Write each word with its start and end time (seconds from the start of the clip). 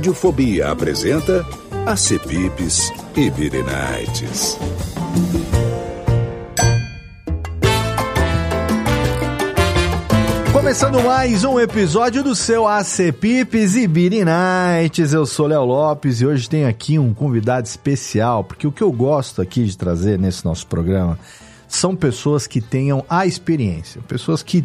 Radiofobia 0.00 0.70
apresenta 0.70 1.44
Acepipes 1.84 2.90
e 3.14 3.28
Birenites. 3.28 4.56
Começando 10.54 11.02
mais 11.02 11.44
um 11.44 11.60
episódio 11.60 12.24
do 12.24 12.34
seu 12.34 12.66
Acepipes 12.66 13.76
e 13.76 13.86
Birinites. 13.86 15.12
Eu 15.12 15.26
sou 15.26 15.46
Léo 15.46 15.66
Lopes 15.66 16.22
e 16.22 16.26
hoje 16.26 16.48
tenho 16.48 16.66
aqui 16.66 16.98
um 16.98 17.12
convidado 17.12 17.66
especial, 17.66 18.42
porque 18.42 18.66
o 18.66 18.72
que 18.72 18.82
eu 18.82 18.90
gosto 18.90 19.42
aqui 19.42 19.66
de 19.66 19.76
trazer 19.76 20.18
nesse 20.18 20.46
nosso 20.46 20.66
programa 20.66 21.18
são 21.68 21.94
pessoas 21.94 22.46
que 22.46 22.62
tenham 22.62 23.04
a 23.06 23.26
experiência, 23.26 24.00
pessoas 24.08 24.42
que 24.42 24.64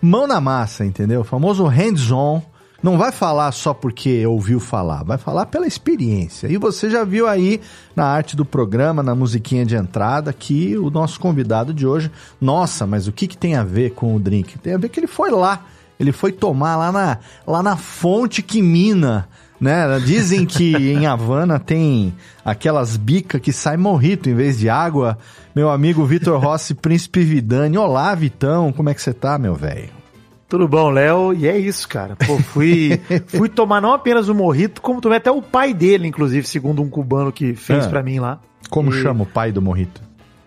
mão 0.00 0.28
na 0.28 0.40
massa, 0.40 0.84
entendeu? 0.84 1.22
O 1.22 1.24
famoso 1.24 1.64
hands-on 1.64 2.40
não 2.82 2.98
vai 2.98 3.10
falar 3.10 3.50
só 3.52 3.72
porque 3.72 4.26
ouviu 4.26 4.60
falar, 4.60 5.02
vai 5.02 5.18
falar 5.18 5.46
pela 5.46 5.66
experiência. 5.66 6.46
E 6.48 6.56
você 6.56 6.90
já 6.90 7.04
viu 7.04 7.26
aí 7.26 7.60
na 7.94 8.04
arte 8.04 8.36
do 8.36 8.44
programa, 8.44 9.02
na 9.02 9.14
musiquinha 9.14 9.64
de 9.64 9.74
entrada, 9.74 10.32
que 10.32 10.76
o 10.76 10.90
nosso 10.90 11.18
convidado 11.18 11.72
de 11.72 11.86
hoje, 11.86 12.10
nossa, 12.40 12.86
mas 12.86 13.08
o 13.08 13.12
que, 13.12 13.26
que 13.26 13.36
tem 13.36 13.56
a 13.56 13.64
ver 13.64 13.92
com 13.92 14.14
o 14.14 14.20
drink? 14.20 14.58
Tem 14.58 14.74
a 14.74 14.78
ver 14.78 14.88
que 14.88 15.00
ele 15.00 15.06
foi 15.06 15.30
lá, 15.30 15.64
ele 15.98 16.12
foi 16.12 16.32
tomar 16.32 16.76
lá 16.76 16.92
na, 16.92 17.18
lá 17.46 17.62
na 17.62 17.76
fonte 17.76 18.42
que 18.42 18.60
mina. 18.60 19.28
Né? 19.58 19.98
Dizem 20.00 20.44
que 20.44 20.76
em 20.76 21.06
Havana 21.06 21.58
tem 21.58 22.14
aquelas 22.44 22.98
bicas 22.98 23.40
que 23.40 23.54
sai 23.54 23.78
morrito 23.78 24.28
em 24.28 24.34
vez 24.34 24.58
de 24.58 24.68
água. 24.68 25.16
Meu 25.54 25.70
amigo 25.70 26.04
Vitor 26.04 26.38
Rossi, 26.38 26.74
Príncipe 26.74 27.24
Vidani. 27.24 27.78
Olá, 27.78 28.14
Vitão, 28.14 28.70
como 28.70 28.90
é 28.90 28.94
que 28.94 29.00
você 29.00 29.14
tá, 29.14 29.38
meu 29.38 29.54
velho? 29.54 29.88
Tudo 30.48 30.68
bom, 30.68 30.90
Léo? 30.90 31.32
E 31.34 31.48
é 31.48 31.58
isso, 31.58 31.88
cara. 31.88 32.14
Pô, 32.16 32.38
fui, 32.38 33.00
fui 33.26 33.48
tomar 33.48 33.80
não 33.80 33.92
apenas 33.92 34.28
o 34.28 34.34
morrito, 34.34 34.80
como 34.80 35.00
tomei 35.00 35.18
até 35.18 35.30
o 35.30 35.42
pai 35.42 35.74
dele, 35.74 36.06
inclusive, 36.06 36.46
segundo 36.46 36.82
um 36.82 36.88
cubano 36.88 37.32
que 37.32 37.54
fez 37.54 37.86
ah, 37.86 37.88
para 37.88 38.02
mim 38.02 38.20
lá. 38.20 38.38
Como 38.70 38.90
e... 38.90 39.02
chama 39.02 39.24
o 39.24 39.26
pai 39.26 39.50
do 39.50 39.60
morrito? 39.60 40.00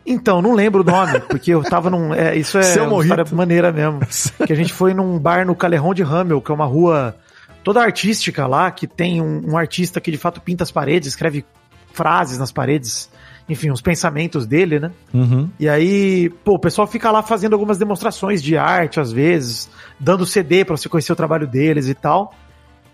Então, 0.05 0.41
não 0.41 0.53
lembro 0.53 0.81
o 0.81 0.85
nome, 0.85 1.19
porque 1.19 1.53
eu 1.53 1.61
tava 1.61 1.89
num. 1.89 2.13
É, 2.13 2.35
isso 2.35 2.57
é 2.57 2.63
Seu 2.63 2.83
uma 2.83 2.91
morrito. 2.91 3.13
história 3.13 3.35
maneira 3.35 3.71
mesmo. 3.71 3.99
que 4.47 4.51
a 4.51 4.55
gente 4.55 4.73
foi 4.73 4.93
num 4.93 5.19
bar 5.19 5.45
no 5.45 5.53
Calerron 5.53 5.93
de 5.93 6.01
Hamel, 6.01 6.41
que 6.41 6.51
é 6.51 6.55
uma 6.55 6.65
rua 6.65 7.15
toda 7.63 7.81
artística 7.81 8.47
lá, 8.47 8.71
que 8.71 8.87
tem 8.87 9.21
um, 9.21 9.51
um 9.51 9.57
artista 9.57 9.99
que 9.99 10.09
de 10.09 10.17
fato 10.17 10.39
pinta 10.41 10.63
as 10.63 10.71
paredes, 10.71 11.09
escreve 11.09 11.45
frases 11.91 12.37
nas 12.37 12.51
paredes 12.51 13.09
enfim, 13.49 13.71
os 13.71 13.81
pensamentos 13.81 14.45
dele, 14.45 14.79
né? 14.79 14.91
Uhum. 15.11 15.49
E 15.59 15.67
aí, 15.67 16.29
pô, 16.43 16.53
o 16.53 16.59
pessoal 16.59 16.85
fica 16.85 17.09
lá 17.09 17.23
fazendo 17.23 17.53
algumas 17.53 17.79
demonstrações 17.79 18.43
de 18.43 18.55
arte, 18.55 18.99
às 18.99 19.11
vezes, 19.11 19.67
dando 19.99 20.25
CD 20.25 20.63
para 20.63 20.77
você 20.77 20.87
conhecer 20.87 21.11
o 21.11 21.15
trabalho 21.15 21.45
deles 21.45 21.87
e 21.87 21.93
tal. 21.93 22.33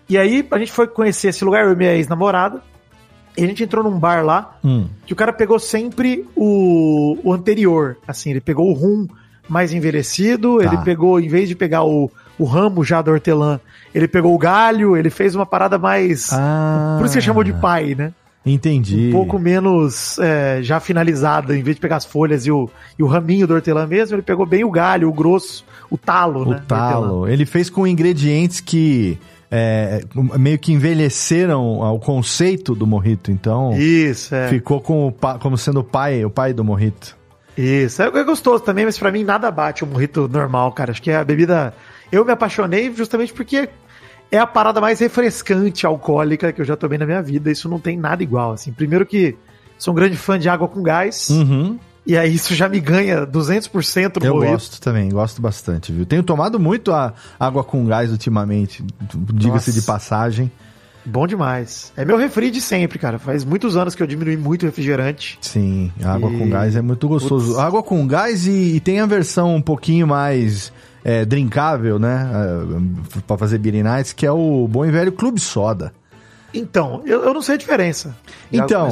E 0.08 0.16
aí 0.16 0.46
a 0.50 0.58
gente 0.58 0.72
foi 0.72 0.86
conhecer 0.86 1.28
esse 1.28 1.44
lugar, 1.44 1.64
eu 1.64 1.72
e 1.72 1.76
minha 1.76 1.94
ex-namorada. 1.94 2.62
E 3.36 3.44
a 3.44 3.46
gente 3.46 3.62
entrou 3.62 3.84
num 3.84 3.98
bar 3.98 4.24
lá, 4.24 4.56
hum. 4.64 4.88
que 5.04 5.12
o 5.12 5.16
cara 5.16 5.32
pegou 5.32 5.58
sempre 5.58 6.26
o, 6.34 7.18
o 7.22 7.32
anterior. 7.32 7.98
Assim, 8.08 8.30
ele 8.30 8.40
pegou 8.40 8.70
o 8.70 8.72
rum 8.72 9.06
mais 9.46 9.72
envelhecido, 9.72 10.58
tá. 10.58 10.64
ele 10.64 10.78
pegou, 10.78 11.20
em 11.20 11.28
vez 11.28 11.48
de 11.48 11.54
pegar 11.54 11.84
o, 11.84 12.10
o 12.38 12.44
ramo 12.44 12.82
já 12.82 13.02
do 13.02 13.10
hortelã, 13.10 13.60
ele 13.94 14.08
pegou 14.08 14.34
o 14.34 14.38
galho, 14.38 14.96
ele 14.96 15.10
fez 15.10 15.34
uma 15.34 15.44
parada 15.44 15.78
mais. 15.78 16.32
Ah. 16.32 16.96
Por 16.98 17.06
isso 17.06 17.14
que 17.14 17.20
chamou 17.20 17.44
de 17.44 17.52
pai, 17.52 17.94
né? 17.94 18.12
Entendi. 18.46 19.08
Um 19.08 19.12
pouco 19.12 19.38
menos 19.40 20.18
é, 20.20 20.60
já 20.62 20.78
finalizada, 20.78 21.56
em 21.56 21.62
vez 21.62 21.74
de 21.74 21.80
pegar 21.80 21.96
as 21.96 22.04
folhas 22.04 22.46
e 22.46 22.52
o, 22.52 22.70
e 22.96 23.02
o 23.02 23.06
raminho 23.06 23.44
do 23.44 23.54
hortelã 23.54 23.86
mesmo, 23.86 24.14
ele 24.14 24.22
pegou 24.22 24.46
bem 24.46 24.62
o 24.62 24.70
galho, 24.70 25.08
o 25.08 25.12
grosso, 25.12 25.64
o 25.90 25.98
talo, 25.98 26.42
o 26.42 26.50
né? 26.50 26.56
O 26.56 26.66
talo. 26.66 27.28
Ele 27.28 27.44
fez 27.44 27.68
com 27.68 27.84
ingredientes 27.86 28.60
que 28.60 29.18
é, 29.50 30.02
meio 30.38 30.58
que 30.58 30.72
envelheceram 30.72 31.80
o 31.80 31.98
conceito 31.98 32.74
do 32.74 32.86
morrito, 32.86 33.32
então. 33.32 33.76
Isso, 33.76 34.34
é. 34.34 34.48
Ficou 34.48 34.80
com 34.80 35.08
o, 35.08 35.12
como 35.40 35.58
sendo 35.58 35.80
o 35.80 35.84
pai, 35.84 36.24
o 36.24 36.30
pai 36.30 36.52
do 36.52 36.64
morrito. 36.64 37.16
Isso, 37.56 38.02
é, 38.02 38.06
é 38.06 38.24
gostoso 38.24 38.62
também, 38.62 38.84
mas 38.84 38.98
para 38.98 39.10
mim 39.10 39.24
nada 39.24 39.50
bate 39.50 39.82
o 39.82 39.86
morrito 39.86 40.28
normal, 40.28 40.70
cara. 40.72 40.92
Acho 40.92 41.02
que 41.02 41.10
é 41.10 41.16
a 41.16 41.24
bebida. 41.24 41.74
Eu 42.12 42.24
me 42.24 42.30
apaixonei 42.30 42.92
justamente 42.94 43.32
porque 43.32 43.68
é 44.30 44.38
a 44.38 44.46
parada 44.46 44.80
mais 44.80 44.98
refrescante 45.00 45.86
alcoólica 45.86 46.52
que 46.52 46.60
eu 46.60 46.64
já 46.64 46.76
tomei 46.76 46.98
na 46.98 47.06
minha 47.06 47.22
vida. 47.22 47.50
Isso 47.50 47.68
não 47.68 47.78
tem 47.78 47.96
nada 47.96 48.22
igual, 48.22 48.52
assim. 48.52 48.72
Primeiro 48.72 49.06
que 49.06 49.36
sou 49.78 49.92
um 49.92 49.96
grande 49.96 50.16
fã 50.16 50.38
de 50.38 50.48
água 50.48 50.68
com 50.68 50.82
gás. 50.82 51.28
Uhum. 51.30 51.78
E 52.06 52.16
aí 52.16 52.34
isso 52.34 52.54
já 52.54 52.68
me 52.68 52.78
ganha 52.78 53.26
200% 53.26 54.20
no 54.20 54.26
Eu 54.26 54.34
gosto 54.38 54.80
também, 54.80 55.08
gosto 55.08 55.42
bastante, 55.42 55.90
viu? 55.90 56.06
Tenho 56.06 56.22
tomado 56.22 56.58
muito 56.58 56.92
a 56.92 57.12
água 57.38 57.64
com 57.64 57.84
gás 57.84 58.12
ultimamente, 58.12 58.84
diga-se 59.34 59.72
de 59.72 59.82
passagem. 59.82 60.50
Bom 61.04 61.26
demais. 61.26 61.92
É 61.96 62.04
meu 62.04 62.16
refri 62.16 62.50
de 62.50 62.60
sempre, 62.60 62.98
cara. 62.98 63.18
Faz 63.18 63.44
muitos 63.44 63.76
anos 63.76 63.94
que 63.94 64.02
eu 64.02 64.06
diminui 64.06 64.36
muito 64.36 64.64
o 64.64 64.66
refrigerante. 64.66 65.38
Sim, 65.40 65.92
água 66.04 66.30
e... 66.30 66.38
com 66.38 66.48
gás 66.48 66.74
é 66.76 66.82
muito 66.82 67.08
gostoso. 67.08 67.52
Putz. 67.52 67.58
Água 67.58 67.82
com 67.82 68.06
gás 68.06 68.46
e, 68.46 68.76
e, 68.76 68.80
tem 68.80 69.00
a 69.00 69.06
versão 69.06 69.54
um 69.54 69.62
pouquinho 69.62 70.06
mais 70.06 70.72
é, 71.06 71.24
drinkável, 71.24 72.00
né? 72.00 72.28
É, 72.34 73.20
para 73.28 73.38
fazer 73.38 73.58
beer 73.58 73.84
nights, 73.84 74.12
que 74.12 74.26
é 74.26 74.32
o 74.32 74.66
bom 74.68 74.84
e 74.84 74.90
velho 74.90 75.12
Clube 75.12 75.40
Soda. 75.40 75.92
Então, 76.58 77.02
eu, 77.04 77.22
eu 77.22 77.34
não 77.34 77.42
sei 77.42 77.54
a 77.54 77.58
diferença. 77.58 78.16
Então, 78.52 78.88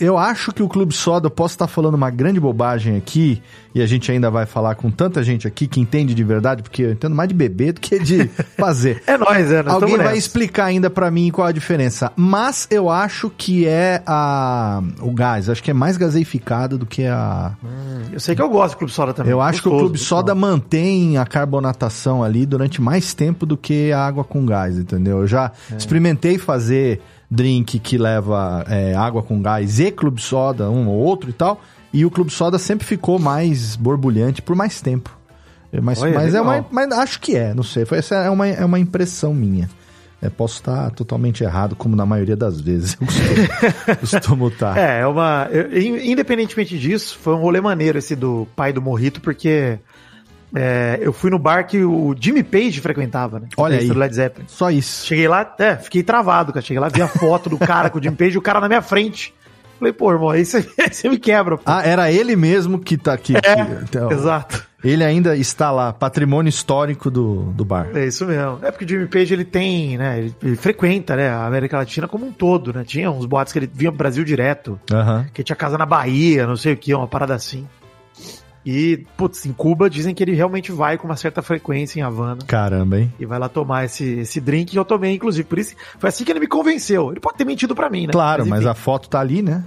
eu 0.00 0.18
acho 0.18 0.52
que 0.52 0.62
o 0.62 0.68
Clube 0.68 0.94
Soda, 0.94 1.26
eu 1.26 1.30
posso 1.30 1.54
estar 1.54 1.66
falando 1.66 1.94
uma 1.94 2.10
grande 2.10 2.40
bobagem 2.40 2.96
aqui, 2.96 3.42
e 3.74 3.80
a 3.80 3.86
gente 3.86 4.10
ainda 4.10 4.30
vai 4.30 4.46
falar 4.46 4.74
com 4.74 4.90
tanta 4.90 5.22
gente 5.22 5.46
aqui 5.46 5.66
que 5.66 5.80
entende 5.80 6.14
de 6.14 6.24
verdade, 6.24 6.62
porque 6.62 6.82
eu 6.82 6.92
entendo 6.92 7.14
mais 7.14 7.28
de 7.28 7.34
beber 7.34 7.72
do 7.74 7.80
que 7.80 7.98
de 7.98 8.28
fazer. 8.58 9.02
é 9.06 9.16
nóis, 9.16 9.52
é. 9.52 9.62
Nós 9.62 9.74
Alguém 9.74 9.96
vai 9.96 10.16
explicar 10.16 10.64
ainda 10.66 10.90
para 10.90 11.10
mim 11.10 11.30
qual 11.30 11.46
a 11.46 11.52
diferença. 11.52 12.10
Mas 12.16 12.66
eu 12.70 12.90
acho 12.90 13.30
que 13.30 13.66
é 13.66 14.02
a 14.06 14.82
o 15.00 15.12
gás, 15.12 15.48
acho 15.48 15.62
que 15.62 15.70
é 15.70 15.74
mais 15.74 15.96
gaseificado 15.96 16.78
do 16.78 16.86
que 16.86 17.06
a... 17.06 17.52
Hum, 17.62 18.02
eu 18.12 18.20
sei 18.20 18.34
que 18.34 18.42
eu 18.42 18.48
gosto 18.48 18.74
do 18.74 18.78
Clube 18.78 18.92
Soda 18.92 19.12
também. 19.12 19.30
Eu 19.30 19.40
acho 19.40 19.62
que 19.62 19.68
o 19.68 19.78
Clube 19.78 19.98
Soda 19.98 20.34
mantém 20.34 21.18
a 21.18 21.26
carbonatação 21.26 22.24
ali 22.24 22.44
durante 22.46 22.80
mais 22.80 23.14
tempo 23.14 23.46
do 23.46 23.56
que 23.56 23.92
a 23.92 24.04
água 24.04 24.24
com 24.24 24.44
gás, 24.44 24.76
entendeu? 24.76 25.20
Eu 25.20 25.26
já 25.26 25.52
é. 25.70 25.76
experimentei 25.76 26.38
fazer 26.38 26.79
drink 27.30 27.78
que 27.78 27.96
leva 27.96 28.64
é, 28.68 28.94
água 28.94 29.22
com 29.22 29.40
gás 29.40 29.78
e 29.78 29.90
clube 29.90 30.20
soda, 30.20 30.70
um 30.70 30.88
ou 30.88 30.96
outro 30.98 31.30
e 31.30 31.32
tal. 31.32 31.60
E 31.92 32.04
o 32.04 32.10
clube 32.10 32.32
soda 32.32 32.58
sempre 32.58 32.86
ficou 32.86 33.18
mais 33.18 33.76
borbulhante 33.76 34.42
por 34.42 34.54
mais 34.54 34.80
tempo. 34.80 35.18
Mas, 35.82 36.02
Olha, 36.02 36.14
mas 36.14 36.34
é 36.34 36.40
uma, 36.40 36.66
mas 36.70 36.90
acho 36.92 37.20
que 37.20 37.36
é, 37.36 37.54
não 37.54 37.62
sei. 37.62 37.84
Foi, 37.84 37.98
essa 37.98 38.16
é 38.16 38.30
uma, 38.30 38.46
é 38.46 38.64
uma 38.64 38.78
impressão 38.78 39.32
minha. 39.32 39.68
É, 40.22 40.28
posso 40.28 40.56
estar 40.56 40.90
totalmente 40.90 41.42
errado, 41.42 41.74
como 41.74 41.96
na 41.96 42.04
maioria 42.04 42.36
das 42.36 42.60
vezes 42.60 42.96
eu 43.00 43.06
costumo, 43.06 43.96
costumo 44.00 44.48
estar. 44.48 44.76
É, 44.76 45.00
é 45.00 45.06
uma. 45.06 45.48
Eu, 45.50 45.80
independentemente 45.80 46.78
disso, 46.78 47.18
foi 47.18 47.34
um 47.34 47.38
rolê 47.38 47.60
maneiro 47.60 47.98
esse 47.98 48.14
do 48.14 48.46
pai 48.54 48.72
do 48.72 48.82
Morrito, 48.82 49.20
porque 49.20 49.78
é, 50.54 50.98
eu 51.00 51.12
fui 51.12 51.30
no 51.30 51.38
bar 51.38 51.66
que 51.66 51.82
o 51.84 52.14
Jimmy 52.18 52.42
Page 52.42 52.80
frequentava, 52.80 53.40
né? 53.40 53.48
Olha 53.56 53.78
aí. 53.78 53.86
Do 53.86 53.98
Led 53.98 54.14
Zeppelin. 54.14 54.46
Só 54.48 54.70
isso. 54.70 55.06
Cheguei 55.06 55.28
lá, 55.28 55.54
é, 55.58 55.76
fiquei 55.76 56.02
travado, 56.02 56.52
cara. 56.52 56.64
Cheguei 56.64 56.80
lá, 56.80 56.88
vi 56.88 57.02
a 57.02 57.08
foto 57.08 57.48
do 57.48 57.58
cara 57.58 57.90
com 57.90 57.98
o 57.98 58.02
Jimmy 58.02 58.16
Page, 58.16 58.38
o 58.38 58.42
cara 58.42 58.60
na 58.60 58.68
minha 58.68 58.82
frente. 58.82 59.32
Falei, 59.78 59.94
pô, 59.94 60.12
irmão, 60.12 60.28
aí 60.28 60.44
você, 60.44 60.60
você 60.90 61.08
me 61.08 61.18
quebra. 61.18 61.56
Pô. 61.56 61.62
Ah, 61.64 61.82
era 61.82 62.12
ele 62.12 62.36
mesmo 62.36 62.78
que 62.78 62.98
tá 62.98 63.14
aqui. 63.14 63.34
É, 63.36 63.82
então, 63.82 64.10
exato. 64.12 64.68
Ele 64.82 65.04
ainda 65.04 65.36
está 65.36 65.70
lá, 65.70 65.92
patrimônio 65.92 66.48
histórico 66.48 67.10
do, 67.10 67.52
do 67.52 67.64
bar. 67.64 67.88
É 67.94 68.06
isso 68.06 68.26
mesmo. 68.26 68.58
É 68.62 68.70
porque 68.70 68.84
o 68.84 68.88
Jimmy 68.88 69.06
Page, 69.06 69.32
ele 69.32 69.44
tem, 69.44 69.98
né, 69.98 70.18
ele, 70.18 70.34
ele 70.42 70.56
frequenta, 70.56 71.16
né, 71.16 71.28
a 71.28 71.46
América 71.46 71.76
Latina 71.76 72.08
como 72.08 72.26
um 72.26 72.32
todo, 72.32 72.72
né? 72.72 72.82
Tinha 72.84 73.10
uns 73.10 73.26
boatos 73.26 73.52
que 73.52 73.58
ele 73.58 73.70
vinha 73.72 73.90
pro 73.90 73.98
Brasil 73.98 74.24
direto, 74.24 74.80
uhum. 74.90 75.24
que 75.32 75.42
tinha 75.42 75.56
casa 75.56 75.76
na 75.76 75.84
Bahia, 75.84 76.46
não 76.46 76.56
sei 76.56 76.72
o 76.72 76.76
que, 76.76 76.94
uma 76.94 77.06
parada 77.06 77.34
assim. 77.34 77.66
E, 78.64 79.04
putz, 79.16 79.46
em 79.46 79.52
Cuba 79.52 79.88
dizem 79.88 80.14
que 80.14 80.22
ele 80.22 80.32
realmente 80.34 80.70
vai 80.70 80.98
com 80.98 81.06
uma 81.08 81.16
certa 81.16 81.40
frequência 81.40 81.98
em 81.98 82.02
Havana. 82.02 82.42
Caramba, 82.46 83.00
hein? 83.00 83.12
E 83.18 83.24
vai 83.24 83.38
lá 83.38 83.48
tomar 83.48 83.86
esse, 83.86 84.04
esse 84.20 84.40
drink 84.40 84.72
que 84.72 84.78
eu 84.78 84.84
tomei, 84.84 85.14
inclusive. 85.14 85.48
Por 85.48 85.58
isso, 85.58 85.74
foi 85.98 86.08
assim 86.08 86.24
que 86.24 86.30
ele 86.30 86.40
me 86.40 86.46
convenceu. 86.46 87.10
Ele 87.10 87.20
pode 87.20 87.38
ter 87.38 87.44
mentido 87.46 87.74
pra 87.74 87.88
mim, 87.88 88.06
né? 88.06 88.12
Claro, 88.12 88.46
mas, 88.46 88.60
enfim. 88.60 88.68
a 88.70 88.74
foto 88.74 89.08
tá 89.08 89.18
ali, 89.20 89.40
né? 89.40 89.64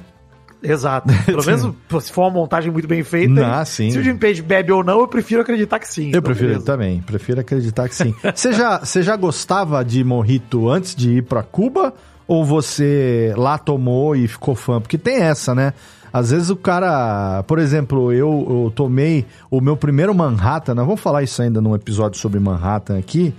Exato. 0.62 1.08
Pelo 1.26 1.44
menos 1.44 1.74
se 2.02 2.12
for 2.12 2.22
uma 2.22 2.30
montagem 2.30 2.72
muito 2.72 2.88
bem 2.88 3.04
feita. 3.04 3.46
Ah, 3.60 3.66
sim. 3.66 3.90
Se 3.92 3.98
o 4.00 4.04
Jim 4.04 4.16
Page 4.16 4.42
bebe 4.42 4.72
ou 4.72 4.84
não, 4.84 5.00
eu 5.02 5.08
prefiro 5.08 5.42
acreditar 5.42 5.80
que 5.80 5.88
sim. 5.88 6.04
Eu 6.04 6.10
Então, 6.10 6.22
prefiro 6.22 6.48
beleza. 6.50 6.66
também, 6.66 7.02
prefiro 7.02 7.42
acreditar 7.42 7.90
que 7.90 7.96
sim. 7.96 8.14
Você 8.34 8.54
já, 8.54 8.80
você 8.80 9.02
já 9.02 9.16
gostava 9.16 9.84
de 9.84 10.04
morrito 10.04 10.70
antes 10.70 10.96
de 10.96 11.18
ir 11.18 11.24
pra 11.24 11.44
Cuba? 11.44 11.94
Ou 12.26 12.46
você 12.46 13.34
lá 13.36 13.58
tomou 13.58 14.16
e 14.16 14.28
ficou 14.30 14.56
fã? 14.56 14.80
Porque 14.80 14.98
tem 14.98 15.18
essa, 15.18 15.54
né? 15.54 15.74
Às 16.14 16.30
vezes 16.30 16.52
o 16.52 16.56
cara, 16.56 17.44
por 17.48 17.58
exemplo, 17.58 18.14
eu, 18.14 18.46
eu 18.66 18.72
tomei 18.76 19.26
o 19.50 19.60
meu 19.60 19.76
primeiro 19.76 20.14
Manhattan, 20.14 20.76
nós 20.76 20.86
vamos 20.86 21.02
falar 21.02 21.24
isso 21.24 21.42
ainda 21.42 21.60
num 21.60 21.74
episódio 21.74 22.20
sobre 22.20 22.40
Manhattan 22.40 23.00
aqui. 23.00 23.34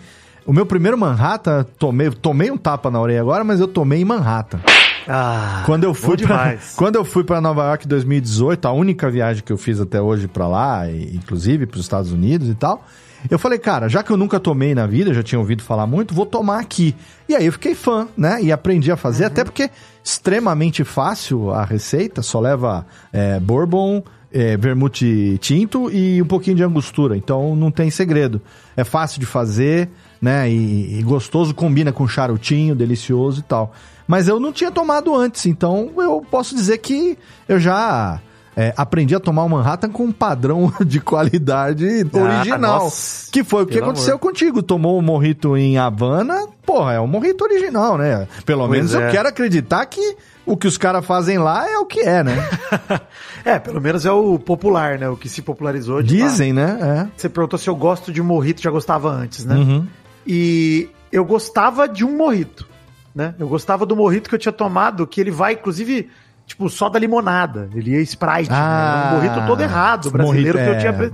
O 0.45 0.53
meu 0.53 0.67
primeiro 0.67 0.99
Manhattan, 0.99 1.65
tomei, 1.79 2.11
tomei 2.11 2.51
um 2.51 2.57
tapa 2.57 2.91
na 2.91 3.01
orelha 3.01 3.21
agora, 3.21 3.45
mas 3.45 3.61
eu 3.61 3.69
tomei 3.69 4.01
em 4.01 4.05
Manhattan. 4.05 4.59
Ah, 5.07 5.63
Quando 5.67 5.85
eu 5.85 5.95
fui 5.95 6.17
pra, 6.17 6.57
quando 6.77 6.97
eu 6.97 7.05
fui 7.05 7.23
para 7.25 7.41
Nova 7.41 7.63
York 7.65 7.85
em 7.85 7.89
2018, 7.89 8.67
a 8.67 8.73
única 8.73 9.09
viagem 9.11 9.43
que 9.43 9.53
eu 9.53 9.59
fiz 9.59 9.81
até 9.81 10.01
hoje 10.01 10.27
pra 10.27 10.49
lá, 10.49 10.91
e, 10.91 11.15
inclusive 11.15 11.67
para 11.67 11.77
os 11.77 11.85
Estados 11.85 12.11
Unidos 12.11 12.49
e 12.49 12.55
tal, 12.55 12.85
eu 13.31 13.39
falei, 13.39 13.59
cara, 13.59 13.89
já 13.89 14.03
que 14.03 14.11
eu 14.11 14.17
nunca 14.17 14.41
tomei 14.41 14.75
na 14.75 14.87
vida, 14.87 15.15
já 15.15 15.23
tinha 15.23 15.39
ouvido 15.39 15.63
falar 15.63 15.87
muito, 15.87 16.15
vou 16.15 16.27
tomar 16.27 16.59
aqui. 16.59 16.95
E 17.29 17.35
aí 17.35 17.47
eu 17.47 17.53
fiquei 17.53 17.75
fã, 17.75 18.09
né? 18.17 18.39
E 18.43 18.51
aprendi 18.53 18.91
a 18.91 18.97
fazer, 18.97 19.25
até 19.27 19.45
porque 19.45 19.71
extremamente 20.05 20.85
fácil 20.85 21.51
a 21.51 21.65
receita, 21.65 22.21
só 22.21 22.39
leva 22.39 22.87
é, 23.11 23.41
bourbon, 23.41 24.03
é, 24.31 24.55
vermute 24.55 25.39
tinto 25.41 25.91
e 25.91 26.21
um 26.21 26.27
pouquinho 26.27 26.57
de 26.57 26.63
angostura. 26.63 27.17
Então 27.17 27.57
não 27.57 27.71
tem 27.71 27.91
segredo. 27.91 28.43
É 28.77 28.85
fácil 28.85 29.19
de 29.19 29.25
fazer, 29.25 29.89
né? 30.21 30.51
E, 30.51 30.99
e 30.99 31.03
gostoso, 31.03 31.55
combina 31.55 31.91
com 31.91 32.07
charutinho, 32.07 32.75
delicioso 32.75 33.41
e 33.41 33.45
tal. 33.45 33.73
Mas 34.07 34.29
eu 34.29 34.39
não 34.39 34.53
tinha 34.53 34.71
tomado 34.71 35.15
antes, 35.15 35.47
então 35.47 35.91
eu 35.97 36.23
posso 36.31 36.55
dizer 36.55 36.79
que 36.79 37.17
eu 37.49 37.59
já 37.59 38.21
é, 38.57 38.73
aprendi 38.77 39.15
a 39.15 39.21
tomar 39.21 39.45
o 39.45 39.49
Manhattan 39.49 39.91
com 39.91 40.05
um 40.05 40.13
padrão 40.13 40.73
de 40.87 41.01
qualidade 41.01 41.85
original. 41.85 42.55
Ah, 42.55 42.59
nossa. 42.59 43.31
que 43.33 43.43
foi 43.43 43.63
o 43.65 43.67
que 43.67 43.79
aconteceu 43.79 44.15
amor. 44.15 44.21
contigo. 44.21 44.63
Tomou 44.63 44.99
o 44.99 45.03
morrito 45.03 45.57
em 45.57 45.77
Havana, 45.79 46.47
porra, 46.65 46.93
é 46.95 47.01
o 47.01 47.07
morrito 47.07 47.43
original, 47.45 47.99
né? 47.99 48.29
Pelo 48.47 48.61
Pois 48.67 48.71
menos 48.71 48.95
eu 48.95 49.03
é. 49.03 49.11
quero 49.11 49.29
acreditar 49.29 49.85
que 49.87 50.17
o 50.47 50.57
que 50.57 50.67
os 50.69 50.77
caras 50.77 51.05
fazem 51.05 51.39
lá 51.39 51.69
é 51.71 51.79
o 51.79 51.87
que 51.87 52.01
é, 52.01 52.23
né? 52.23 52.37
É, 53.47 53.59
pelo 53.59 53.79
menos 53.79 54.07
é 54.07 54.11
o 54.11 54.39
popular, 54.39 54.99
né? 54.99 55.07
O 55.07 55.17
que 55.19 55.29
se 55.29 55.43
popularizou. 55.43 56.03
de 56.03 56.19
lá. 56.19 56.27
Dizem, 56.27 56.53
né? 56.53 57.11
Você 57.15 57.29
perguntou 57.29 57.59
se 57.59 57.69
eu 57.69 57.77
gosto 57.77 58.11
de 58.11 58.23
morrito, 58.23 58.63
já 58.63 58.71
gostava 58.71 59.11
antes, 59.11 59.45
É. 59.45 59.49
né? 59.49 59.55
Uhum. 59.57 59.87
E 60.27 60.89
eu 61.13 61.25
gostava 61.27 61.87
de 61.87 62.05
um 62.07 62.17
morrito, 62.17 62.67
né? 63.15 63.35
Eu 63.39 63.47
gostava 63.47 63.85
do 63.85 63.95
morrito 63.95 64.31
que 64.31 64.35
eu 64.35 64.39
tinha 64.39 64.53
tomado, 64.53 65.07
que 65.07 65.21
ele 65.21 65.31
vai, 65.31 65.53
inclusive, 65.53 66.09
tipo, 66.47 66.69
só 66.69 66.89
da 66.89 66.99
limonada. 66.99 67.69
Ele 67.75 67.93
ia 67.93 68.01
Sprite, 68.01 68.51
Ah, 68.51 69.11
né? 69.11 69.11
Um 69.11 69.21
morrito 69.21 69.47
todo 69.47 69.61
errado, 69.61 70.11
brasileiro, 70.11 70.59
morrito, 70.59 70.81
que 70.81 70.87
eu 70.87 70.91
é. 70.91 70.93
tinha... 70.93 71.13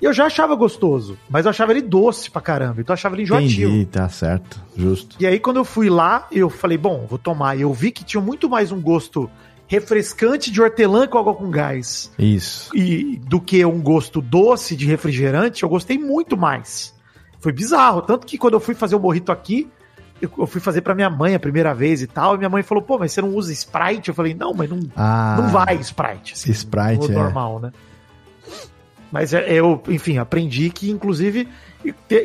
E 0.00 0.04
eu 0.06 0.14
já 0.14 0.24
achava 0.24 0.54
gostoso, 0.54 1.18
mas 1.28 1.44
eu 1.44 1.50
achava 1.50 1.72
ele 1.72 1.82
doce 1.82 2.30
pra 2.30 2.40
caramba, 2.40 2.80
então 2.80 2.94
eu 2.94 2.94
achava 2.94 3.14
ele 3.14 3.24
enjoativo. 3.24 3.70
Entendi, 3.70 3.84
tá 3.84 4.08
certo, 4.08 4.58
justo. 4.74 5.14
E 5.20 5.26
aí, 5.26 5.38
quando 5.38 5.58
eu 5.58 5.64
fui 5.64 5.90
lá, 5.90 6.26
eu 6.32 6.48
falei, 6.48 6.78
bom, 6.78 7.06
vou 7.06 7.18
tomar. 7.18 7.56
E 7.56 7.60
eu 7.60 7.72
vi 7.74 7.90
que 7.90 8.02
tinha 8.02 8.20
muito 8.20 8.48
mais 8.48 8.72
um 8.72 8.80
gosto 8.80 9.30
refrescante 9.66 10.50
de 10.50 10.60
hortelã 10.60 11.06
com 11.06 11.18
água 11.18 11.34
com 11.34 11.48
gás 11.48 12.10
Isso. 12.18 12.74
e 12.74 13.20
do 13.28 13.40
que 13.40 13.64
um 13.64 13.80
gosto 13.80 14.20
doce 14.20 14.74
de 14.74 14.86
refrigerante, 14.86 15.62
eu 15.62 15.68
gostei 15.68 15.98
muito 15.98 16.36
mais. 16.36 16.92
Foi 17.38 17.52
bizarro. 17.52 18.02
Tanto 18.02 18.26
que 18.26 18.36
quando 18.38 18.54
eu 18.54 18.60
fui 18.60 18.74
fazer 18.74 18.96
o 18.96 19.00
morrito 19.00 19.30
aqui, 19.30 19.70
eu 20.20 20.46
fui 20.46 20.60
fazer 20.60 20.80
pra 20.82 20.94
minha 20.94 21.08
mãe 21.10 21.34
a 21.34 21.40
primeira 21.40 21.74
vez 21.74 22.02
e 22.02 22.06
tal, 22.06 22.34
e 22.34 22.38
minha 22.38 22.50
mãe 22.50 22.62
falou, 22.62 22.82
pô, 22.82 22.98
mas 22.98 23.12
você 23.12 23.22
não 23.22 23.30
usa 23.34 23.52
Sprite? 23.52 24.08
Eu 24.10 24.14
falei, 24.14 24.34
não, 24.34 24.52
mas 24.52 24.68
não, 24.68 24.80
Ah, 24.96 25.36
não 25.40 25.48
vai 25.48 25.76
Sprite. 25.76 26.34
assim, 26.34 26.50
Sprite, 26.50 27.10
é. 27.10 27.14
normal, 27.14 27.58
né? 27.60 27.72
Mas 29.10 29.34
é- 29.34 29.50
eu, 29.52 29.82
enfim, 29.88 30.18
aprendi 30.18 30.70
que, 30.70 30.90
inclusive, 30.90 31.48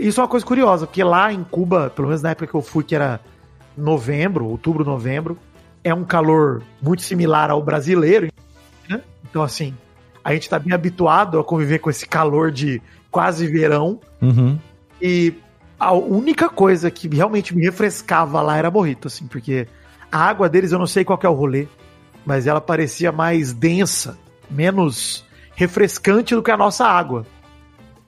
isso 0.01 0.19
é 0.19 0.23
uma 0.23 0.29
coisa 0.29 0.45
curiosa, 0.45 0.85
porque 0.85 1.03
lá 1.03 1.31
em 1.33 1.43
Cuba, 1.43 1.89
pelo 1.89 2.07
menos 2.09 2.21
na 2.21 2.29
época 2.31 2.47
que 2.47 2.53
eu 2.53 2.61
fui, 2.61 2.83
que 2.83 2.93
era 2.95 3.19
novembro, 3.75 4.45
outubro, 4.45 4.83
novembro, 4.85 5.37
é 5.83 5.93
um 5.93 6.03
calor 6.03 6.61
muito 6.81 7.01
similar 7.01 7.49
ao 7.49 7.61
brasileiro, 7.63 8.27
né? 8.89 9.01
Então, 9.29 9.41
assim, 9.41 9.73
a 10.23 10.33
gente 10.33 10.49
tá 10.49 10.59
bem 10.59 10.73
habituado 10.73 11.39
a 11.39 11.43
conviver 11.43 11.79
com 11.79 11.89
esse 11.89 12.05
calor 12.07 12.51
de 12.51 12.81
quase 13.09 13.47
verão, 13.47 13.99
Uhum. 14.21 14.57
e 15.01 15.33
a 15.85 15.93
única 15.93 16.49
coisa 16.49 16.89
que 16.89 17.07
realmente 17.07 17.55
me 17.55 17.63
refrescava 17.63 18.41
lá 18.41 18.57
era 18.57 18.71
morrito, 18.71 19.07
assim, 19.07 19.27
porque 19.27 19.67
a 20.11 20.17
água 20.17 20.49
deles 20.49 20.71
eu 20.71 20.79
não 20.79 20.87
sei 20.87 21.05
qual 21.05 21.15
que 21.15 21.27
é 21.27 21.29
o 21.29 21.33
rolê, 21.33 21.67
mas 22.25 22.47
ela 22.47 22.59
parecia 22.59 23.11
mais 23.11 23.53
densa, 23.53 24.17
menos 24.49 25.23
refrescante 25.53 26.33
do 26.33 26.41
que 26.41 26.49
a 26.49 26.57
nossa 26.57 26.87
água. 26.87 27.23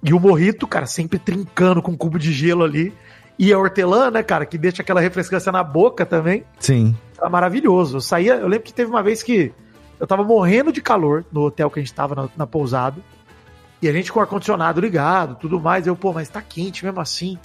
E 0.04 0.12
o 0.12 0.20
morrito, 0.20 0.66
cara, 0.66 0.88
sempre 0.88 1.20
trincando 1.20 1.80
com 1.80 1.92
um 1.92 1.98
cubo 1.98 2.18
de 2.18 2.34
gelo 2.34 2.64
ali. 2.64 2.92
E 3.38 3.54
a 3.54 3.60
hortelã, 3.60 4.10
né, 4.10 4.24
cara, 4.24 4.44
que 4.44 4.58
deixa 4.58 4.82
aquela 4.82 5.00
refrescância 5.00 5.52
na 5.52 5.64
boca 5.64 6.04
também. 6.04 6.44
Sim. 6.60 6.96
Era 7.16 7.30
maravilhoso. 7.30 7.98
Eu 7.98 8.02
saía, 8.02 8.36
eu 8.36 8.48
lembro 8.48 8.66
que 8.66 8.74
teve 8.74 8.90
uma 8.90 9.04
vez 9.04 9.22
que 9.22 9.54
eu 10.00 10.08
tava 10.08 10.24
morrendo 10.24 10.72
de 10.72 10.82
calor 10.82 11.24
no 11.32 11.42
hotel 11.44 11.70
que 11.70 11.80
a 11.80 11.84
gente 11.84 11.94
tava 11.94 12.16
na, 12.16 12.30
na 12.36 12.48
pousada. 12.48 13.00
E 13.82 13.88
a 13.88 13.94
gente 13.94 14.12
com 14.12 14.20
o 14.20 14.22
ar-condicionado 14.24 14.82
ligado, 14.82 15.36
tudo 15.36 15.60
mais. 15.60 15.86
Eu, 15.86 15.96
pô, 15.96 16.12
mas 16.12 16.28
tá 16.28 16.42
quente 16.42 16.84
mesmo 16.84 17.00
assim. 17.00 17.38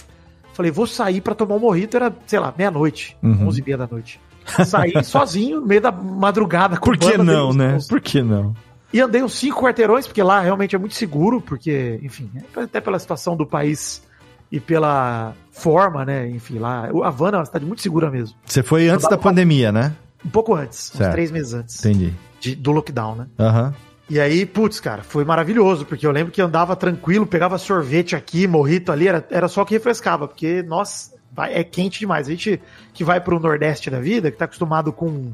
Falei, 0.53 0.71
vou 0.71 0.85
sair 0.87 1.19
pra 1.21 1.33
tomar 1.35 1.55
um 1.55 1.59
morrito. 1.59 1.97
Era, 1.97 2.13
sei 2.27 2.39
lá, 2.39 2.53
meia-noite, 2.57 3.17
Uhum. 3.21 3.47
onze 3.47 3.61
e 3.61 3.63
meia 3.63 3.77
da 3.77 3.87
noite. 3.87 4.19
Saí 4.65 4.93
sozinho, 5.03 5.61
no 5.61 5.67
meio 5.67 5.81
da 5.81 5.91
madrugada. 5.91 6.79
Por 6.79 6.97
que 6.97 7.17
não, 7.17 7.49
uns- 7.49 7.55
né? 7.55 7.75
uns- 7.75 7.87
Por 7.87 7.99
que 8.01 8.21
não? 8.21 8.55
E 8.93 8.99
andei 9.01 9.23
uns 9.23 9.33
cinco 9.33 9.61
quarteirões, 9.61 10.05
porque 10.05 10.21
lá 10.21 10.39
realmente 10.41 10.75
é 10.75 10.79
muito 10.79 10.93
seguro, 10.93 11.41
porque, 11.41 11.99
enfim, 12.03 12.29
até 12.55 12.79
pela 12.79 12.99
situação 12.99 13.35
do 13.35 13.45
país 13.45 14.03
e 14.51 14.59
pela 14.59 15.33
forma, 15.51 16.05
né? 16.05 16.29
Enfim, 16.29 16.59
lá. 16.59 16.87
Havana 17.03 17.37
é 17.37 17.39
uma 17.39 17.45
cidade 17.45 17.65
muito 17.65 17.81
segura 17.81 18.11
mesmo. 18.11 18.35
Você 18.45 18.61
foi 18.61 18.89
antes 18.89 19.09
da 19.09 19.17
pandemia, 19.17 19.71
né? 19.71 19.93
Um 20.23 20.29
pouco 20.29 20.53
antes, 20.53 20.91
uns 20.93 20.97
Certo. 20.99 21.11
três 21.13 21.31
meses 21.31 21.53
antes 21.55 21.83
Entendi. 21.83 22.13
de- 22.39 22.55
do 22.55 22.71
lockdown, 22.71 23.15
né? 23.15 23.27
Aham. 23.39 23.73
E 24.09 24.19
aí, 24.19 24.45
putz, 24.45 24.79
cara, 24.79 25.01
foi 25.01 25.23
maravilhoso, 25.23 25.85
porque 25.85 26.05
eu 26.05 26.11
lembro 26.11 26.31
que 26.31 26.41
andava 26.41 26.75
tranquilo, 26.75 27.25
pegava 27.25 27.57
sorvete 27.57 28.15
aqui, 28.15 28.45
morrito 28.47 28.91
ali, 28.91 29.07
era, 29.07 29.25
era 29.31 29.47
só 29.47 29.61
o 29.61 29.65
que 29.65 29.73
refrescava, 29.73 30.27
porque, 30.27 30.61
nossa, 30.63 31.13
vai- 31.31 31.53
é 31.53 31.63
quente 31.63 31.99
demais. 31.99 32.27
A 32.27 32.31
gente 32.31 32.61
que 32.93 33.03
vai 33.03 33.21
pro 33.21 33.39
Nordeste 33.39 33.89
da 33.89 33.99
vida, 33.99 34.29
que 34.29 34.37
tá 34.37 34.45
acostumado 34.45 34.91
com 34.91 35.31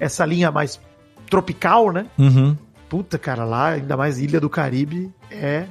essa 0.00 0.24
linha 0.26 0.50
mais 0.50 0.80
tropical, 1.30 1.92
né? 1.92 2.06
Uhum. 2.18 2.56
Puta, 2.88 3.18
cara, 3.18 3.44
lá, 3.44 3.68
ainda 3.70 3.96
mais 3.96 4.18
Ilha 4.18 4.40
do 4.40 4.50
Caribe, 4.50 5.12
é 5.30 5.64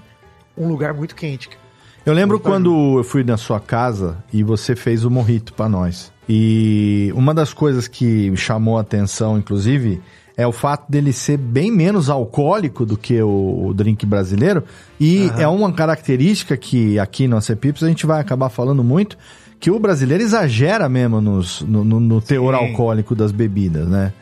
um 0.58 0.68
lugar 0.68 0.94
muito 0.94 1.16
quente. 1.16 1.50
cara. 1.50 1.62
Eu 2.06 2.14
lembro 2.14 2.38
Opa, 2.38 2.50
quando 2.50 3.00
eu 3.00 3.04
fui 3.04 3.24
na 3.24 3.36
sua 3.36 3.60
casa 3.60 4.24
e 4.32 4.42
você 4.42 4.76
fez 4.76 5.04
o 5.04 5.12
morrito 5.12 5.54
pra 5.54 5.68
nós. 5.68 6.14
E 6.30 7.12
uma 7.14 7.34
das 7.34 7.54
coisas 7.54 7.88
que 7.88 8.34
chamou 8.38 8.78
a 8.78 8.82
atenção, 8.82 9.38
inclusive, 9.38 10.02
é 10.38 10.46
o 10.46 10.52
fato 10.52 10.90
dele 10.90 11.12
ser 11.12 11.36
bem 11.38 11.72
menos 11.72 12.10
alcoólico 12.10 12.86
do 12.86 12.96
que 12.96 13.20
o, 13.22 13.66
o 13.70 13.74
drink 13.74 14.06
brasileiro. 14.06 14.64
E 15.00 15.26
Aham. 15.30 15.42
é 15.42 15.48
uma 15.48 15.72
característica 15.74 16.56
que 16.56 17.00
aqui 17.00 17.28
no 17.28 17.40
Pips 17.42 17.82
a 17.84 17.88
gente 17.88 18.06
vai 18.06 18.22
acabar 18.22 18.50
falando 18.50 18.84
muito, 18.84 19.18
que 19.60 19.72
o 19.72 19.80
brasileiro 19.80 20.24
exagera 20.24 20.88
mesmo 20.88 21.20
nos- 21.20 21.62
no, 21.62 21.84
no- 21.84 22.00
no 22.00 22.22
teor 22.22 22.56
Sim. 22.56 22.68
alcoólico 22.68 23.16
das 23.16 23.32
bebidas, 23.32 23.88
né? 23.88 24.14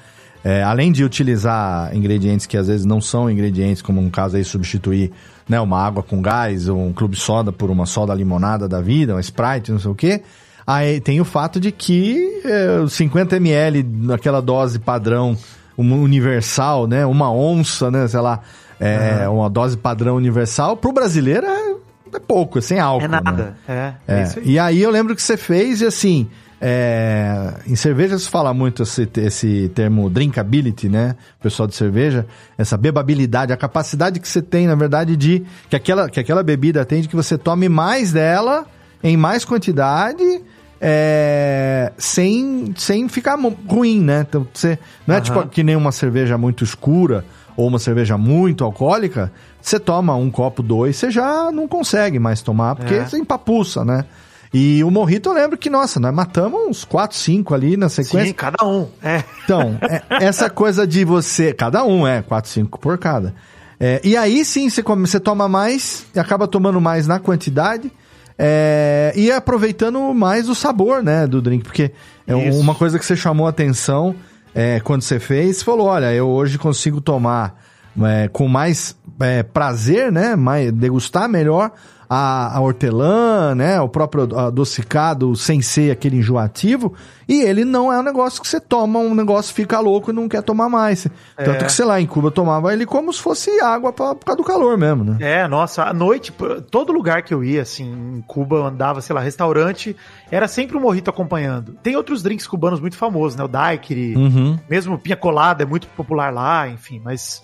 É, 0.41 0.61
além 0.63 0.91
de 0.91 1.03
utilizar 1.03 1.93
ingredientes 1.95 2.45
que 2.45 2.55
às 2.55 2.67
vezes 2.67 2.85
não 2.85 3.01
são 3.01 3.29
ingredientes, 3.29 3.81
como 3.81 3.99
no 3.99 4.11
caso 4.11 4.37
aí 4.37 4.43
substituir 4.43 5.11
né, 5.49 5.59
uma 5.59 5.81
água 5.83 6.03
com 6.03 6.21
gás 6.21 6.69
ou 6.69 6.79
um 6.79 6.93
clube 6.93 7.15
soda 7.17 7.51
por 7.51 7.69
uma 7.71 7.85
soda 7.87 8.13
limonada 8.13 8.67
da 8.69 8.79
vida, 8.79 9.13
uma 9.15 9.21
Sprite, 9.21 9.71
não 9.71 9.79
sei 9.79 9.89
o 9.91 9.95
quê. 9.95 10.21
Aí 10.65 11.01
tem 11.01 11.19
o 11.19 11.25
fato 11.25 11.59
de 11.59 11.71
que 11.71 12.41
é, 12.45 12.79
os 12.79 12.93
50 12.93 13.35
ml 13.37 13.83
naquela 13.83 14.39
dose 14.39 14.77
padrão 14.79 15.35
uma 15.77 15.95
universal, 15.95 16.87
né, 16.87 17.05
uma 17.05 17.31
onça, 17.31 17.91
né, 17.91 18.07
sei 18.07 18.19
lá, 18.19 18.41
é, 18.79 19.27
uma 19.27 19.49
dose 19.49 19.77
padrão 19.77 20.15
universal, 20.15 20.75
pro 20.77 20.91
brasileiro 20.91 21.45
é, 21.45 21.75
é 22.13 22.19
pouco, 22.19 22.59
é 22.59 22.61
sem 22.61 22.79
álcool. 22.79 23.05
É 23.05 23.07
né? 23.07 23.21
nada. 23.23 23.57
É, 23.67 23.73
é, 24.07 24.19
É, 24.19 24.23
isso 24.23 24.39
aí. 24.39 24.45
E 24.51 24.59
aí 24.59 24.81
eu 24.81 24.91
lembro 24.91 25.15
que 25.15 25.21
você 25.21 25.37
fez 25.37 25.81
e 25.81 25.85
assim, 25.85 26.29
é, 26.59 27.53
em 27.67 27.75
cerveja 27.75 28.17
se 28.17 28.29
fala 28.29 28.53
muito 28.53 28.83
esse, 28.83 29.07
esse 29.17 29.69
termo 29.75 30.09
drinkability, 30.09 30.89
né? 30.89 31.15
O 31.39 31.43
pessoal 31.43 31.67
de 31.67 31.75
cerveja, 31.75 32.25
essa 32.57 32.77
bebabilidade, 32.77 33.51
a 33.51 33.57
capacidade 33.57 34.19
que 34.19 34.27
você 34.27 34.41
tem, 34.41 34.67
na 34.67 34.75
verdade, 34.75 35.15
de 35.15 35.45
que 35.69 35.75
aquela, 35.75 36.09
que 36.09 36.19
aquela 36.19 36.41
bebida 36.43 36.85
tem 36.85 37.01
de 37.01 37.07
que 37.07 37.15
você 37.15 37.37
tome 37.37 37.67
mais 37.67 38.11
dela 38.11 38.65
em 39.03 39.17
mais 39.17 39.43
quantidade. 39.45 40.41
É, 40.79 41.91
sem, 41.97 42.73
sem 42.77 43.07
ficar 43.09 43.37
ruim, 43.67 44.01
né? 44.01 44.25
Então, 44.27 44.47
você, 44.53 44.77
não 45.05 45.15
é 45.15 45.17
Aham. 45.17 45.23
tipo 45.23 45.47
que 45.47 45.63
nem 45.63 45.75
uma 45.75 45.91
cerveja 45.91 46.37
muito 46.37 46.63
escura 46.63 47.25
ou 47.55 47.67
uma 47.67 47.79
cerveja 47.79 48.17
muito 48.17 48.63
alcoólica, 48.63 49.31
você 49.61 49.79
toma 49.79 50.13
um 50.15 50.29
copo, 50.29 50.61
dois, 50.61 50.97
você 50.97 51.09
já 51.09 51.51
não 51.51 51.67
consegue 51.67 52.19
mais 52.19 52.41
tomar, 52.41 52.75
porque 52.75 52.93
É. 52.95 53.05
você 53.05 53.17
empapuça, 53.17 53.85
né? 53.85 54.05
E 54.53 54.83
o 54.83 54.91
morrito 54.91 55.29
eu 55.29 55.33
lembro 55.33 55.57
que, 55.57 55.69
nossa, 55.69 55.99
nós 55.99 56.13
matamos 56.13 56.67
uns 56.67 56.83
4, 56.85 57.17
5 57.17 57.53
ali 57.53 57.75
na 57.75 57.89
sequência. 57.89 58.27
Sim, 58.27 58.33
cada 58.33 58.65
um. 58.65 58.87
É. 59.03 59.23
Então, 59.43 59.77
é- 59.83 60.23
essa 60.25 60.49
coisa 60.49 60.85
de 60.87 61.03
você. 61.03 61.53
Cada 61.53 61.83
um 61.83 62.07
é 62.07 62.21
4, 62.21 62.49
5 62.51 62.79
por 62.79 62.97
cada. 62.97 63.33
É, 63.77 63.99
e 64.03 64.15
aí 64.15 64.45
sim 64.45 64.69
você, 64.69 64.81
come, 64.81 65.05
você 65.05 65.19
toma 65.19 65.49
mais 65.49 66.05
e 66.15 66.19
acaba 66.19 66.47
tomando 66.47 66.79
mais 66.79 67.05
na 67.07 67.19
quantidade. 67.19 67.91
É, 68.37 69.13
e 69.15 69.31
aproveitando 69.31 70.13
mais 70.13 70.49
o 70.49 70.55
sabor, 70.55 71.01
né, 71.01 71.25
do 71.25 71.41
drink. 71.41 71.63
Porque 71.63 71.91
é 72.27 72.49
Isso. 72.49 72.59
uma 72.59 72.75
coisa 72.75 72.99
que 72.99 73.05
você 73.05 73.15
chamou 73.15 73.47
a 73.47 73.49
atenção 73.49 74.15
é, 74.53 74.79
quando 74.79 75.01
você 75.01 75.19
fez, 75.19 75.61
falou: 75.61 75.87
olha, 75.87 76.13
eu 76.13 76.27
hoje 76.27 76.57
consigo 76.57 77.01
tomar 77.01 77.61
é, 78.03 78.27
com 78.27 78.47
mais 78.47 78.95
é, 79.19 79.43
prazer, 79.43 80.11
né? 80.11 80.35
Mais, 80.35 80.71
degustar 80.71 81.29
melhor 81.29 81.71
a, 82.09 82.57
a 82.57 82.61
hortelã, 82.61 83.55
né? 83.55 83.79
O 83.81 83.89
próprio 83.89 84.23
adocicado 84.37 85.35
sem 85.35 85.61
ser 85.61 85.91
aquele 85.91 86.17
enjoativo. 86.17 86.93
E 87.27 87.41
ele 87.41 87.65
não 87.65 87.91
é 87.91 87.99
um 87.99 88.03
negócio 88.03 88.39
que 88.41 88.47
você 88.47 88.59
toma, 88.59 88.99
um 88.99 89.15
negócio 89.15 89.53
fica 89.53 89.79
louco 89.79 90.11
e 90.11 90.13
não 90.13 90.29
quer 90.29 90.43
tomar 90.43 90.69
mais. 90.69 91.07
Tanto 91.35 91.65
que, 91.65 91.71
sei 91.71 91.83
lá, 91.85 91.99
em 91.99 92.05
Cuba 92.05 92.27
eu 92.27 92.31
tomava 92.31 92.71
ele 92.71 92.85
como 92.85 93.11
se 93.11 93.19
fosse 93.19 93.49
água 93.61 93.91
pra, 93.91 94.13
por 94.13 94.25
causa 94.25 94.37
do 94.37 94.43
calor 94.43 94.77
mesmo, 94.77 95.03
né? 95.03 95.17
É, 95.19 95.47
nossa, 95.47 95.83
à 95.85 95.93
noite, 95.93 96.31
todo 96.69 96.93
lugar 96.93 97.23
que 97.23 97.33
eu 97.33 97.43
ia, 97.43 97.63
assim, 97.63 97.91
em 98.17 98.21
Cuba, 98.21 98.57
eu 98.57 98.65
andava, 98.65 99.01
sei 99.01 99.15
lá, 99.15 99.21
restaurante, 99.21 99.95
era 100.29 100.47
sempre 100.47 100.77
um 100.77 100.81
morrito 100.81 101.09
acompanhando. 101.09 101.73
Tem 101.81 101.95
outros 101.95 102.21
drinks 102.21 102.45
cubanos 102.45 102.79
muito 102.79 102.95
famosos, 102.95 103.35
né? 103.35 103.43
O 103.43 103.47
daiquiri, 103.47 104.15
Uhum. 104.15 104.59
mesmo 104.69 104.97
pinha 104.99 105.15
colada 105.17 105.63
é 105.63 105.65
muito 105.65 105.87
popular 105.87 106.31
lá, 106.31 106.67
enfim, 106.69 107.01
mas 107.03 107.41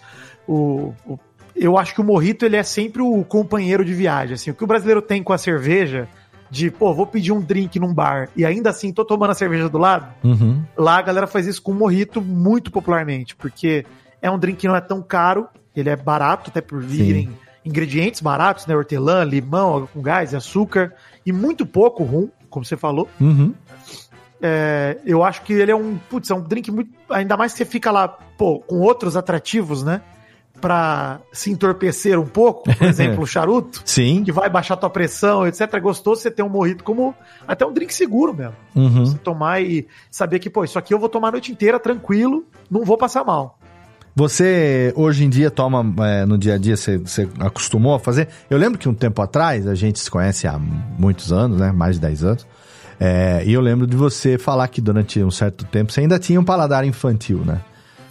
o, 0.47 0.93
o- 1.07 1.17
eu 1.63 1.77
acho 1.77 1.93
que 1.93 2.01
o 2.01 2.03
morrito 2.03 2.45
ele 2.45 2.55
é 2.57 2.63
sempre 2.63 3.01
o 3.01 3.23
companheiro 3.23 3.85
de 3.85 3.93
viagem, 3.93 4.33
assim, 4.33 4.49
o 4.51 4.53
que 4.55 4.63
o 4.63 4.67
brasileiro 4.67 5.01
tem 5.01 5.21
com 5.21 5.31
a 5.31 5.37
cerveja 5.37 6.07
de, 6.49 6.69
pô, 6.69 6.93
vou 6.93 7.07
pedir 7.07 7.31
um 7.31 7.39
drink 7.39 7.79
num 7.79 7.93
bar 7.93 8.29
e 8.35 8.43
ainda 8.43 8.71
assim 8.71 8.91
tô 8.91 9.05
tomando 9.05 9.31
a 9.31 9.35
cerveja 9.35 9.69
do 9.69 9.77
lado, 9.77 10.07
Uhum. 10.23 10.61
lá 10.75 10.97
a 10.97 11.01
galera 11.01 11.27
faz 11.27 11.47
isso 11.47 11.61
com 11.61 11.71
o 11.71 11.75
morrito 11.75 12.21
muito 12.21 12.71
popularmente, 12.71 13.35
porque 13.35 13.85
é 14.21 14.29
um 14.29 14.37
drink 14.37 14.59
que 14.59 14.67
não 14.67 14.75
é 14.75 14.81
tão 14.81 15.01
caro, 15.01 15.47
ele 15.75 15.89
é 15.89 15.95
barato, 15.95 16.49
até 16.49 16.59
por 16.59 16.81
virem 16.81 17.29
ingredientes 17.63 18.21
baratos, 18.21 18.65
né? 18.65 18.75
Hortelã, 18.75 19.23
limão, 19.23 19.75
água 19.75 19.87
com 19.93 20.01
gás, 20.01 20.33
açúcar 20.33 20.93
e 21.25 21.31
muito 21.31 21.65
pouco 21.65 22.03
rum, 22.03 22.27
como 22.49 22.65
você 22.65 22.75
falou. 22.75 23.07
Uhum. 23.19 23.53
É, 24.41 24.97
eu 25.05 25.23
acho 25.23 25.43
que 25.43 25.53
ele 25.53 25.71
é 25.71 25.75
um, 25.75 25.97
putz, 26.09 26.31
é 26.31 26.33
um 26.33 26.41
drink 26.41 26.71
muito, 26.71 26.89
ainda 27.09 27.37
mais 27.37 27.51
que 27.51 27.59
você 27.59 27.65
fica 27.65 27.91
lá, 27.91 28.07
pô, 28.07 28.59
com 28.59 28.79
outros 28.79 29.15
atrativos, 29.15 29.83
né? 29.83 30.01
Pra 30.61 31.19
se 31.33 31.49
entorpecer 31.51 32.19
um 32.19 32.25
pouco, 32.27 32.63
por 32.75 32.85
exemplo, 32.87 33.23
o 33.23 33.27
charuto, 33.27 33.81
Sim. 33.83 34.23
que 34.23 34.31
vai 34.31 34.47
baixar 34.49 34.77
tua 34.77 34.89
pressão, 34.89 35.47
etc. 35.47 35.61
É 35.73 35.79
gostoso 35.79 36.21
você 36.21 36.29
ter 36.29 36.43
um 36.43 36.49
morrito 36.49 36.83
como 36.83 37.15
até 37.47 37.65
um 37.65 37.73
drink 37.73 37.93
seguro 37.93 38.33
mesmo 38.33 38.53
Uhum. 38.75 39.05
você 39.05 39.17
tomar 39.17 39.61
e 39.61 39.87
saber 40.09 40.37
que, 40.39 40.49
pô, 40.49 40.63
isso 40.63 40.77
aqui 40.79 40.93
eu 40.93 40.99
vou 40.99 41.09
tomar 41.09 41.29
a 41.29 41.31
noite 41.31 41.51
inteira 41.51 41.79
tranquilo, 41.79 42.45
não 42.69 42.85
vou 42.85 42.97
passar 42.97 43.23
mal. 43.25 43.57
Você 44.15 44.91
hoje 44.95 45.23
em 45.23 45.29
dia 45.29 45.49
toma 45.49 45.85
é, 46.05 46.25
no 46.25 46.37
dia 46.37 46.55
a 46.55 46.57
dia, 46.57 46.75
você, 46.75 46.97
você 46.97 47.27
acostumou 47.39 47.95
a 47.95 47.99
fazer? 47.99 48.27
Eu 48.49 48.57
lembro 48.57 48.77
que 48.77 48.87
um 48.89 48.93
tempo 48.93 49.21
atrás, 49.21 49.65
a 49.67 49.73
gente 49.73 49.99
se 49.99 50.11
conhece 50.11 50.47
há 50.47 50.59
muitos 50.59 51.31
anos, 51.31 51.57
né? 51.59 51.71
Mais 51.71 51.95
de 51.95 52.01
10 52.01 52.23
anos. 52.25 52.47
é, 52.99 53.41
e 53.45 53.53
eu 53.53 53.61
lembro 53.61 53.87
de 53.87 53.95
você 53.95 54.37
falar 54.37 54.67
que 54.67 54.81
durante 54.81 55.23
um 55.23 55.31
certo 55.31 55.63
tempo 55.65 55.91
você 55.91 56.01
ainda 56.01 56.19
tinha 56.19 56.39
um 56.39 56.43
paladar 56.43 56.85
infantil, 56.85 57.39
né? 57.45 57.61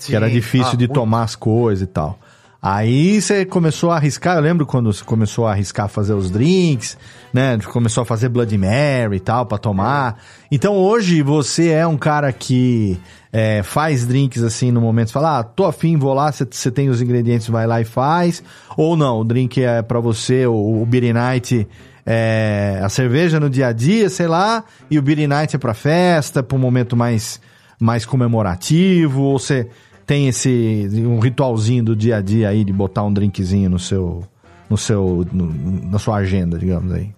que 0.02 0.16
era 0.16 0.26
Sim. 0.28 0.32
difícil 0.32 0.72
Ah, 0.72 0.76
de 0.76 0.86
muito. 0.86 0.94
tomar 0.94 1.22
as 1.24 1.36
coisas 1.36 1.82
e 1.82 1.86
tal. 1.86 2.18
Aí 2.62 3.22
você 3.22 3.46
começou 3.46 3.90
a 3.90 3.96
arriscar, 3.96 4.36
eu 4.36 4.42
lembro 4.42 4.66
quando 4.66 4.92
você 4.92 5.02
começou 5.02 5.46
a 5.46 5.52
arriscar 5.52 5.88
fazer 5.88 6.12
os 6.12 6.30
drinks, 6.30 6.98
né? 7.32 7.56
Começou 7.72 8.02
a 8.02 8.04
fazer 8.04 8.28
Blood 8.28 8.56
Mary 8.58 9.16
e 9.16 9.20
tal 9.20 9.46
pra 9.46 9.56
tomar. 9.56 10.18
Então 10.52 10.76
hoje 10.76 11.22
você 11.22 11.68
é 11.70 11.86
um 11.86 11.96
cara 11.96 12.30
que 12.34 12.98
é, 13.32 13.62
faz 13.62 14.06
drinks 14.06 14.42
assim 14.42 14.70
no 14.70 14.80
momento, 14.80 15.06
você 15.08 15.14
fala, 15.14 15.38
ah, 15.38 15.42
tô 15.42 15.64
afim, 15.64 15.96
vou 15.96 16.12
lá, 16.12 16.30
você- 16.30 16.70
tem 16.70 16.90
os 16.90 17.00
ingredientes, 17.00 17.48
vai 17.48 17.66
lá 17.66 17.80
e 17.80 17.84
faz. 17.86 18.42
Ou 18.76 18.94
não, 18.94 19.20
o 19.20 19.24
drink 19.24 19.62
é 19.62 19.80
pra 19.80 19.98
você, 19.98 20.46
o, 20.46 20.82
o 20.82 20.84
Beer 20.84 21.14
Night 21.14 21.66
é 22.04 22.78
a 22.82 22.90
cerveja 22.90 23.40
no 23.40 23.48
dia 23.48 23.68
a 23.68 23.72
dia, 23.72 24.10
sei 24.10 24.26
lá, 24.26 24.64
e 24.90 24.98
o 24.98 25.02
Beer 25.02 25.26
Night 25.26 25.56
é 25.56 25.58
pra 25.58 25.72
festa, 25.72 26.42
pra 26.42 26.56
um 26.58 26.60
momento 26.60 26.94
mais, 26.94 27.40
mais 27.80 28.04
comemorativo, 28.04 29.22
ou 29.22 29.38
você 29.38 29.66
tem 30.10 30.26
esse 30.26 30.88
um 31.06 31.20
ritualzinho 31.20 31.84
do 31.84 31.94
dia 31.94 32.16
a 32.16 32.20
dia 32.20 32.48
aí 32.48 32.64
de 32.64 32.72
botar 32.72 33.04
um 33.04 33.12
drinkzinho 33.12 33.70
no 33.70 33.78
seu 33.78 34.24
no 34.68 34.76
seu 34.76 35.24
no- 35.32 35.54
na 35.88 36.00
sua 36.00 36.16
agenda, 36.16 36.58
digamos 36.58 36.90
aí. 36.92 37.10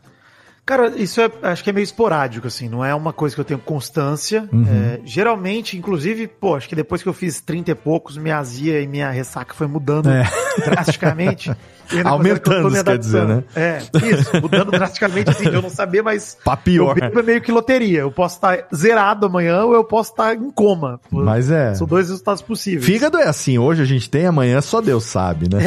Cara, 0.64 0.88
isso 0.96 1.20
é, 1.20 1.28
acho 1.42 1.64
que 1.64 1.70
é 1.70 1.72
meio 1.72 1.82
esporádico, 1.82 2.46
assim, 2.46 2.68
não 2.68 2.84
é 2.84 2.94
uma 2.94 3.12
coisa 3.12 3.34
que 3.34 3.40
eu 3.40 3.44
tenho 3.44 3.58
constância. 3.58 4.48
Uhum. 4.52 4.64
É, 4.64 5.00
geralmente, 5.04 5.76
inclusive, 5.76 6.28
pô, 6.28 6.54
acho 6.54 6.68
que 6.68 6.76
depois 6.76 7.02
que 7.02 7.08
eu 7.08 7.12
fiz 7.12 7.40
30 7.40 7.72
e 7.72 7.74
poucos, 7.74 8.16
minha 8.16 8.38
azia 8.38 8.80
e 8.80 8.86
minha 8.86 9.10
ressaca 9.10 9.54
foi 9.54 9.66
mudando 9.66 10.08
É. 10.08 10.22
drasticamente. 10.64 11.50
Aumentando, 12.06 12.70
que 12.70 12.84
quer 12.84 12.96
dizer, 12.96 13.20
adaptando. 13.20 13.44
É, 13.56 13.78
isso, 14.14 14.40
mudando 14.40 14.70
drasticamente, 14.70 15.30
assim, 15.30 15.50
de 15.50 15.54
eu 15.56 15.60
não 15.60 15.68
saber, 15.68 16.00
mas 16.00 16.38
Pra 16.44 16.56
pior. 16.56 16.96
eu 16.96 17.18
é 17.20 17.22
meio 17.22 17.40
que 17.42 17.50
loteria. 17.52 17.98
Eu 18.00 18.12
posso 18.12 18.36
estar 18.36 18.66
zerado 18.74 19.26
amanhã 19.26 19.64
ou 19.64 19.74
eu 19.74 19.84
posso 19.84 20.12
estar 20.12 20.34
em 20.34 20.50
coma. 20.52 21.00
Mas 21.10 21.50
é. 21.50 21.74
São 21.74 21.86
dois 21.86 22.08
resultados 22.08 22.40
possíveis. 22.40 22.84
Fígado 22.86 23.18
é 23.18 23.28
assim, 23.28 23.58
hoje 23.58 23.82
a 23.82 23.84
gente 23.84 24.08
tem, 24.08 24.26
amanhã 24.26 24.60
só 24.60 24.80
Deus 24.80 25.04
sabe, 25.04 25.48
né? 25.52 25.60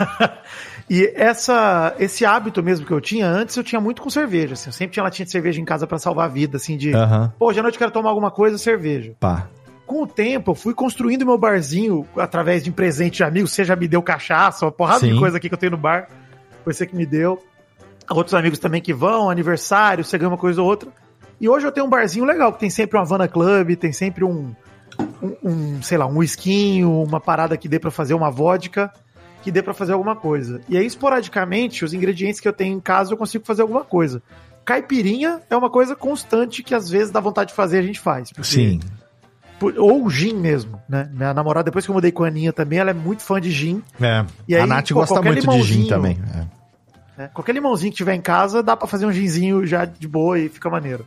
E 0.88 1.12
essa, 1.14 1.94
esse 1.98 2.26
hábito 2.26 2.62
mesmo 2.62 2.84
que 2.84 2.92
eu 2.92 3.00
tinha, 3.00 3.26
antes 3.26 3.56
eu 3.56 3.64
tinha 3.64 3.80
muito 3.80 4.02
com 4.02 4.10
cerveja, 4.10 4.52
assim, 4.52 4.68
eu 4.68 4.72
sempre 4.72 4.92
tinha 4.92 5.02
latinha 5.02 5.24
de 5.24 5.32
cerveja 5.32 5.60
em 5.60 5.64
casa 5.64 5.86
pra 5.86 5.98
salvar 5.98 6.26
a 6.26 6.28
vida, 6.28 6.58
assim, 6.58 6.76
de, 6.76 6.94
Aham. 6.94 7.32
pô, 7.38 7.48
hoje 7.48 7.58
à 7.60 7.62
noite 7.62 7.76
eu 7.76 7.78
quero 7.78 7.90
tomar 7.90 8.10
alguma 8.10 8.30
coisa, 8.30 8.58
cerveja. 8.58 9.14
Pá. 9.18 9.48
Com 9.86 10.02
o 10.02 10.06
tempo, 10.06 10.50
eu 10.50 10.54
fui 10.54 10.74
construindo 10.74 11.24
meu 11.24 11.38
barzinho 11.38 12.06
através 12.16 12.62
de 12.62 12.70
presente 12.70 13.16
de 13.16 13.24
amigos, 13.24 13.52
você 13.52 13.64
já 13.64 13.74
me 13.74 13.88
deu 13.88 14.02
cachaça, 14.02 14.64
uma 14.66 14.72
porrada 14.72 15.00
Sim. 15.00 15.12
de 15.12 15.18
coisa 15.18 15.38
aqui 15.38 15.48
que 15.48 15.54
eu 15.54 15.58
tenho 15.58 15.72
no 15.72 15.78
bar, 15.78 16.08
foi 16.62 16.72
você 16.72 16.86
que 16.86 16.96
me 16.96 17.06
deu. 17.06 17.42
Outros 18.10 18.34
amigos 18.34 18.58
também 18.58 18.82
que 18.82 18.92
vão, 18.92 19.30
aniversário, 19.30 20.04
você 20.04 20.18
ganha 20.18 20.28
uma 20.28 20.36
coisa 20.36 20.60
ou 20.60 20.68
outra. 20.68 20.90
E 21.40 21.48
hoje 21.48 21.66
eu 21.66 21.72
tenho 21.72 21.86
um 21.86 21.90
barzinho 21.90 22.24
legal, 22.24 22.52
que 22.52 22.60
tem 22.60 22.70
sempre 22.70 22.98
uma 22.98 23.02
Havana 23.02 23.26
Club, 23.26 23.74
tem 23.76 23.92
sempre 23.92 24.24
um, 24.24 24.54
um, 25.22 25.36
um, 25.42 25.82
sei 25.82 25.96
lá, 25.96 26.06
um 26.06 26.18
whiskinho, 26.18 27.02
uma 27.02 27.20
parada 27.20 27.56
que 27.56 27.68
dê 27.68 27.78
pra 27.78 27.90
fazer 27.90 28.14
uma 28.14 28.30
vodka, 28.30 28.92
que 29.44 29.52
dê 29.52 29.62
pra 29.62 29.74
fazer 29.74 29.92
alguma 29.92 30.16
coisa. 30.16 30.60
E 30.68 30.76
aí, 30.76 30.86
esporadicamente, 30.86 31.84
os 31.84 31.92
ingredientes 31.92 32.40
que 32.40 32.48
eu 32.48 32.52
tenho 32.52 32.74
em 32.76 32.80
casa, 32.80 33.12
eu 33.12 33.16
consigo 33.16 33.44
fazer 33.44 33.60
alguma 33.62 33.84
coisa. 33.84 34.22
Caipirinha 34.64 35.40
é 35.50 35.56
uma 35.56 35.68
coisa 35.68 35.94
constante 35.94 36.62
que 36.62 36.74
às 36.74 36.88
vezes 36.88 37.10
dá 37.12 37.20
vontade 37.20 37.50
de 37.50 37.54
fazer, 37.54 37.78
a 37.78 37.82
gente 37.82 38.00
faz. 38.00 38.30
porque- 38.32 38.48
Sim. 38.48 38.80
ou 39.78 40.08
gin 40.10 40.34
mesmo, 40.34 40.80
né? 40.88 41.08
Minha 41.12 41.32
namorada, 41.34 41.64
depois 41.64 41.84
que 41.84 41.90
eu 41.90 41.94
mudei 41.94 42.10
com 42.10 42.24
a 42.24 42.28
Aninha 42.28 42.52
também, 42.52 42.78
ela 42.78 42.90
é 42.90 42.94
muito 42.94 43.22
fã 43.22 43.40
de 43.40 43.50
gin. 43.50 43.82
É. 44.00 44.24
E 44.48 44.54
aí, 44.56 44.62
a 44.62 44.66
Nath 44.66 44.88
pô, 44.88 44.94
gosta 44.94 45.20
muito 45.22 45.46
de 45.46 45.62
gin 45.62 45.86
também. 45.88 46.18
é. 46.34 47.22
né? 47.22 47.30
Qualquer 47.32 47.52
limãozinho 47.52 47.92
que 47.92 47.96
tiver 47.98 48.14
em 48.14 48.20
casa, 48.20 48.62
dá 48.62 48.76
pra 48.76 48.88
fazer 48.88 49.06
um 49.06 49.12
ginzinho 49.12 49.64
já 49.66 49.84
de 49.84 50.08
boa 50.08 50.38
e 50.38 50.48
fica 50.48 50.68
maneiro. 50.70 51.06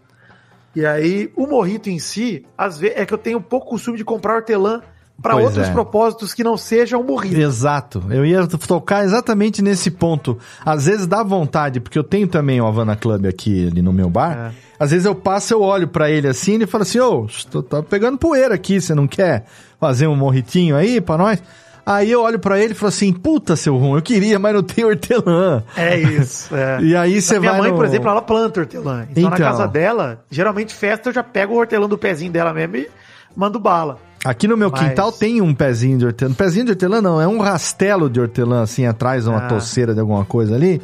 E 0.75 0.85
aí, 0.85 1.31
o 1.35 1.47
morrito 1.47 1.89
em 1.89 1.97
si, 1.99 2.45
às 2.57 2.77
vezes, 2.77 2.97
é 2.97 3.05
que 3.05 3.13
eu 3.13 3.17
tenho 3.17 3.41
pouco 3.41 3.67
costume 3.67 3.97
de 3.97 4.05
comprar 4.05 4.35
hortelã 4.35 4.81
Pois 5.21 5.45
outros 5.45 5.67
é. 5.67 5.71
propósitos 5.71 6.33
que 6.33 6.43
não 6.43 6.55
sejam 6.57 7.01
morrito. 7.03 7.39
Exato. 7.39 8.03
Eu 8.09 8.23
ia 8.25 8.45
tocar 8.45 9.03
exatamente 9.03 9.61
nesse 9.61 9.89
ponto. 9.89 10.37
Às 10.63 10.85
vezes 10.85 11.07
dá 11.07 11.23
vontade, 11.23 11.79
porque 11.79 11.97
eu 11.97 12.03
tenho 12.03 12.27
também 12.27 12.61
o 12.61 12.67
Havana 12.67 12.95
Club 12.95 13.25
aqui 13.25 13.67
ali 13.67 13.81
no 13.81 13.91
meu 13.91 14.09
bar. 14.09 14.51
É. 14.53 14.67
Às 14.79 14.91
vezes 14.91 15.05
eu 15.05 15.15
passo, 15.15 15.53
eu 15.53 15.61
olho 15.61 15.87
pra 15.87 16.09
ele 16.11 16.27
assim 16.27 16.51
e 16.51 16.55
ele 16.55 16.67
fala 16.67 16.83
assim: 16.83 16.99
Ô, 16.99 17.25
tô, 17.49 17.63
tá 17.63 17.81
pegando 17.81 18.17
poeira 18.17 18.53
aqui, 18.53 18.79
você 18.79 18.93
não 18.93 19.07
quer 19.07 19.45
fazer 19.79 20.05
um 20.07 20.15
morritinho 20.15 20.75
aí 20.75 21.01
pra 21.01 21.17
nós? 21.17 21.41
Aí 21.83 22.11
eu 22.11 22.21
olho 22.21 22.37
pra 22.37 22.59
ele 22.59 22.73
e 22.73 22.75
falo 22.75 22.89
assim: 22.89 23.11
Puta, 23.11 23.55
seu 23.55 23.75
rum, 23.75 23.95
eu 23.95 24.01
queria, 24.03 24.37
mas 24.37 24.53
não 24.53 24.61
tem 24.61 24.85
hortelã. 24.85 25.63
É 25.75 25.97
isso. 25.97 26.53
é. 26.55 26.79
E 26.81 26.95
aí 26.95 27.19
você 27.19 27.39
Minha 27.39 27.53
vai. 27.53 27.61
mãe, 27.61 27.71
no- 27.71 27.75
por 27.77 27.85
exemplo, 27.85 28.07
ela 28.09 28.21
planta 28.21 28.59
hortelã. 28.59 29.07
Então, 29.09 29.23
na 29.31 29.35
Então. 29.35 29.47
casa 29.47 29.67
dela, 29.67 30.23
geralmente 30.29 30.75
festa, 30.75 31.09
eu 31.09 31.13
já 31.13 31.23
pego 31.23 31.55
o 31.55 31.57
hortelã 31.57 31.87
do 31.89 31.97
pezinho 31.97 32.31
dela 32.31 32.53
mesmo 32.53 32.75
e 32.75 32.87
mando 33.35 33.59
bala. 33.59 33.97
Aqui 34.25 34.47
no 34.47 34.57
meu 34.57 34.69
Mas- 34.71 34.81
quintal 34.81 35.11
tem 35.11 35.41
um 35.41 35.53
pezinho 35.53 35.97
de 35.97 36.05
hortelã. 36.05 36.33
Pezinho 36.33 36.65
de 36.65 36.71
hortelã 36.71 37.01
não, 37.01 37.21
é 37.21 37.27
um 37.27 37.39
rastelo 37.39 38.09
de 38.09 38.19
hortelã 38.19 38.61
assim 38.63 38.85
atrás, 38.85 39.27
uma 39.27 39.37
Ah. 39.45 39.47
toceira 39.47 39.93
de 39.93 39.99
alguma 39.99 40.25
coisa 40.25 40.55
ali. 40.55 40.81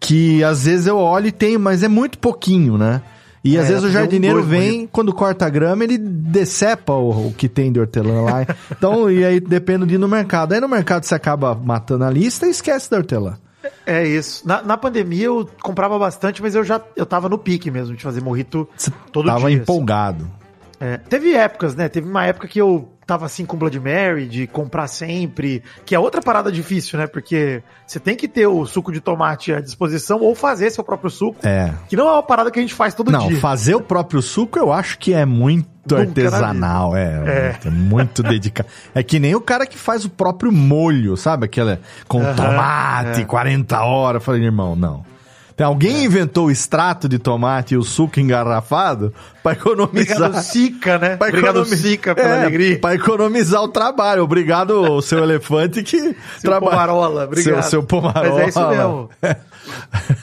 Que 0.00 0.42
às 0.44 0.64
vezes 0.64 0.86
eu 0.86 0.96
olho 0.96 1.26
e 1.26 1.32
tenho, 1.32 1.58
mas 1.58 1.82
é 1.82 1.88
muito 1.88 2.18
pouquinho, 2.18 2.78
né? 2.78 3.02
E 3.44 3.56
É, 3.56 3.60
às 3.60 3.68
vezes 3.68 3.84
o 3.84 3.86
um, 3.88 3.90
jardineiro 3.90 4.36
dois 4.38 4.48
vem, 4.48 4.86
quando 4.86 5.12
corta 5.12 5.46
a 5.46 5.48
grama, 5.48 5.82
ele 5.84 5.96
decepa 5.98 6.92
o, 6.92 7.28
o 7.28 7.32
que 7.32 7.48
tem 7.48 7.70
de 7.72 7.80
hortelã 7.80 8.22
lá. 8.22 8.46
então, 8.70 9.10
e 9.10 9.24
aí 9.24 9.40
depende 9.40 9.86
de 9.86 9.94
ir 9.94 9.98
no 9.98 10.08
mercado. 10.08 10.52
Aí 10.52 10.60
no 10.60 10.68
mercado 10.68 11.04
você 11.04 11.14
acaba 11.14 11.54
matando 11.54 12.04
a 12.04 12.10
lista 12.10 12.46
e 12.46 12.50
esquece 12.50 12.90
da 12.90 12.96
hortelã. 12.98 13.36
É 13.86 14.06
isso. 14.06 14.46
Na, 14.46 14.62
na 14.62 14.76
pandemia 14.76 15.26
eu 15.26 15.48
comprava 15.62 15.98
bastante, 15.98 16.40
mas 16.42 16.54
eu 16.54 16.62
já 16.62 16.80
eu 16.96 17.04
tava 17.06 17.28
no 17.28 17.38
pique 17.38 17.70
mesmo 17.70 17.96
de 17.96 18.02
fazer 18.02 18.20
morrito 18.22 18.68
todo 19.12 19.26
tava 19.26 19.40
dia. 19.40 19.48
assim. 19.48 19.56
empolgado. 19.56 20.28
É, 20.80 20.96
teve 20.96 21.34
épocas, 21.34 21.74
né? 21.74 21.88
Teve 21.88 22.08
uma 22.08 22.24
época 22.24 22.46
que 22.46 22.60
eu 22.60 22.88
tava 23.06 23.24
assim 23.26 23.46
com 23.46 23.56
Blood 23.56 23.80
Mary, 23.80 24.28
de 24.28 24.46
comprar 24.46 24.86
sempre, 24.86 25.62
que 25.86 25.94
é 25.94 25.98
outra 25.98 26.20
parada 26.20 26.52
difícil, 26.52 26.98
né? 26.98 27.06
Porque 27.06 27.62
você 27.86 27.98
tem 27.98 28.14
que 28.14 28.28
ter 28.28 28.46
o 28.46 28.66
suco 28.66 28.92
de 28.92 29.00
tomate 29.00 29.52
à 29.52 29.60
disposição 29.60 30.20
ou 30.20 30.34
fazer 30.34 30.70
seu 30.70 30.84
próprio 30.84 31.08
suco, 31.10 31.38
É. 31.46 31.72
que 31.88 31.96
não 31.96 32.06
é 32.06 32.12
uma 32.12 32.22
parada 32.22 32.50
que 32.50 32.58
a 32.58 32.62
gente 32.62 32.74
faz 32.74 32.92
todo 32.94 33.10
Não, 33.10 33.26
dia. 33.28 33.40
fazer 33.40 33.74
o 33.74 33.80
próprio 33.80 34.20
suco 34.20 34.58
eu 34.58 34.70
acho 34.70 34.98
que 34.98 35.14
é 35.14 35.24
muito 35.24 35.66
Nunca 35.90 36.02
artesanal, 36.02 36.94
é, 36.94 37.56
É. 37.64 37.70
muito, 37.70 38.22
dedicado. 38.22 38.68
É 38.94 39.02
que 39.02 39.18
nem 39.18 39.34
o 39.34 39.40
cara 39.40 39.66
que 39.66 39.78
faz 39.78 40.04
o 40.04 40.10
próprio 40.10 40.52
molho, 40.52 41.16
sabe? 41.16 41.46
Aquela 41.46 41.80
com 42.06 42.20
tomate, 42.34 43.22
é. 43.22 43.24
40 43.24 43.80
horas. 43.82 44.20
Eu 44.20 44.24
falei, 44.24 44.44
irmão, 44.44 44.76
não. 44.76 45.02
Tem 45.58 45.66
alguém 45.66 46.04
inventou 46.04 46.46
o 46.46 46.50
extrato 46.52 47.08
de 47.08 47.18
tomate 47.18 47.74
e 47.74 47.76
o 47.76 47.82
suco 47.82 48.20
engarrafado 48.20 49.12
pra 49.42 49.52
economizar. 49.54 50.16
Obrigado, 50.28 50.42
Sica, 50.44 50.98
né? 50.98 51.16
Pra 51.16 51.26
Obrigado, 51.28 51.56
economi- 51.58 51.76
Sica, 51.76 52.14
pela 52.14 52.28
É, 52.28 52.40
alegria. 52.42 52.78
Pra 52.80 52.94
economizar 52.94 53.60
o 53.64 53.66
trabalho. 53.68 54.22
Obrigado, 54.22 55.02
seu 55.02 55.18
elefante, 55.18 55.82
que 55.82 55.98
Seu 55.98 56.14
trabalha. 56.42 56.70
Pomarola, 56.70 57.24
obrigado. 57.24 57.60
Seu, 57.62 57.70
seu 57.70 57.82
pomarola. 57.82 58.30
Mas 58.34 58.38
é 58.38 58.48
isso 58.48 58.68
mesmo. 58.68 59.10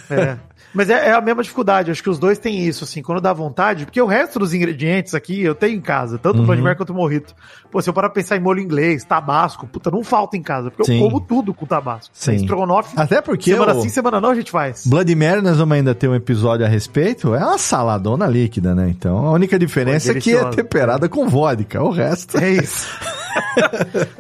É. 0.10 0.38
Mas 0.75 0.89
é, 0.89 1.08
é 1.10 1.13
a 1.13 1.22
mesma 1.22 1.41
dificuldade, 1.41 1.89
acho 1.89 2.03
que 2.03 2.10
os 2.10 2.20
dois 2.20 2.38
têm 2.38 2.60
isso, 2.67 2.84
assim, 2.84 3.01
quando 3.01 3.22
dá 3.22 3.32
vontade, 3.34 3.86
porque 3.86 4.01
o 4.01 4.05
resto 4.05 4.38
dos 4.38 4.53
ingredientes 4.53 5.15
aqui 5.15 5.41
eu 5.41 5.55
tenho 5.55 5.77
em 5.77 5.82
casa, 5.82 6.17
tanto 6.17 6.39
Uhum. 6.41 6.62
Mary 6.62 6.75
quanto 6.75 6.89
o 6.91 6.94
Morrito. 6.94 7.34
Pô, 7.72 7.82
se 7.82 7.89
eu 7.89 7.94
parar 7.94 8.10
pra 8.10 8.15
pensar 8.22 8.36
em 8.36 8.39
molho 8.41 8.60
inglês, 8.60 9.03
tabasco, 9.03 9.65
puta, 9.67 9.89
não 9.89 10.03
falta 10.03 10.36
em 10.38 10.41
casa, 10.41 10.70
porque 10.70 10.84
Sim. 10.86 10.98
eu 11.00 11.05
como 11.05 11.20
tudo 11.22 11.53
com 11.53 11.65
tabasco. 11.65 12.12
Sim. 12.13 12.36
Estrogonofe, 12.36 12.94
Até 12.98 13.22
porque 13.22 13.51
semana 13.51 13.74
o- 13.74 13.82
sim, 13.82 13.89
semana 13.89 14.20
não, 14.22 14.29
a 14.32 14.36
gente 14.36 14.51
faz. 14.51 14.86
Blood 14.86 15.15
Mary, 15.15 15.41
nós 15.41 15.58
vamos 15.58 15.75
ainda 15.75 15.96
ter 15.96 16.08
um 16.10 16.15
episódio 16.15 16.65
a 16.65 16.70
respeito. 16.70 17.34
É 17.34 17.39
uma 17.44 17.58
saladona 17.58 18.27
líquida, 18.27 18.75
né? 18.75 18.89
Então 18.89 19.25
a 19.25 19.32
única 19.32 19.58
diferença 19.58 20.12
é 20.12 20.15
que 20.20 20.36
é 20.36 20.44
temperada 20.50 21.08
com 21.10 21.27
vodka. 21.29 21.82
O 21.82 21.89
resto. 21.89 22.38
É 22.38 22.50
isso. 22.51 22.88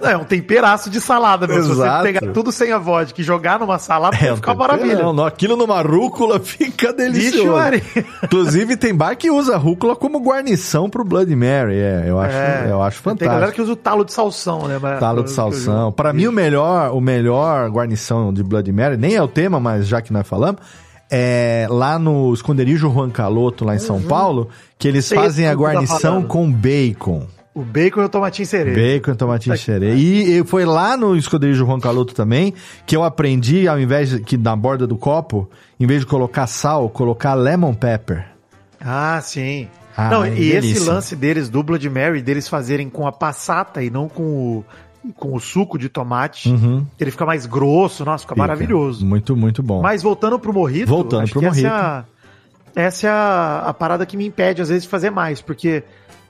Não, 0.01 0.09
é 0.09 0.17
um 0.17 0.23
temperaço 0.23 0.89
de 0.89 0.99
salada, 1.01 1.47
meu. 1.47 1.61
Se 1.61 1.67
você 1.69 1.81
Exato. 1.81 2.03
pegar 2.03 2.21
tudo 2.33 2.51
sem 2.51 2.71
a 2.71 2.77
vodka 2.77 3.19
e 3.21 3.23
jogar 3.23 3.59
numa 3.59 3.77
salada, 3.79 4.15
um 4.33 4.35
ficar 4.35 4.51
uma 4.51 4.57
maravilha. 4.67 5.01
Não, 5.13 5.25
aquilo 5.25 5.55
numa 5.55 5.81
rúcula 5.81 6.39
fica 6.43 6.91
delicioso. 6.93 7.55
Inclusive, 8.23 8.77
tem 8.77 8.93
bar 8.93 9.15
que 9.15 9.29
usa 9.31 9.57
rúcula 9.57 9.95
como 9.95 10.19
guarnição 10.19 10.89
pro 10.89 11.03
Blood 11.03 11.35
Mary. 11.35 11.75
É, 11.77 12.05
eu 12.07 12.19
acho, 12.19 12.35
É. 12.35 12.67
eu 12.69 12.81
acho 12.81 13.01
Tem 13.01 13.15
galera 13.15 13.33
fantástico. 13.47 13.55
que 13.55 13.61
usa 13.61 13.71
o 13.73 13.75
talo 13.75 14.05
de 14.05 14.13
salsão, 14.13 14.67
né? 14.67 14.79
Mas- 14.81 14.99
Talo 14.99 15.23
de 15.23 15.31
salsão. 15.31 15.91
Pra 15.91 16.13
mim, 16.13 16.27
o 16.27 16.31
melhor, 16.31 16.91
o 16.93 17.01
melhor 17.01 17.69
guarnição 17.69 18.33
de 18.33 18.43
Blood 18.43 18.71
Mary, 18.71 18.97
nem 18.97 19.15
é 19.15 19.21
o 19.21 19.27
tema, 19.27 19.59
mas 19.59 19.87
já 19.87 20.01
que 20.01 20.11
nós 20.13 20.27
falamos, 20.27 20.61
é 21.11 21.67
lá 21.69 21.99
no 21.99 22.33
esconderijo 22.33 22.89
Juan 22.91 23.09
Caloto, 23.09 23.63
lá 23.63 23.75
em 23.75 23.79
São 23.79 24.01
Paulo, 24.01 24.49
que 24.79 24.87
eles 24.87 25.05
Sei 25.05 25.17
fazem 25.17 25.45
a 25.47 25.51
tá 25.51 25.55
guarnição 25.55 25.99
falando. 26.13 26.27
com 26.27 26.51
bacon. 26.51 27.27
O 27.55 27.63
bacon 27.63 28.01
e 28.01 28.03
o 28.03 28.09
tomatinho 28.09 28.45
cereja. 28.45 28.75
Bacon 28.79 29.11
e 29.11 29.15
tomatinho 29.15 29.57
xerê. 29.57 29.95
E, 29.95 30.39
e 30.39 30.43
foi 30.43 30.65
lá 30.65 30.97
no 30.97 31.15
esconderijo 31.15 31.65
Juan 31.65 31.79
Caloto 31.79 32.13
também 32.13 32.53
que 32.85 32.95
eu 32.95 33.03
aprendi, 33.03 33.65
ao 33.67 33.79
invés 33.79 34.09
de, 34.09 34.19
que 34.19 34.35
na 34.37 34.53
borda 34.57 34.85
do 34.85 34.97
copo, 34.97 35.49
em 35.79 35.87
vez 35.87 36.01
de 36.01 36.05
colocar 36.05 36.47
sal, 36.47 36.89
colocar 36.89 37.33
lemon 37.33 37.73
pepper. 37.73 38.25
Ah, 38.81 39.19
sim. 39.23 39.69
Ah, 39.95 40.09
não, 40.09 40.25
é 40.25 40.33
e 40.33 40.49
esse 40.51 40.61
delícia. 40.67 40.91
lance 40.91 41.15
deles, 41.15 41.47
do 41.47 41.63
Blood 41.63 41.89
Mary, 41.89 42.21
deles 42.21 42.49
fazerem 42.49 42.89
com 42.89 43.07
a 43.07 43.11
passata 43.13 43.81
e 43.81 43.89
não 43.89 44.09
com 44.09 44.23
o, 44.23 44.65
com 45.15 45.33
o 45.33 45.39
suco 45.39 45.79
de 45.79 45.87
tomate, 45.87 46.49
Uhum. 46.49 46.85
ele 46.99 47.09
fica 47.11 47.25
mais 47.25 47.45
grosso, 47.45 48.03
nossa, 48.03 48.23
fica, 48.23 48.33
Fica. 48.35 48.45
maravilhoso. 48.45 49.05
Muito, 49.05 49.33
muito 49.37 49.63
bom. 49.63 49.81
Mas 49.81 50.03
voltando 50.03 50.37
pro 50.37 50.51
morrito, 50.53 50.87
Voltando 50.87 51.23
acho 51.23 51.31
pro 51.31 51.41
mojito. 51.41 51.65
Essa 51.67 51.73
é, 51.75 51.79
a, 51.79 52.05
essa 52.75 53.07
é 53.07 53.09
a, 53.09 53.63
a 53.67 53.73
parada 53.73 54.05
que 54.05 54.17
me 54.17 54.27
impede, 54.27 54.61
às 54.61 54.67
vezes, 54.67 54.83
de 54.83 54.89
fazer 54.89 55.09
mais, 55.09 55.39
porque, 55.39 55.81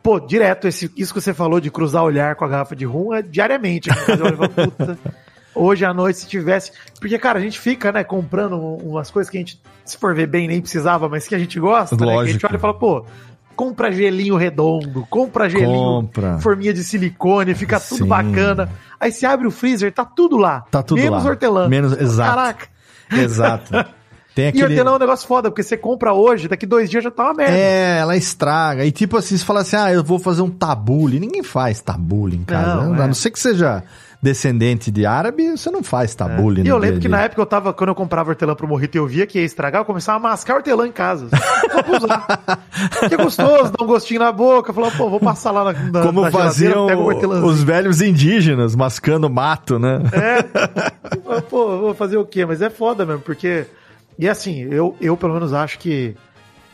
pô, 0.05 0.19
direto, 0.19 0.67
esse, 0.67 0.91
isso 0.95 1.12
que 1.12 1.19
você 1.19 1.33
falou 1.33 1.59
de 1.59 1.71
cruzar 1.71 2.03
o 2.03 2.05
olhar 2.05 2.35
com 2.35 2.45
a 2.45 2.47
garrafa 2.47 2.75
de 2.75 2.85
rum 2.85 3.12
é 3.12 3.24
diariamente. 3.24 3.89
E 3.89 3.93
falo, 3.93 4.38
puta, 4.53 5.00
hoje 5.55 5.83
à 5.83 5.91
noite, 5.95 6.19
se 6.19 6.27
tivesse. 6.27 6.71
Porque, 7.00 7.17
cara, 7.17 7.39
a 7.39 7.41
gente 7.41 7.59
fica, 7.59 7.91
né, 7.91 8.03
comprando 8.03 8.55
umas 8.55 9.09
coisas 9.09 9.31
que 9.31 9.38
a 9.38 9.39
gente, 9.39 9.59
se 9.83 9.97
for 9.97 10.13
ver 10.13 10.27
bem, 10.27 10.47
nem 10.47 10.62
precisava, 10.62 11.09
mas 11.09 11.27
que 11.27 11.33
a 11.33 11.39
gente 11.39 11.59
gosta, 11.59 11.95
né? 11.95 12.03
Que 12.05 12.05
a 12.05 12.13
gente 12.25 12.34
Lógico. 12.34 12.47
olha 12.47 12.56
e 12.56 12.60
fala, 12.60 12.73
pô. 12.75 13.03
Compra 13.56 13.89
gelinho 13.89 14.36
redondo, 14.36 15.08
compra 15.10 15.49
gelinho, 15.49 15.69
Compra. 15.69 16.38
forminha 16.39 16.73
de 16.73 16.84
silicone, 16.84 17.56
fica 17.56 17.80
tudo 17.80 18.03
Sim. 18.03 18.06
bacana. 18.10 18.69
Aí 18.99 19.13
você 19.13 19.25
abre 19.25 19.47
o 19.47 19.51
freezer, 19.51 19.93
tá 19.93 20.03
tudo 20.03 20.36
lá. 20.36 20.65
Tá 20.69 20.84
tudo 20.84 21.01
menos 21.01 21.23
lá. 21.23 21.30
hortelã. 21.30 21.67
Menos- 21.69 21.93
exato. 21.97 22.30
Caraca. 22.36 22.67
Exato. 23.13 23.71
Tem 24.36 24.45
E 24.45 24.48
aquele... 24.50 24.65
hortelã 24.65 24.91
é 24.91 24.95
um 24.95 25.00
negócio 25.00 25.26
foda, 25.26 25.50
porque 25.50 25.63
você 25.63 25.78
compra 25.78 26.13
hoje, 26.13 26.50
daqui 26.50 26.65
dois 26.65 26.89
dias 26.89 27.06
já 27.06 27.10
tá 27.10 27.24
uma 27.24 27.34
merda. 27.34 27.56
É, 27.56 28.00
ela 28.00 28.17
estraga. 28.17 28.86
E 28.86 28.91
tipo 28.91 29.15
assim, 29.15 29.38
você 29.38 29.45
fala 29.45 29.62
assim, 29.62 29.78
ah, 29.78 29.93
eu 29.93 30.04
vou 30.04 30.19
fazer 30.19 30.41
um 30.41 30.50
tabule. 30.50 31.21
Ninguém 31.21 31.41
faz 31.41 31.80
tabule 31.80 32.36
em 32.36 32.43
casa. 32.43 32.84
Não, 32.84 32.93
a 32.93 33.06
é. 33.06 33.08
não 33.08 33.13
ser 33.13 33.32
que 33.32 33.39
seja 33.39 33.82
descendente 34.21 34.89
de 34.89 35.06
árabe, 35.06 35.52
você 35.52 35.69
não 35.69 35.84
faz 35.84 36.13
tabule. 36.15 36.62
E 36.62 36.63
no 36.63 36.69
eu 36.71 36.78
lembro 36.78 36.98
a 36.98 37.00
que 37.00 37.08
na 37.08 37.21
época 37.21 37.41
eu 37.41 37.45
tava, 37.45 37.71
quando 37.71 37.89
eu 37.89 37.95
comprava 37.95 38.32
hortelã 38.32 38.56
pro 38.56 38.67
morrito 38.67 38.95
e 38.95 38.98
eu 38.98 39.08
via 39.08 39.26
que 39.26 39.39
ia 39.39 39.45
estragar, 39.45 39.82
eu 39.82 39.86
começava 39.86 40.17
a 40.17 40.19
mascar 40.19 40.56
hortelã 40.56 40.88
em 40.88 40.91
casa. 40.91 41.30
Só 42.91 43.08
que 43.08 43.15
gostoso, 43.15 43.71
dá 43.71 43.84
um 43.84 43.88
gostinho 43.88 44.19
na 44.19 44.32
boca. 44.32 44.74
Falava, 44.74 44.98
pô, 44.98 45.10
vou 45.10 45.19
passar 45.19 45.52
lá 45.52 45.65
na, 45.65 45.74
na 45.74 46.02
Como 46.02 46.21
na 46.21 46.32
faziam 46.32 46.88
os 47.45 47.63
velhos 47.63 48.02
indígenas, 48.02 48.76
mascando 48.76 49.30
mato, 49.30 49.78
né? 49.78 50.02
É. 50.12 50.43
Pô, 51.41 51.78
vou 51.78 51.93
fazer 51.93 52.17
o 52.17 52.26
quê? 52.26 52.45
Mas 52.45 52.62
é 52.62 52.69
foda 52.69 53.06
mesmo, 53.06 53.21
porque. 53.21 53.65
E 54.17 54.28
assim, 54.30 54.62
eu, 54.62 54.95
eu 55.01 55.17
pelo 55.17 55.34
menos 55.34 55.54
acho 55.54 55.78
que 55.80 56.15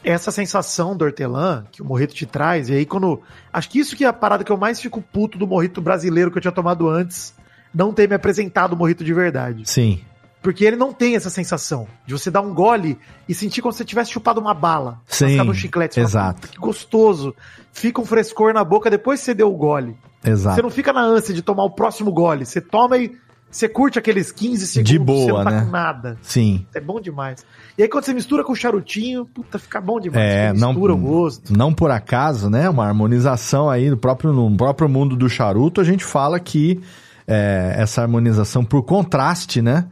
essa 0.04 0.32
sensação 0.32 0.96
do 0.96 1.06
hortelã 1.06 1.66
que 1.72 1.82
o 1.82 1.86
morrito 1.86 2.14
te 2.14 2.26
traz, 2.26 2.70
e 2.70 2.74
aí 2.74 2.86
quando. 2.86 3.22
Acho 3.52 3.70
que 3.70 3.80
isso 3.80 3.96
que 3.96 4.04
é 4.04 4.08
a 4.08 4.14
parada 4.14 4.44
que 4.44 4.52
eu 4.52 4.58
mais 4.58 4.80
fico 4.82 5.02
puto 5.02 5.38
do 5.38 5.48
morrito 5.48 5.82
brasileiro 5.82 6.32
que 6.32 6.38
eu 6.38 6.42
tinha 6.42 6.52
tomado 6.52 6.90
antes, 6.90 7.34
não 7.74 7.94
ter 7.94 8.08
me 8.08 8.16
apresentado 8.16 8.74
o 8.74 8.78
morrito 8.78 9.04
de 9.04 9.14
verdade. 9.14 9.64
Sim. 9.70 10.02
Porque 10.42 10.66
ele 10.66 10.76
não 10.76 10.92
tem 10.92 11.16
essa 11.16 11.30
sensação 11.30 11.88
de 12.06 12.14
você 12.14 12.32
dar 12.32 12.42
um 12.42 12.52
gole 12.52 12.98
e 13.30 13.34
sentir 13.34 13.62
como 13.62 13.72
se 13.72 13.78
você 13.78 13.86
tivesse 13.86 14.12
chupado 14.12 14.42
uma 14.42 14.56
bala. 14.56 15.00
Sim, 15.06 15.40
um 15.40 15.54
chiclete. 15.54 15.96
Fala, 15.96 16.08
exato. 16.08 16.42
"Puta, 16.42 16.54
Que 16.54 16.58
gostoso. 16.60 17.36
Fica 17.72 18.02
um 18.02 18.06
frescor 18.06 18.52
na 18.52 18.64
boca 18.64 18.90
depois 18.90 19.20
que 19.20 19.26
você 19.28 19.34
deu 19.36 19.54
o 19.54 19.56
gole. 19.56 19.96
Exato. 20.26 20.56
Você 20.56 20.62
não 20.64 20.72
fica 20.72 20.92
na 20.92 21.02
ânsia 21.02 21.34
de 21.34 21.44
tomar 21.44 21.64
o 21.64 21.70
próximo 21.70 22.12
gole. 22.12 22.44
Você 22.46 22.60
toma 22.60 22.98
e 22.98 23.16
você 23.52 23.68
curte 23.68 24.00
aqueles 24.00 24.32
15 24.32 24.66
segundos. 24.66 24.90
De 24.92 24.98
você 24.98 25.04
boa, 25.04 25.44
não 25.44 25.44
tá 25.44 25.52
né? 25.52 25.66
com 25.66 25.72
nada. 25.72 26.18
Sim. 26.22 26.66
É 26.74 26.80
bom 26.80 27.00
demais. 27.02 27.46
E 27.78 27.84
aí 27.84 27.90
quando 27.90 28.06
você 28.06 28.14
mistura 28.14 28.44
com 28.44 28.54
o 28.54 28.56
charutinho, 28.56 29.26
puta, 29.26 29.60
fica 29.60 29.82
bom 29.82 30.00
demais. 30.00 30.24
É, 30.24 30.54
Você 30.54 30.60
não, 30.60 30.70
mistura 30.70 30.94
o 30.94 30.98
gosto. 30.98 31.56
não 31.56 31.74
por 31.74 31.92
acaso, 31.92 32.50
né? 32.50 32.70
Uma 32.70 32.86
harmonização 32.86 33.70
aí 33.70 33.90
do 33.90 33.98
próprio, 33.98 34.32
no 34.32 34.56
próprio 34.56 34.88
mundo 34.88 35.16
do 35.16 35.30
charuto, 35.30 35.82
a 35.82 35.84
gente 35.84 36.04
fala 36.06 36.40
que 36.40 36.82
é, 37.28 37.76
essa 37.78 38.02
harmonização 38.02 38.64
por 38.64 38.84
contraste, 38.84 39.62
né? 39.62 39.86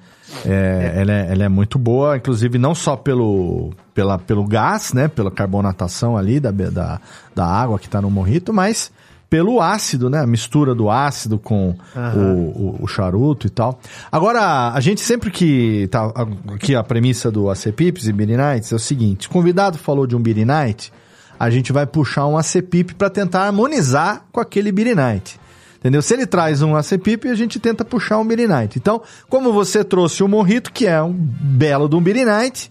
É, 0.46 0.94
Ela, 0.98 1.12
é, 1.12 1.32
ela 1.32 1.44
é 1.46 1.50
muito 1.50 1.80
boa, 1.80 2.16
inclusive 2.16 2.60
não 2.60 2.76
só 2.76 2.96
pelo, 2.96 3.74
pela, 3.96 4.18
pelo 4.20 4.46
gás, 4.46 4.94
né? 4.94 5.08
Pela 5.08 5.32
carbonatação 5.32 6.16
ali 6.16 6.40
da, 6.40 6.52
da, 6.52 7.02
da 7.34 7.46
água 7.46 7.80
que 7.80 7.90
tá 7.90 8.00
no 8.02 8.12
morrito, 8.12 8.54
mas 8.54 8.92
pelo 9.30 9.62
ácido, 9.62 10.10
né? 10.10 10.20
A 10.20 10.28
mistura 10.28 10.74
do 10.74 10.90
ácido 10.90 11.38
com 11.38 11.76
o, 12.16 12.84
o, 12.84 12.88
charuto 12.88 13.46
e 13.46 13.50
tal. 13.50 13.80
Agora, 14.12 14.72
a 14.74 14.80
gente 14.80 15.02
sempre 15.02 15.30
que 15.30 15.88
tá 15.92 16.12
aqui 16.54 16.76
a 16.76 16.84
premissa 16.84 17.30
do 17.30 17.50
AC 17.50 17.72
Pips 17.72 18.08
e 18.08 18.14
Beer 18.14 18.38
Nights 18.38 18.72
é 18.72 18.76
o 18.76 18.80
seguinte, 18.80 19.28
o 19.28 19.30
convidado 19.30 19.78
falou 19.78 20.08
de 20.08 20.16
um 20.16 20.20
Beer 20.20 20.46
Night, 20.46 20.92
a 21.40 21.50
gente 21.50 21.72
vai 21.72 21.86
puxar 21.86 22.26
um 22.26 22.38
AC 22.38 22.62
Pip 22.64 22.96
para 22.96 23.10
tentar 23.10 23.44
harmonizar 23.44 24.26
com 24.32 24.40
aquele 24.40 24.72
Beer 24.72 24.96
Night. 24.96 25.40
Entendeu? 25.78 26.02
Se 26.02 26.14
ele 26.14 26.26
traz 26.26 26.62
um 26.62 26.76
AC 26.76 26.98
Pip, 26.98 27.30
a 27.30 27.36
gente 27.36 27.58
tenta 27.60 27.86
puxar 27.86 28.18
um 28.18 28.28
Beer 28.28 28.50
Night. 28.50 28.78
Então, 28.78 29.02
como 29.30 29.54
você 29.54 29.84
trouxe 29.84 30.22
o 30.24 30.28
Morrito, 30.28 30.74
que 30.74 30.86
é 30.86 31.02
um 31.02 31.14
belo 31.14 31.88
de 31.88 31.96
um 31.96 32.02
Beer 32.02 32.26
Night, 32.26 32.70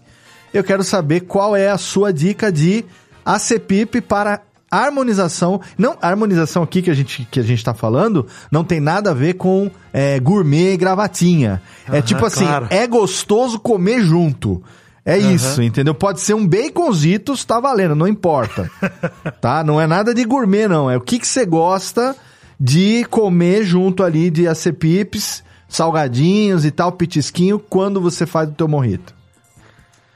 eu 0.53 0.63
quero 0.63 0.83
saber 0.83 1.21
qual 1.21 1.55
é 1.55 1.69
a 1.69 1.77
sua 1.77 2.13
dica 2.13 2.51
de 2.51 2.85
AC 3.25 3.59
Pip 3.59 4.01
para 4.01 4.41
harmonização. 4.69 5.61
Não, 5.77 5.97
a 6.01 6.07
harmonização 6.07 6.63
aqui 6.63 6.81
que 6.81 6.89
a 6.89 6.93
gente, 6.93 7.27
que 7.29 7.39
a 7.39 7.43
gente 7.43 7.63
tá 7.63 7.73
falando 7.73 8.27
não 8.51 8.63
tem 8.63 8.79
nada 8.79 9.11
a 9.11 9.13
ver 9.13 9.33
com 9.33 9.69
é, 9.91 10.19
gourmet 10.19 10.73
e 10.73 10.77
gravatinha. 10.77 11.61
é 11.87 11.93
Aham, 11.93 12.01
tipo 12.01 12.25
assim, 12.25 12.45
claro. 12.45 12.67
é 12.69 12.85
gostoso 12.85 13.59
comer 13.59 14.01
junto. 14.01 14.61
É 15.05 15.17
isso, 15.17 15.63
entendeu? 15.63 15.95
Pode 15.95 16.19
ser 16.19 16.35
um 16.35 16.45
baconzitos, 16.45 17.43
tá 17.43 17.59
valendo, 17.59 17.95
não 17.95 18.07
importa. 18.07 18.69
tá? 19.41 19.63
Não 19.63 19.81
é 19.81 19.87
nada 19.87 20.13
de 20.13 20.23
gourmet, 20.23 20.67
não. 20.67 20.91
É 20.91 20.97
o 20.97 21.01
que, 21.01 21.17
que 21.17 21.27
você 21.27 21.45
gosta 21.45 22.15
de 22.59 23.05
comer 23.05 23.63
junto 23.63 24.03
ali 24.03 24.29
de 24.29 24.47
acepipes, 24.47 25.43
salgadinhos 25.67 26.63
e 26.63 26.69
tal, 26.69 26.91
pitisquinho, 26.91 27.57
quando 27.57 27.99
você 27.99 28.25
faz 28.25 28.49
o 28.49 28.53
teu 28.53 28.67
morrito. 28.67 29.15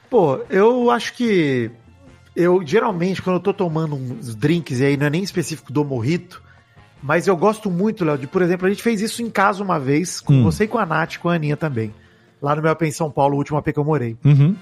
Pô, 0.08 0.38
eu 0.48 0.90
acho 0.90 1.14
que 1.14 1.70
eu 2.36 2.62
geralmente 2.64 3.22
quando 3.22 3.36
eu 3.36 3.40
tô 3.42 3.52
tomando 3.54 3.94
uns 3.94 4.34
drinks 4.34 4.80
e 4.80 4.84
aí 4.84 4.96
não 4.96 5.06
é 5.06 5.10
nem 5.10 5.22
específico 5.22 5.72
do 5.72 5.84
morrito, 5.84 6.42
mas 7.02 7.26
eu 7.26 7.36
gosto 7.36 7.70
muito, 7.70 8.04
Léo, 8.04 8.16
de, 8.18 8.26
por 8.26 8.40
exemplo, 8.42 8.66
a 8.66 8.70
gente 8.70 8.82
fez 8.82 9.00
isso 9.00 9.22
em 9.22 9.28
casa 9.30 9.62
uma 9.62 9.78
vez, 9.78 10.20
com 10.20 10.32
Hum. 10.32 10.42
você 10.44 10.64
e 10.64 10.68
com 10.68 10.78
a 10.78 10.86
Nath, 10.86 11.18
com 11.18 11.28
a 11.28 11.34
Aninha 11.34 11.56
também. 11.56 11.92
Lá 12.40 12.54
no 12.56 12.62
meu 12.62 12.70
AP 12.70 12.82
em 12.82 12.90
São 12.90 13.10
Paulo, 13.10 13.34
o 13.34 13.38
último 13.38 13.58
AP 13.58 13.72
que 13.72 13.78
eu 13.78 13.84
morei. 13.84 14.16
Uhum. 14.24 14.54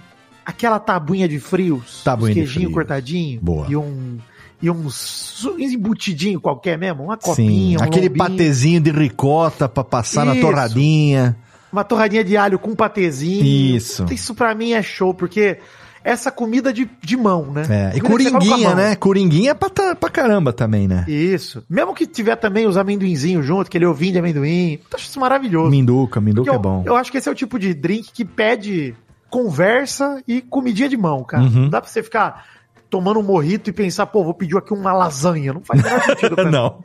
Aquela 0.45 0.79
tabuinha 0.81 1.29
de 1.29 1.39
frios, 1.39 2.03
Tabuinha 2.05 2.35
queijinho 2.35 2.65
frios. 2.67 2.75
cortadinho 2.75 3.41
Boa. 3.41 3.67
e 3.69 3.77
um 3.77 4.19
e 4.61 4.71
uns, 4.71 5.45
uns 5.45 5.73
embutidinho 5.73 6.41
qualquer 6.41 6.79
mesmo, 6.79 7.03
uma 7.05 7.17
copinha, 7.17 7.77
Sim, 7.77 7.77
um 7.77 7.83
aquele 7.83 8.09
lombinho, 8.09 8.29
patezinho 8.29 8.81
de 8.81 8.91
ricota 8.93 9.69
pra 9.69 9.83
passar 9.83 10.25
na 10.25 10.35
Isso. 10.35 10.41
torradinha. 10.41 11.37
uma 11.73 11.83
torradinha 11.83 12.23
de 12.23 12.37
alho 12.37 12.59
com 12.61 12.73
patezinho. 12.75 13.45
Isso. 13.45 14.05
Isso 14.13 14.35
pra 14.37 14.55
mim 14.55 14.73
é 14.73 14.81
show, 14.83 15.13
porque 15.15 15.59
essa 16.05 16.31
comida 16.31 16.73
de, 16.73 16.89
de 17.01 17.17
mão, 17.17 17.47
né? 17.53 17.63
É, 17.93 17.97
e 17.97 18.01
coringuinha, 18.01 18.75
né? 18.75 18.97
Coringuinha 18.97 19.51
é 19.53 19.55
pra, 19.55 19.69
ta- 19.71 19.95
pra 19.95 20.11
caramba 20.11 20.53
também, 20.53 20.89
né? 20.89 21.05
Isso. 21.09 21.63
Mesmo 21.69 21.95
que 21.95 22.07
tiver 22.07 22.37
também 22.37 22.67
os 22.67 22.77
amendoinzinhos 22.77 23.45
junto, 23.47 23.67
aquele 23.69 23.87
ovinho 23.87 24.13
de 24.15 24.19
amendoim. 24.19 24.75
Eu 24.75 24.97
acho 24.97 25.07
isso 25.07 25.21
maravilhoso. 25.21 25.71
Minduca, 25.71 26.21
minduca 26.21 26.51
eu, 26.51 26.55
é 26.55 26.59
bom. 26.59 26.83
eu 26.87 26.97
acho 26.97 27.11
que 27.11 27.19
esse 27.19 27.29
é 27.29 27.33
o 27.33 27.35
tipo 27.35 27.59
de 27.59 27.73
drink 27.75 28.11
que 28.13 28.25
pede 28.25 28.95
conversa 29.31 30.23
e 30.29 30.41
comidinha 30.43 30.89
de 30.89 30.97
mão, 30.97 31.25
cara. 31.25 31.45
Uhum. 31.45 31.63
Não 31.63 31.69
dá 31.71 31.81
pra 31.81 31.89
você 31.91 32.03
ficar 32.03 32.45
tomando 32.91 33.19
um 33.21 33.23
morrito 33.23 33.71
e 33.71 33.73
pensar, 33.73 34.05
pô, 34.07 34.23
vou 34.23 34.35
pedir 34.35 34.57
aqui 34.59 34.75
uma 34.75 34.93
lasanha. 34.93 35.53
Não 35.55 35.63
faz 35.63 35.81
sentido 35.83 36.35
pra 36.37 36.45
mim. 36.45 36.51
Não. 36.51 36.83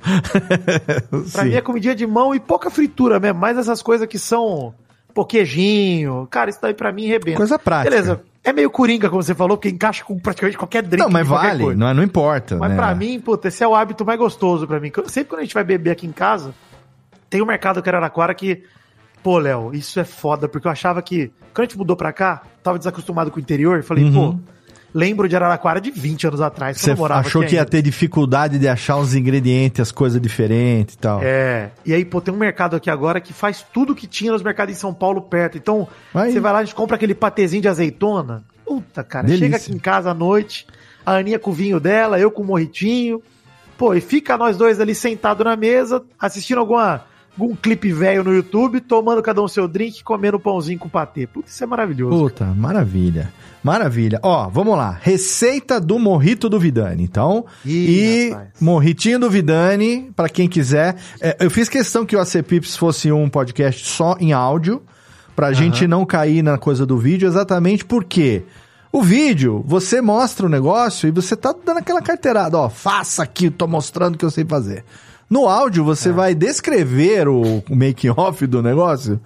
Pra 1.31 1.43
Sim. 1.43 1.49
mim 1.49 1.55
é 1.55 1.61
comidinha 1.61 1.95
de 1.95 2.07
mão 2.07 2.33
e 2.33 2.39
pouca 2.39 2.69
fritura 2.69 3.19
mesmo. 3.19 3.39
Mais 3.39 3.57
essas 3.57 3.81
coisas 3.81 4.07
que 4.07 4.17
são 4.17 4.73
pô, 5.13 5.25
queijinho. 5.25 6.27
Cara, 6.29 6.49
isso 6.49 6.59
daí 6.61 6.73
pra 6.73 6.91
mim 6.91 7.07
rebenta. 7.07 7.37
Coisa 7.37 7.57
prática. 7.59 7.89
Beleza. 7.89 8.21
É 8.47 8.53
meio 8.53 8.69
coringa, 8.69 9.09
como 9.09 9.21
você 9.21 9.35
falou, 9.35 9.57
porque 9.57 9.67
encaixa 9.67 10.05
com 10.05 10.17
praticamente 10.17 10.57
qualquer 10.57 10.81
drink. 10.81 11.03
Não, 11.03 11.11
mas 11.11 11.27
vale, 11.27 11.63
coisa. 11.65 11.77
não, 11.77 11.93
não 11.93 12.01
importa. 12.03 12.55
Mas 12.55 12.69
né? 12.69 12.75
pra 12.77 12.95
mim, 12.95 13.19
puta, 13.19 13.49
esse 13.49 13.61
é 13.61 13.67
o 13.67 13.75
hábito 13.75 14.05
mais 14.05 14.17
gostoso 14.17 14.65
pra 14.65 14.79
mim. 14.79 14.89
Sempre 15.07 15.29
quando 15.29 15.39
a 15.39 15.43
gente 15.43 15.53
vai 15.53 15.65
beber 15.65 15.91
aqui 15.91 16.07
em 16.07 16.13
casa, 16.13 16.53
tem 17.29 17.41
um 17.41 17.45
mercado 17.45 17.83
que 17.83 17.89
era 17.89 17.97
Araraquara 17.97 18.33
que, 18.33 18.63
pô, 19.21 19.37
Léo, 19.37 19.71
isso 19.73 19.99
é 19.99 20.05
foda, 20.05 20.47
porque 20.47 20.65
eu 20.65 20.71
achava 20.71 21.01
que, 21.01 21.27
quando 21.53 21.59
a 21.59 21.63
gente 21.63 21.77
mudou 21.77 21.97
pra 21.97 22.13
cá, 22.13 22.41
tava 22.63 22.77
desacostumado 22.77 23.29
com 23.31 23.37
o 23.37 23.41
interior, 23.41 23.83
falei, 23.83 24.05
Uhum. 24.05 24.13
pô, 24.13 24.39
lembro 24.93 25.27
de 25.27 25.35
Araraquara 25.35 25.79
de 25.79 25.91
20 25.91 26.27
anos 26.27 26.41
atrás, 26.41 26.77
Você 26.79 26.91
achou 26.91 27.43
que 27.45 27.55
ia 27.55 27.65
ter 27.65 27.81
dificuldade 27.81 28.57
de 28.57 28.67
achar 28.67 28.97
os 28.97 29.13
ingredientes, 29.13 29.79
as 29.79 29.91
coisas 29.91 30.21
diferentes 30.21 30.95
e 30.95 30.97
tal. 30.97 31.21
É, 31.21 31.71
e 31.85 31.93
aí, 31.93 32.03
pô, 32.03 32.21
tem 32.21 32.33
um 32.33 32.37
mercado 32.37 32.75
aqui 32.75 32.89
agora 32.89 33.19
que 33.21 33.33
faz 33.33 33.65
tudo 33.73 33.95
que 33.95 34.07
tinha 34.07 34.31
nos 34.31 34.41
mercados 34.41 34.73
em 34.73 34.77
São 34.77 34.93
Paulo 34.93 35.21
perto. 35.21 35.57
Então, 35.57 35.87
Aí. 36.13 36.31
você 36.31 36.39
vai 36.39 36.53
lá, 36.53 36.59
a 36.59 36.63
gente 36.63 36.75
compra 36.75 36.95
aquele 36.95 37.13
patezinho 37.13 37.61
de 37.61 37.67
azeitona. 37.67 38.43
Puta, 38.65 39.03
cara, 39.03 39.27
Delícia. 39.27 39.45
chega 39.45 39.57
aqui 39.57 39.73
em 39.73 39.79
casa 39.79 40.11
à 40.11 40.13
noite, 40.13 40.67
a 41.05 41.13
Aninha 41.13 41.39
com 41.39 41.51
o 41.51 41.53
vinho 41.53 41.79
dela, 41.79 42.19
eu 42.19 42.29
com 42.29 42.41
o 42.41 42.45
morritinho. 42.45 43.21
Pô, 43.77 43.93
e 43.93 44.01
fica 44.01 44.37
nós 44.37 44.57
dois 44.57 44.79
ali 44.79 44.95
sentados 44.95 45.45
na 45.45 45.55
mesa, 45.55 46.03
assistindo 46.19 46.57
alguma, 46.57 47.05
algum 47.39 47.55
clipe 47.55 47.93
velho 47.93 48.23
no 48.23 48.33
YouTube, 48.33 48.81
tomando 48.81 49.21
cada 49.21 49.41
um 49.41 49.47
seu 49.47 49.67
drink, 49.67 50.03
comendo 50.03 50.39
pãozinho 50.39 50.79
com 50.79 50.89
patê. 50.89 51.27
Puta, 51.27 51.47
isso 51.49 51.63
é 51.63 51.67
maravilhoso. 51.67 52.17
Puta, 52.17 52.45
maravilha. 52.45 53.31
Maravilha. 53.63 54.19
Ó, 54.23 54.49
vamos 54.49 54.75
lá. 54.75 54.97
Receita 55.01 55.79
do 55.79 55.99
morrito 55.99 56.49
do 56.49 56.59
Vidani, 56.59 57.03
então. 57.03 57.45
Ih, 57.65 57.69
e 57.69 58.29
rapaz. 58.29 58.49
morritinho 58.59 59.19
do 59.19 59.29
Vidani, 59.29 60.11
pra 60.15 60.27
quem 60.27 60.47
quiser. 60.47 60.95
É, 61.21 61.37
eu 61.39 61.51
fiz 61.51 61.69
questão 61.69 62.05
que 62.05 62.15
o 62.15 62.19
AC 62.19 62.41
Pips 62.43 62.75
fosse 62.75 63.11
um 63.11 63.29
podcast 63.29 63.87
só 63.87 64.15
em 64.19 64.33
áudio, 64.33 64.81
pra 65.35 65.53
gente 65.53 65.87
não 65.87 66.05
cair 66.05 66.41
na 66.41 66.57
coisa 66.57 66.85
do 66.85 66.97
vídeo, 66.97 67.27
exatamente 67.27 67.85
porque 67.85 68.43
o 68.91 69.01
vídeo, 69.01 69.63
você 69.67 70.01
mostra 70.01 70.45
o 70.45 70.49
negócio 70.49 71.07
e 71.07 71.11
você 71.11 71.35
tá 71.35 71.53
dando 71.65 71.79
aquela 71.79 72.01
carteirada, 72.01 72.57
ó, 72.57 72.69
faça 72.69 73.21
aqui, 73.21 73.49
tô 73.49 73.67
mostrando 73.67 74.15
o 74.15 74.17
que 74.17 74.25
eu 74.25 74.31
sei 74.31 74.45
fazer. 74.45 74.83
No 75.29 75.47
áudio, 75.47 75.83
É. 75.83 75.85
você 75.85 76.11
vai 76.11 76.33
descrever 76.33 77.27
o, 77.27 77.63
o 77.69 77.75
making-off 77.75 78.45
do 78.47 78.61
negócio 78.63 79.19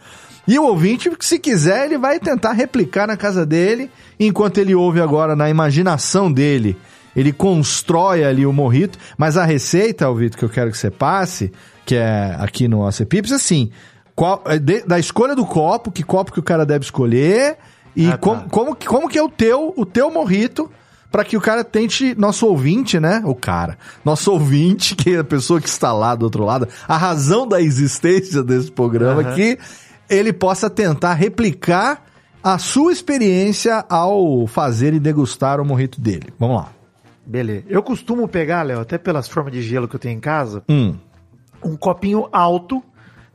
e 0.48 0.58
o 0.58 0.64
ouvinte, 0.66 1.10
se 1.20 1.38
quiser, 1.38 1.86
ele 1.86 1.98
vai 1.98 2.20
tentar 2.20 2.52
replicar 2.54 3.08
na 3.08 3.16
casa 3.16 3.46
dele, 3.46 3.90
enquanto 4.20 4.58
ele 4.58 4.74
ouve 4.74 5.00
agora 5.00 5.36
na 5.36 5.50
imaginação 5.50 6.32
dele. 6.32 6.76
Ele 7.16 7.32
constrói 7.32 8.24
ali 8.24 8.46
o 8.46 8.52
morrito, 8.54 8.98
mas 9.18 9.38
a 9.38 9.46
receita, 9.46 10.12
Vitor, 10.14 10.40
que 10.40 10.46
eu 10.46 10.50
quero 10.50 10.72
que 10.72 10.78
você 10.78 10.90
passe, 10.90 11.52
que 11.86 11.96
é 11.96 12.36
aqui 12.40 12.68
no 12.68 12.86
AC 12.88 13.06
Pips, 13.06 13.32
assim, 13.32 13.70
qual, 14.16 14.42
é 14.48 14.58
de- 14.58 14.82
da 14.86 14.98
escolha 14.98 15.36
do 15.36 15.46
copo, 15.46 15.92
que 15.92 16.04
copo 16.04 16.32
que 16.32 16.40
o 16.40 16.44
cara 16.44 16.66
deve 16.66 16.86
escolher, 16.86 17.58
e 17.96 18.08
Ah, 18.08 18.12
tá. 18.12 18.18
como, 18.18 18.50
como, 18.50 18.76
que- 18.76 18.88
como 18.88 19.08
que 19.10 19.20
é 19.20 19.24
o 19.24 19.30
teu, 19.30 19.74
o 19.78 19.86
teu 19.86 20.10
morrito, 20.10 20.72
para 21.12 21.26
que 21.26 21.36
o 21.36 21.42
cara 21.42 21.64
tente, 21.64 22.16
nosso 22.18 22.48
ouvinte, 22.48 23.00
né? 23.00 23.22
O 23.26 23.36
cara, 23.36 23.78
nosso 24.04 24.32
ouvinte, 24.32 24.96
que 24.96 25.16
é 25.16 25.20
a 25.20 25.24
pessoa 25.24 25.60
que 25.60 25.68
está 25.68 25.92
lá 25.92 26.16
do 26.16 26.24
outro 26.24 26.46
lado, 26.46 26.68
a 26.88 26.96
razão 26.98 27.46
da 27.46 27.62
existência 27.62 28.42
desse 28.42 28.72
programa, 28.72 29.22
Aham. 29.22 29.36
que 29.36 29.60
ele 30.10 30.32
possa 30.32 30.70
tentar 30.70 31.14
replicar 31.14 32.06
a 32.44 32.58
sua 32.58 32.92
experiência 32.92 33.86
ao 33.90 34.48
fazer 34.48 34.94
e 34.94 35.00
degustar 35.00 35.60
o 35.60 35.66
morrito 35.66 36.00
dele. 36.02 36.34
Vamos 36.40 36.56
lá. 36.58 36.70
Beleza. 37.26 37.66
Eu 37.70 37.84
costumo 37.84 38.28
pegar, 38.28 38.64
Léo, 38.64 38.80
até 38.80 38.98
pelas 38.98 39.28
formas 39.28 39.54
de 39.54 39.62
gelo 39.62 39.88
que 39.88 39.96
eu 39.96 40.00
tenho 40.00 40.18
em 40.18 40.20
casa, 40.20 40.64
Hum, 40.68 40.96
um 41.64 41.76
copinho 41.76 42.28
alto, 42.32 42.82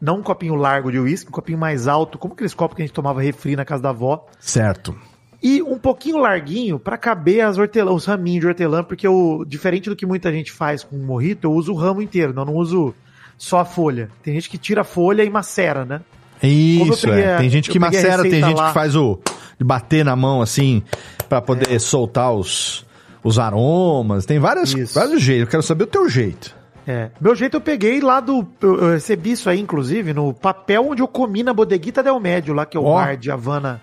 não 0.01 0.19
um 0.19 0.23
copinho 0.23 0.55
largo 0.57 0.91
de 0.91 0.99
uísque, 0.99 1.29
um 1.29 1.33
copinho 1.33 1.57
mais 1.59 1.87
alto, 1.87 2.19
como 2.19 2.35
aqueles 2.35 2.53
copos 2.53 2.75
que 2.75 2.83
a 2.83 2.85
gente 2.87 2.95
tomava 2.95 3.23
refri 3.23 3.55
na 3.55 3.65
casa 3.65 3.83
da 3.83 3.91
avó, 3.91 4.27
certo. 4.41 4.95
E 5.43 5.63
um 5.63 5.79
pouquinho 5.79 6.19
larguinho 6.19 6.79
pra 6.79 6.97
caber 6.97 7.43
as 7.43 7.59
hortelã, 7.59 7.93
os 7.93 8.07
raminhos 8.07 8.41
de 8.41 8.47
hortelã, 8.47 8.83
porque 8.83 9.07
eu, 9.07 9.45
diferente 9.47 9.89
do 9.89 9.97
que 9.97 10.07
muita 10.07 10.33
gente 10.33 10.51
faz 10.51 10.83
com 10.83 10.97
morrito, 10.97 11.47
eu 11.47 11.53
uso 11.53 11.73
o 11.73 11.77
ramo 11.77 12.03
inteiro, 12.03 12.33
não, 12.33 12.45
não 12.45 12.55
uso 12.55 12.95
só 13.37 13.61
a 13.61 13.65
folha. 13.65 14.09
Tem 14.23 14.35
gente 14.35 14.49
que 14.49 14.59
tira 14.59 14.81
a 14.81 14.85
folha 14.85 15.23
e 15.23 15.31
macera, 15.31 15.85
né? 15.85 16.01
Eu 16.43 16.49
Isso, 16.49 17.07
peguei 17.07 17.25
é. 17.25 17.37
Tem 17.39 17.49
gente 17.49 17.69
eu 17.69 17.73
que 17.73 17.79
macera, 17.79 18.23
tem 18.23 18.43
gente 18.43 18.57
lá. 18.57 18.69
que 18.69 18.75
faz 18.75 18.95
o. 18.95 19.19
de 19.59 19.65
bater 19.65 20.05
na 20.05 20.15
mão 20.15 20.43
assim, 20.43 20.83
pra 21.29 21.41
poder 21.41 21.79
soltar 21.81 22.33
os, 22.33 22.85
os 23.23 23.39
aromas. 23.39 24.27
Tem 24.27 24.39
várias, 24.39 24.73
Isso. 24.73 24.95
vários 24.95 25.23
jeitos. 25.23 25.47
Eu 25.47 25.51
quero 25.51 25.63
saber 25.63 25.85
o 25.85 25.87
teu 25.89 26.09
jeito. 26.09 26.55
É. 26.87 27.11
Meu 27.21 27.35
jeito 27.35 27.57
eu 27.57 27.61
peguei 27.61 28.01
lá 28.01 28.21
do. 28.21 28.47
Eu, 28.61 28.81
eu 28.81 28.91
recebi 28.91 29.33
isso 29.33 29.51
aí, 29.51 29.61
inclusive, 29.61 30.13
no 30.13 30.33
papel 30.33 30.87
onde 30.89 31.03
eu 31.03 31.09
comi 31.09 31.43
na 31.43 31.53
Bodeguita 31.53 32.03
Del 32.03 32.21
Médio, 32.21 32.55
lá 32.55 32.65
que 32.65 32.77
é 32.77 32.81
o 32.81 32.85
Ó. 32.85 32.95
bar 32.95 33.17
de 33.17 33.31
Havana. 33.31 33.81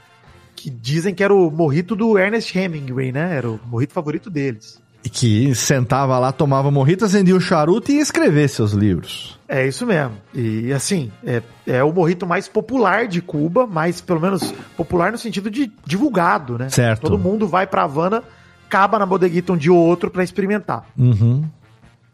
Que 0.55 0.69
dizem 0.69 1.13
que 1.13 1.23
era 1.23 1.33
o 1.33 1.49
morrito 1.51 1.95
do 1.95 2.17
Ernest 2.17 2.57
Hemingway, 2.57 3.11
né? 3.11 3.35
Era 3.35 3.49
o 3.49 3.59
morrito 3.65 3.93
favorito 3.93 4.29
deles. 4.29 4.81
E 5.03 5.09
que 5.09 5.53
sentava 5.53 6.17
lá, 6.17 6.31
tomava 6.31 6.71
morrito, 6.71 7.03
acendia 7.03 7.35
um 7.35 7.39
charuto 7.39 7.91
e 7.91 7.95
ia 7.95 8.01
escrever 8.01 8.47
seus 8.47 8.71
livros. 8.71 9.37
É 9.49 9.67
isso 9.67 9.85
mesmo. 9.85 10.13
E 10.33 10.71
assim, 10.71 11.11
é, 11.25 11.43
é 11.67 11.83
o 11.83 11.91
morrito 11.91 12.25
mais 12.25 12.47
popular 12.47 13.05
de 13.05 13.21
Cuba, 13.21 13.67
mas 13.67 13.99
pelo 13.99 14.21
menos 14.21 14.53
popular 14.77 15.11
no 15.11 15.17
sentido 15.17 15.51
de 15.51 15.69
divulgado, 15.85 16.57
né? 16.57 16.69
Certo. 16.69 17.01
Todo 17.01 17.17
mundo 17.17 17.45
vai 17.45 17.67
pra 17.67 17.83
Havana, 17.83 18.23
acaba 18.65 18.97
na 18.97 19.05
bodeguita 19.05 19.51
um 19.51 19.57
dia 19.57 19.73
ou 19.73 19.77
outro 19.77 20.09
pra 20.09 20.23
experimentar. 20.23 20.85
Uhum. 20.97 21.43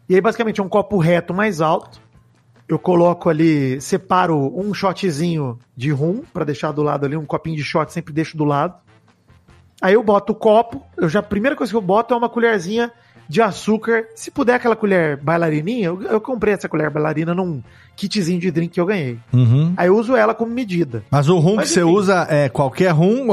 E 0.09 0.15
aí, 0.15 0.21
basicamente, 0.21 0.59
é 0.59 0.63
um 0.63 0.69
copo 0.69 0.97
reto 0.97 1.31
mais 1.31 1.61
alto. 1.61 2.01
Eu 2.69 2.77
coloco 2.77 3.29
ali, 3.29 3.81
separo 3.81 4.53
um 4.55 4.73
shotzinho 4.75 5.57
de 5.75 5.89
rum 5.89 6.21
pra 6.31 6.45
deixar 6.45 6.71
do 6.71 6.83
lado 6.83 7.03
ali, 7.03 7.17
um 7.17 7.25
copinho 7.25 7.57
de 7.57 7.63
shot, 7.63 7.91
sempre 7.91 8.13
deixo 8.13 8.37
do 8.37 8.45
lado. 8.45 8.75
Aí 9.81 9.95
eu 9.95 10.03
boto 10.03 10.33
o 10.33 10.35
copo, 10.35 10.83
eu 10.95 11.09
já, 11.09 11.19
a 11.19 11.23
primeira 11.23 11.55
coisa 11.55 11.71
que 11.71 11.75
eu 11.75 11.81
boto 11.81 12.13
é 12.13 12.17
uma 12.17 12.29
colherzinha 12.29 12.91
de 13.27 13.41
açúcar. 13.41 14.05
Se 14.13 14.29
puder 14.29 14.55
aquela 14.55 14.75
colher 14.75 15.17
bailarininha, 15.17 15.87
eu, 15.87 16.01
eu 16.03 16.21
comprei 16.21 16.53
essa 16.53 16.69
colher 16.69 16.91
bailarina 16.91 17.33
num 17.33 17.63
kitzinho 17.95 18.39
de 18.39 18.51
drink 18.51 18.73
que 18.73 18.79
eu 18.81 18.85
ganhei. 18.85 19.17
Uhum. 19.33 19.73
Aí 19.75 19.87
eu 19.87 19.97
uso 19.97 20.15
ela 20.15 20.35
como 20.35 20.51
medida. 20.51 21.03
Mas 21.09 21.27
o 21.27 21.39
rum 21.39 21.55
Mas 21.55 21.69
que 21.69 21.73
você 21.73 21.81
enfim. 21.81 21.91
usa 21.91 22.27
é 22.29 22.49
qualquer 22.49 22.91
rum? 22.91 23.31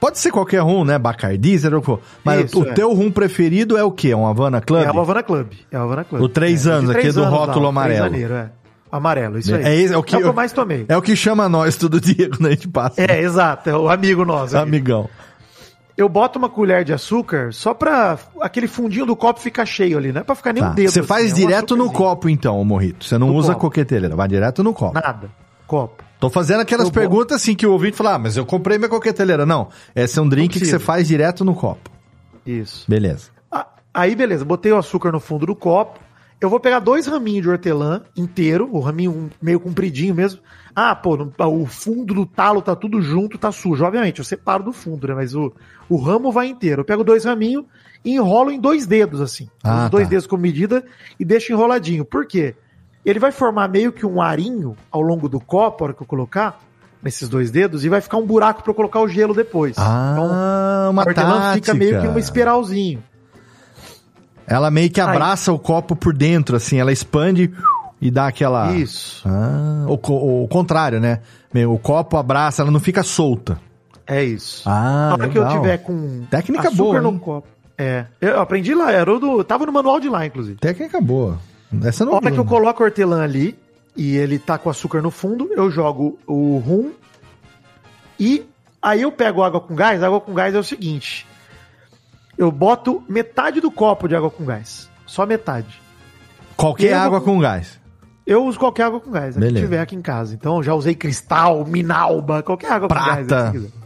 Pode 0.00 0.18
ser 0.18 0.30
qualquer 0.30 0.60
rum, 0.62 0.82
né? 0.84 0.98
Bacardi, 0.98 1.56
o 1.68 1.80
que 1.80 1.86
for. 1.86 2.00
Mas 2.24 2.46
Isso, 2.46 2.62
o 2.62 2.68
é. 2.68 2.72
teu 2.72 2.92
rum 2.94 3.10
preferido 3.10 3.76
é 3.76 3.84
o 3.84 3.92
quê? 3.92 4.14
Um 4.14 4.26
Havana 4.26 4.60
Club? 4.60 4.82
É 4.82 4.90
o 4.90 4.98
Havana 4.98 5.22
Club. 5.22 5.48
É 5.70 5.78
o 5.78 5.82
Havana 5.82 6.04
Club. 6.04 6.22
O 6.22 6.28
três 6.28 6.66
é, 6.66 6.70
de 6.70 6.76
anos, 6.76 6.90
aqui 6.90 7.00
três 7.00 7.14
do 7.14 7.22
anos 7.22 7.38
rótulo 7.38 7.64
lá, 7.64 7.68
amarelo. 7.68 7.98
janeiro, 8.04 8.34
é. 8.34 8.50
Amarelo, 8.90 9.38
isso 9.38 9.54
aí. 9.54 9.62
É 9.62 9.74
esse- 9.76 9.94
é 9.94 9.96
o 9.98 10.02
que 10.02 10.16
eu, 10.16 10.20
eu- 10.20 10.32
mais 10.32 10.52
tomei. 10.52 10.84
É 10.88 10.96
o 10.96 11.02
que 11.02 11.14
chama 11.14 11.48
nós 11.48 11.76
todo 11.76 12.00
dia 12.00 12.28
quando 12.30 12.46
a 12.46 12.50
gente 12.50 12.66
passa. 12.66 13.00
É, 13.00 13.20
exato, 13.20 13.68
é 13.70 13.76
o 13.76 13.88
amigo 13.90 14.24
nosso. 14.24 14.56
Amigão. 14.56 15.08
Eu 15.96 16.08
boto 16.08 16.38
uma 16.38 16.48
colher 16.48 16.82
de 16.82 16.94
açúcar 16.94 17.52
só 17.52 17.74
pra 17.74 18.18
aquele 18.40 18.66
fundinho 18.66 19.04
do 19.04 19.14
copo 19.14 19.38
ficar 19.38 19.66
cheio 19.66 19.98
ali, 19.98 20.12
não 20.12 20.22
é 20.22 20.24
pra 20.24 20.34
ficar 20.34 20.54
nem 20.54 20.62
Tá. 20.62 20.70
um 20.70 20.74
dedo. 20.74 20.90
Você 20.90 21.02
faz 21.02 21.26
assim, 21.30 21.42
é 21.42 21.44
um 21.44 21.48
direto 21.48 21.76
no 21.76 21.84
açúcarzinho. 21.84 22.08
copo, 22.10 22.28
então, 22.30 22.58
o 22.58 22.64
morrito. 22.64 23.04
Você 23.04 23.18
não 23.18 23.26
No 23.28 23.34
usa 23.34 23.52
copo. 23.52 23.66
coqueteleira, 23.66 24.16
vai 24.16 24.26
direto 24.26 24.64
no 24.64 24.72
copo. 24.72 24.94
Nada. 24.94 25.28
Copo. 25.70 26.02
Tô 26.18 26.28
fazendo 26.28 26.60
aquelas 26.62 26.86
Eu 26.88 26.92
perguntas 26.92 27.36
assim 27.36 27.54
que 27.54 27.64
o 27.64 27.70
ouvinte 27.70 27.96
fala, 27.96 28.14
ah, 28.14 28.18
mas 28.18 28.36
eu 28.36 28.44
comprei 28.44 28.76
minha 28.76 28.88
coqueteleira. 28.90 29.46
Não, 29.46 29.68
esse 29.94 30.18
é 30.18 30.22
um 30.22 30.28
drink 30.28 30.58
que 30.58 30.66
você 30.66 30.80
faz 30.80 31.06
direto 31.06 31.44
no 31.44 31.54
copo. 31.54 31.88
Isso. 32.44 32.84
Beleza. 32.88 33.30
Aí, 33.94 34.14
beleza, 34.16 34.44
botei 34.44 34.70
o 34.72 34.76
açúcar 34.78 35.10
no 35.12 35.18
fundo 35.20 35.46
do 35.46 35.54
copo. 35.54 35.98
Eu 36.40 36.48
vou 36.48 36.58
pegar 36.58 36.78
dois 36.80 37.06
raminhos 37.06 37.42
de 37.42 37.50
hortelã 37.50 38.02
inteiro, 38.16 38.68
o 38.72 38.80
raminho 38.80 39.30
meio 39.42 39.60
compridinho 39.60 40.14
mesmo. 40.14 40.40
Ah, 40.74 40.94
pô, 40.94 41.16
no- 41.16 41.32
o 41.38 41.66
fundo 41.66 42.14
do 42.14 42.24
talo 42.26 42.62
tá 42.62 42.74
tudo 42.74 43.00
junto, 43.02 43.36
tá 43.38 43.52
sujo. 43.52 43.84
Obviamente, 43.84 44.18
eu 44.18 44.24
separo 44.24 44.62
do 44.64 44.72
fundo, 44.72 45.06
né? 45.06 45.14
Mas 45.14 45.34
o, 45.34 45.52
o 45.88 45.96
ramo 45.96 46.32
vai 46.32 46.46
inteiro. 46.48 46.80
Eu 46.80 46.84
pego 46.84 47.04
dois 47.04 47.24
raminhos 47.24 47.64
e 48.04 48.14
enrolo 48.14 48.50
em 48.50 48.58
dois 48.60 48.86
dedos, 48.86 49.20
assim. 49.20 49.48
Ah, 49.62 49.84
Os 49.84 49.90
dois 49.90 50.04
tá. 50.06 50.10
dedos 50.10 50.26
com 50.26 50.36
medida 50.36 50.84
e 51.18 51.24
deixo 51.24 51.52
enroladinho. 51.52 52.04
Por 52.04 52.26
quê? 52.26 52.54
Ele 53.04 53.18
vai 53.18 53.32
formar 53.32 53.68
meio 53.68 53.92
que 53.92 54.04
um 54.04 54.20
arinho 54.20 54.76
ao 54.90 55.00
longo 55.00 55.28
do 55.28 55.40
copo, 55.40 55.82
a 55.82 55.86
hora 55.86 55.94
que 55.94 56.02
eu 56.02 56.06
colocar, 56.06 56.58
nesses 57.02 57.28
dois 57.28 57.50
dedos, 57.50 57.84
e 57.84 57.88
vai 57.88 58.00
ficar 58.00 58.18
um 58.18 58.26
buraco 58.26 58.62
pra 58.62 58.70
eu 58.70 58.74
colocar 58.74 59.00
o 59.00 59.08
gelo 59.08 59.34
depois. 59.34 59.76
Ah, 59.78 60.88
uma 60.90 61.02
a 61.02 61.06
hortelã 61.06 61.40
tática. 61.40 61.54
fica 61.54 61.74
meio 61.74 62.00
que 62.00 62.08
uma 62.08 62.18
espiralzinho. 62.20 63.02
Ela 64.46 64.70
meio 64.70 64.90
que 64.90 65.00
abraça 65.00 65.50
Aí. 65.50 65.56
o 65.56 65.58
copo 65.58 65.94
por 65.94 66.12
dentro, 66.12 66.56
assim, 66.56 66.78
ela 66.78 66.92
expande 66.92 67.52
e 68.00 68.10
dá 68.10 68.26
aquela. 68.26 68.72
Isso. 68.72 69.22
Ah, 69.26 69.86
o, 69.88 70.42
o 70.44 70.48
contrário, 70.48 71.00
né? 71.00 71.20
O 71.68 71.78
copo 71.78 72.16
abraça, 72.16 72.62
ela 72.62 72.70
não 72.70 72.80
fica 72.80 73.02
solta. 73.02 73.58
É 74.06 74.24
isso. 74.24 74.68
Ah, 74.68 75.08
Na 75.08 75.12
hora 75.14 75.26
legal. 75.26 75.30
que 75.30 75.38
eu 75.38 75.60
tiver 75.60 75.78
com 75.78 76.24
técnica 76.28 76.70
boa, 76.70 77.00
no 77.00 77.18
copo. 77.18 77.46
É, 77.78 78.04
eu 78.20 78.40
aprendi 78.40 78.74
lá, 78.74 78.92
era 78.92 79.18
do, 79.18 79.42
tava 79.42 79.64
no 79.64 79.72
manual 79.72 80.00
de 80.00 80.08
lá, 80.08 80.26
inclusive. 80.26 80.58
Técnica 80.58 81.00
boa. 81.00 81.38
Essa 81.84 82.04
não. 82.04 82.14
A 82.14 82.16
hora 82.16 82.30
que 82.30 82.38
eu 82.38 82.44
coloco 82.44 82.82
o 82.82 82.86
hortelã 82.86 83.22
ali 83.22 83.56
e 83.96 84.16
ele 84.16 84.38
tá 84.38 84.58
com 84.58 84.70
açúcar 84.70 85.00
no 85.02 85.10
fundo, 85.10 85.48
eu 85.52 85.70
jogo 85.70 86.18
o 86.26 86.58
rum 86.58 86.90
e 88.18 88.44
aí 88.82 89.02
eu 89.02 89.12
pego 89.12 89.42
água 89.42 89.60
com 89.60 89.74
gás. 89.74 90.02
A 90.02 90.06
água 90.06 90.20
com 90.20 90.34
gás 90.34 90.54
é 90.54 90.58
o 90.58 90.64
seguinte: 90.64 91.26
eu 92.36 92.50
boto 92.50 93.02
metade 93.08 93.60
do 93.60 93.70
copo 93.70 94.08
de 94.08 94.14
água 94.14 94.30
com 94.30 94.44
gás, 94.44 94.88
só 95.06 95.24
metade. 95.24 95.80
Qualquer 96.56 96.94
água 96.94 97.20
com 97.20 97.38
gás. 97.38 97.80
Eu 98.26 98.44
uso 98.44 98.58
qualquer 98.58 98.84
água 98.84 99.00
com 99.00 99.10
gás, 99.10 99.36
a 99.36 99.40
que 99.40 99.52
tiver 99.54 99.80
aqui 99.80 99.96
em 99.96 100.02
casa. 100.02 100.34
Então 100.34 100.62
já 100.62 100.74
usei 100.74 100.94
cristal, 100.94 101.64
minalba, 101.64 102.42
qualquer 102.42 102.70
água 102.70 102.86
Prata. 102.86 103.22
com 103.22 103.26
gás. 103.26 103.54
Exa... 103.54 103.79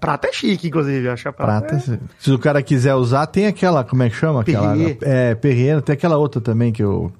prata 0.00 0.28
é 0.28 0.32
chique, 0.32 0.68
inclusive, 0.68 1.08
acho 1.08 1.28
a 1.28 1.32
prata. 1.32 1.66
prata 1.66 1.92
é... 1.94 1.98
Se 2.18 2.32
o 2.32 2.38
cara 2.38 2.62
quiser 2.62 2.94
usar, 2.94 3.26
tem 3.26 3.46
aquela, 3.46 3.84
como 3.84 4.02
é 4.02 4.08
que 4.08 4.16
chama? 4.16 4.40
Aquela, 4.40 4.74
é, 5.02 5.34
perreira, 5.34 5.82
tem 5.82 5.92
aquela 5.92 6.16
outra 6.16 6.40
também 6.40 6.72
que 6.72 6.82
eu 6.82 7.12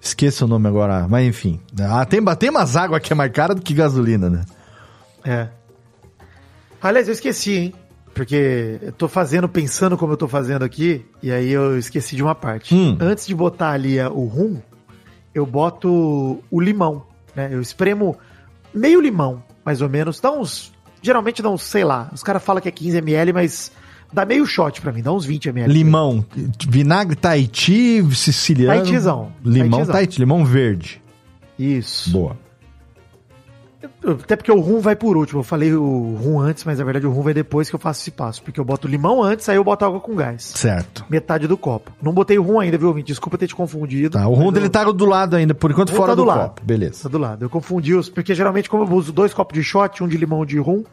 esqueço 0.00 0.44
o 0.44 0.48
nome 0.48 0.68
agora, 0.68 1.06
mas 1.08 1.26
enfim. 1.26 1.60
Ah, 1.80 2.04
tem, 2.04 2.22
tem 2.36 2.50
umas 2.50 2.76
águas 2.76 3.00
que 3.00 3.12
é 3.12 3.16
mais 3.16 3.30
cara 3.30 3.54
do 3.54 3.62
que 3.62 3.72
gasolina, 3.72 4.28
né? 4.28 4.44
É. 5.24 5.48
Aliás, 6.82 7.06
eu 7.06 7.14
esqueci, 7.14 7.52
hein? 7.52 7.74
Porque 8.12 8.78
eu 8.82 8.92
tô 8.92 9.08
fazendo, 9.08 9.48
pensando 9.48 9.96
como 9.96 10.12
eu 10.12 10.16
tô 10.16 10.28
fazendo 10.28 10.64
aqui, 10.64 11.04
e 11.22 11.32
aí 11.32 11.50
eu 11.50 11.78
esqueci 11.78 12.14
de 12.14 12.22
uma 12.22 12.34
parte. 12.34 12.74
Hum. 12.74 12.96
Antes 13.00 13.26
de 13.26 13.34
botar 13.34 13.70
ali 13.70 14.00
o 14.00 14.24
rum, 14.24 14.60
eu 15.34 15.46
boto 15.46 16.42
o 16.50 16.60
limão, 16.60 17.06
né? 17.34 17.48
Eu 17.50 17.60
espremo 17.60 18.16
meio 18.72 19.00
limão, 19.00 19.42
mais 19.64 19.80
ou 19.80 19.88
menos. 19.88 20.20
Dá 20.20 20.30
uns. 20.30 20.73
Geralmente 21.04 21.42
dá 21.42 21.50
uns, 21.50 21.62
sei 21.62 21.84
lá. 21.84 22.08
Os 22.14 22.22
caras 22.22 22.42
falam 22.42 22.62
que 22.62 22.68
é 22.68 22.72
15 22.72 22.96
ml, 22.96 23.34
mas 23.34 23.70
dá 24.10 24.24
meio 24.24 24.46
shot 24.46 24.80
pra 24.80 24.90
mim, 24.90 25.02
dá 25.02 25.12
uns 25.12 25.26
20 25.26 25.50
ml. 25.50 25.70
Limão. 25.70 26.24
Vinagre 26.66 27.14
Tahiti, 27.14 28.02
siciliano. 28.14 28.80
Tahitizão. 28.80 29.32
Limão 29.44 29.84
Tahiti, 29.84 30.18
limão 30.18 30.46
verde. 30.46 31.02
Isso. 31.58 32.10
Boa. 32.10 32.38
Até 34.22 34.36
porque 34.36 34.50
o 34.50 34.60
rum 34.60 34.80
vai 34.80 34.96
por 34.96 35.16
último. 35.16 35.40
Eu 35.40 35.44
falei 35.44 35.74
o 35.74 36.16
rum 36.20 36.40
antes, 36.40 36.64
mas 36.64 36.78
na 36.78 36.84
verdade 36.84 37.06
o 37.06 37.10
rum 37.10 37.22
vai 37.22 37.34
depois 37.34 37.68
que 37.68 37.74
eu 37.74 37.80
faço 37.80 38.00
esse 38.00 38.10
passo. 38.10 38.42
Porque 38.42 38.58
eu 38.58 38.64
boto 38.64 38.88
limão 38.88 39.22
antes, 39.22 39.48
aí 39.48 39.56
eu 39.56 39.64
boto 39.64 39.84
água 39.84 40.00
com 40.00 40.14
gás. 40.14 40.42
Certo. 40.42 41.04
Metade 41.08 41.46
do 41.46 41.56
copo. 41.56 41.92
Não 42.02 42.12
botei 42.12 42.38
o 42.38 42.42
rum 42.42 42.60
ainda, 42.60 42.78
viu, 42.78 42.88
ouvinte? 42.88 43.08
Desculpa 43.08 43.38
ter 43.38 43.46
te 43.46 43.54
confundido. 43.54 44.18
Tá, 44.18 44.26
o 44.26 44.34
rum 44.34 44.52
dele 44.52 44.66
eu... 44.66 44.70
tá 44.70 44.84
do 44.84 45.04
lado 45.04 45.36
ainda, 45.36 45.54
por 45.54 45.70
enquanto 45.70 45.92
fora 45.92 46.08
tá 46.08 46.14
do, 46.14 46.22
do 46.22 46.28
lado. 46.28 46.48
copo. 46.50 46.62
Beleza. 46.64 47.02
Tá 47.02 47.08
do 47.08 47.18
lado. 47.18 47.44
Eu 47.44 47.50
confundi 47.50 47.94
os. 47.94 48.08
Porque 48.08 48.34
geralmente, 48.34 48.68
como 48.68 48.84
eu 48.84 48.92
uso 48.92 49.12
dois 49.12 49.32
copos 49.32 49.56
de 49.58 49.62
shot, 49.62 50.02
um 50.02 50.08
de 50.08 50.16
limão 50.16 50.42
e 50.44 50.46
de 50.46 50.58
rum, 50.58 50.84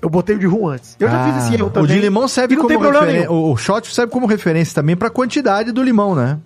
eu 0.00 0.08
botei 0.08 0.36
o 0.36 0.38
de 0.38 0.46
rum 0.46 0.68
antes. 0.68 0.96
Eu 0.98 1.08
ah, 1.08 1.10
já 1.10 1.24
fiz 1.24 1.44
esse 1.44 1.54
erro 1.54 1.70
também. 1.70 1.90
O 1.90 1.94
de 1.94 2.00
limão 2.00 2.28
serve 2.28 2.56
como 2.56 2.68
referência. 2.68 3.30
O 3.30 3.56
shot 3.56 3.94
serve 3.94 4.12
como 4.12 4.26
referência 4.26 4.74
também 4.74 4.96
pra 4.96 5.10
quantidade 5.10 5.72
do 5.72 5.82
limão, 5.82 6.14
né? 6.14 6.38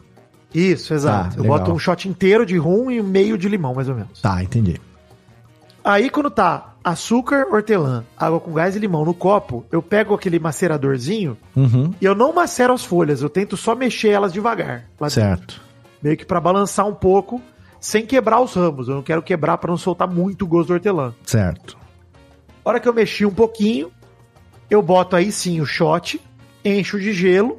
Isso, 0.55 0.93
exato. 0.93 1.37
Tá, 1.37 1.43
eu 1.43 1.45
boto 1.45 1.73
um 1.73 1.79
shot 1.79 2.09
inteiro 2.09 2.45
de 2.45 2.57
rum 2.59 2.91
e 2.91 3.03
meio 3.03 3.39
de 3.39 3.49
limão, 3.49 3.75
mais 3.75 3.89
ou 3.89 3.95
menos. 3.95 4.21
Tá, 4.21 4.43
entendi. 4.43 4.79
Aí 5.85 6.09
quando 6.11 6.31
tá 6.31 6.75
açúcar, 6.85 7.47
hortelã, 7.51 8.05
água 8.17 8.41
com 8.41 8.53
gás 8.53 8.77
e 8.77 8.79
limão 8.79 9.05
no 9.05 9.15
copo, 9.15 9.65
eu 9.71 9.83
pego 9.83 10.15
aquele 10.15 10.39
maceradorzinho 10.39 11.37
uhum. 11.57 11.93
e 12.01 12.05
eu 12.05 12.15
não 12.15 12.33
macero 12.33 12.73
as 12.73 12.85
folhas, 12.85 13.23
eu 13.23 13.29
tento 13.29 13.57
só 13.57 13.75
mexer 13.75 14.11
elas 14.11 14.33
devagar. 14.33 14.85
certo. 15.09 15.41
Dentro. 15.41 15.61
Meio 16.03 16.17
que 16.17 16.25
para 16.25 16.41
balançar 16.41 16.87
um 16.87 16.95
pouco, 16.95 17.41
sem 17.81 18.05
quebrar 18.05 18.41
os 18.41 18.55
ramos. 18.55 18.89
Eu 18.89 18.97
não 18.97 19.03
quero 19.03 19.23
quebrar 19.23 19.59
para 19.59 19.71
não 19.71 19.77
soltar 19.77 20.09
muito 20.09 20.45
o 20.45 20.49
gosto 20.49 20.69
do 20.69 20.75
hortelã. 20.75 21.15
Certo. 21.25 21.79
A 22.65 22.69
hora 22.69 22.81
que 22.81 22.89
eu 22.89 22.95
mexi 22.95 23.25
um 23.25 23.35
pouquinho, 23.35 23.93
eu 24.69 24.83
boto 24.83 25.15
aí 25.15 25.31
sim 25.31 25.61
o 25.61 25.67
shot, 25.67 26.21
encho 26.65 26.99
de 26.99 27.13
gelo. 27.13 27.59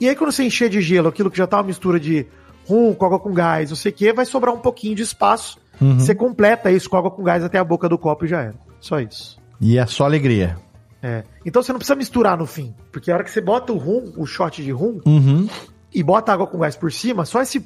E 0.00 0.08
aí 0.08 0.16
quando 0.16 0.32
você 0.32 0.44
encher 0.44 0.70
de 0.70 0.80
gelo 0.80 1.08
aquilo 1.08 1.30
que 1.30 1.38
já 1.38 1.46
tá 1.46 1.58
uma 1.58 1.64
mistura 1.64 2.00
de 2.00 2.26
rum, 2.66 2.92
água 2.92 3.18
com 3.18 3.32
gás, 3.32 3.70
não 3.70 3.76
sei 3.76 3.92
o 3.92 3.94
que, 3.94 4.12
vai 4.12 4.24
sobrar 4.24 4.54
um 4.54 4.60
pouquinho 4.60 4.94
de 4.94 5.02
espaço 5.02 5.58
Uhum. 5.80 5.98
Você 5.98 6.14
completa 6.14 6.70
isso 6.70 6.88
com 6.88 6.96
água 6.96 7.10
com 7.10 7.22
gás 7.22 7.42
até 7.44 7.58
a 7.58 7.64
boca 7.64 7.88
do 7.88 7.98
copo 7.98 8.24
e 8.24 8.28
já 8.28 8.42
era. 8.42 8.54
Só 8.80 9.00
isso. 9.00 9.38
E 9.60 9.78
é 9.78 9.86
só 9.86 10.04
alegria. 10.04 10.56
É. 11.02 11.22
Então 11.44 11.62
você 11.62 11.72
não 11.72 11.78
precisa 11.78 11.96
misturar 11.96 12.36
no 12.38 12.46
fim. 12.46 12.74
Porque 12.90 13.10
a 13.10 13.14
hora 13.14 13.24
que 13.24 13.30
você 13.30 13.40
bota 13.40 13.72
o 13.72 13.76
rum, 13.76 14.12
o 14.16 14.26
shot 14.26 14.62
de 14.62 14.70
rum, 14.70 15.00
uhum. 15.04 15.48
e 15.92 16.02
bota 16.02 16.32
água 16.32 16.46
com 16.46 16.58
gás 16.58 16.76
por 16.76 16.90
cima, 16.90 17.24
só 17.24 17.42
esse 17.42 17.64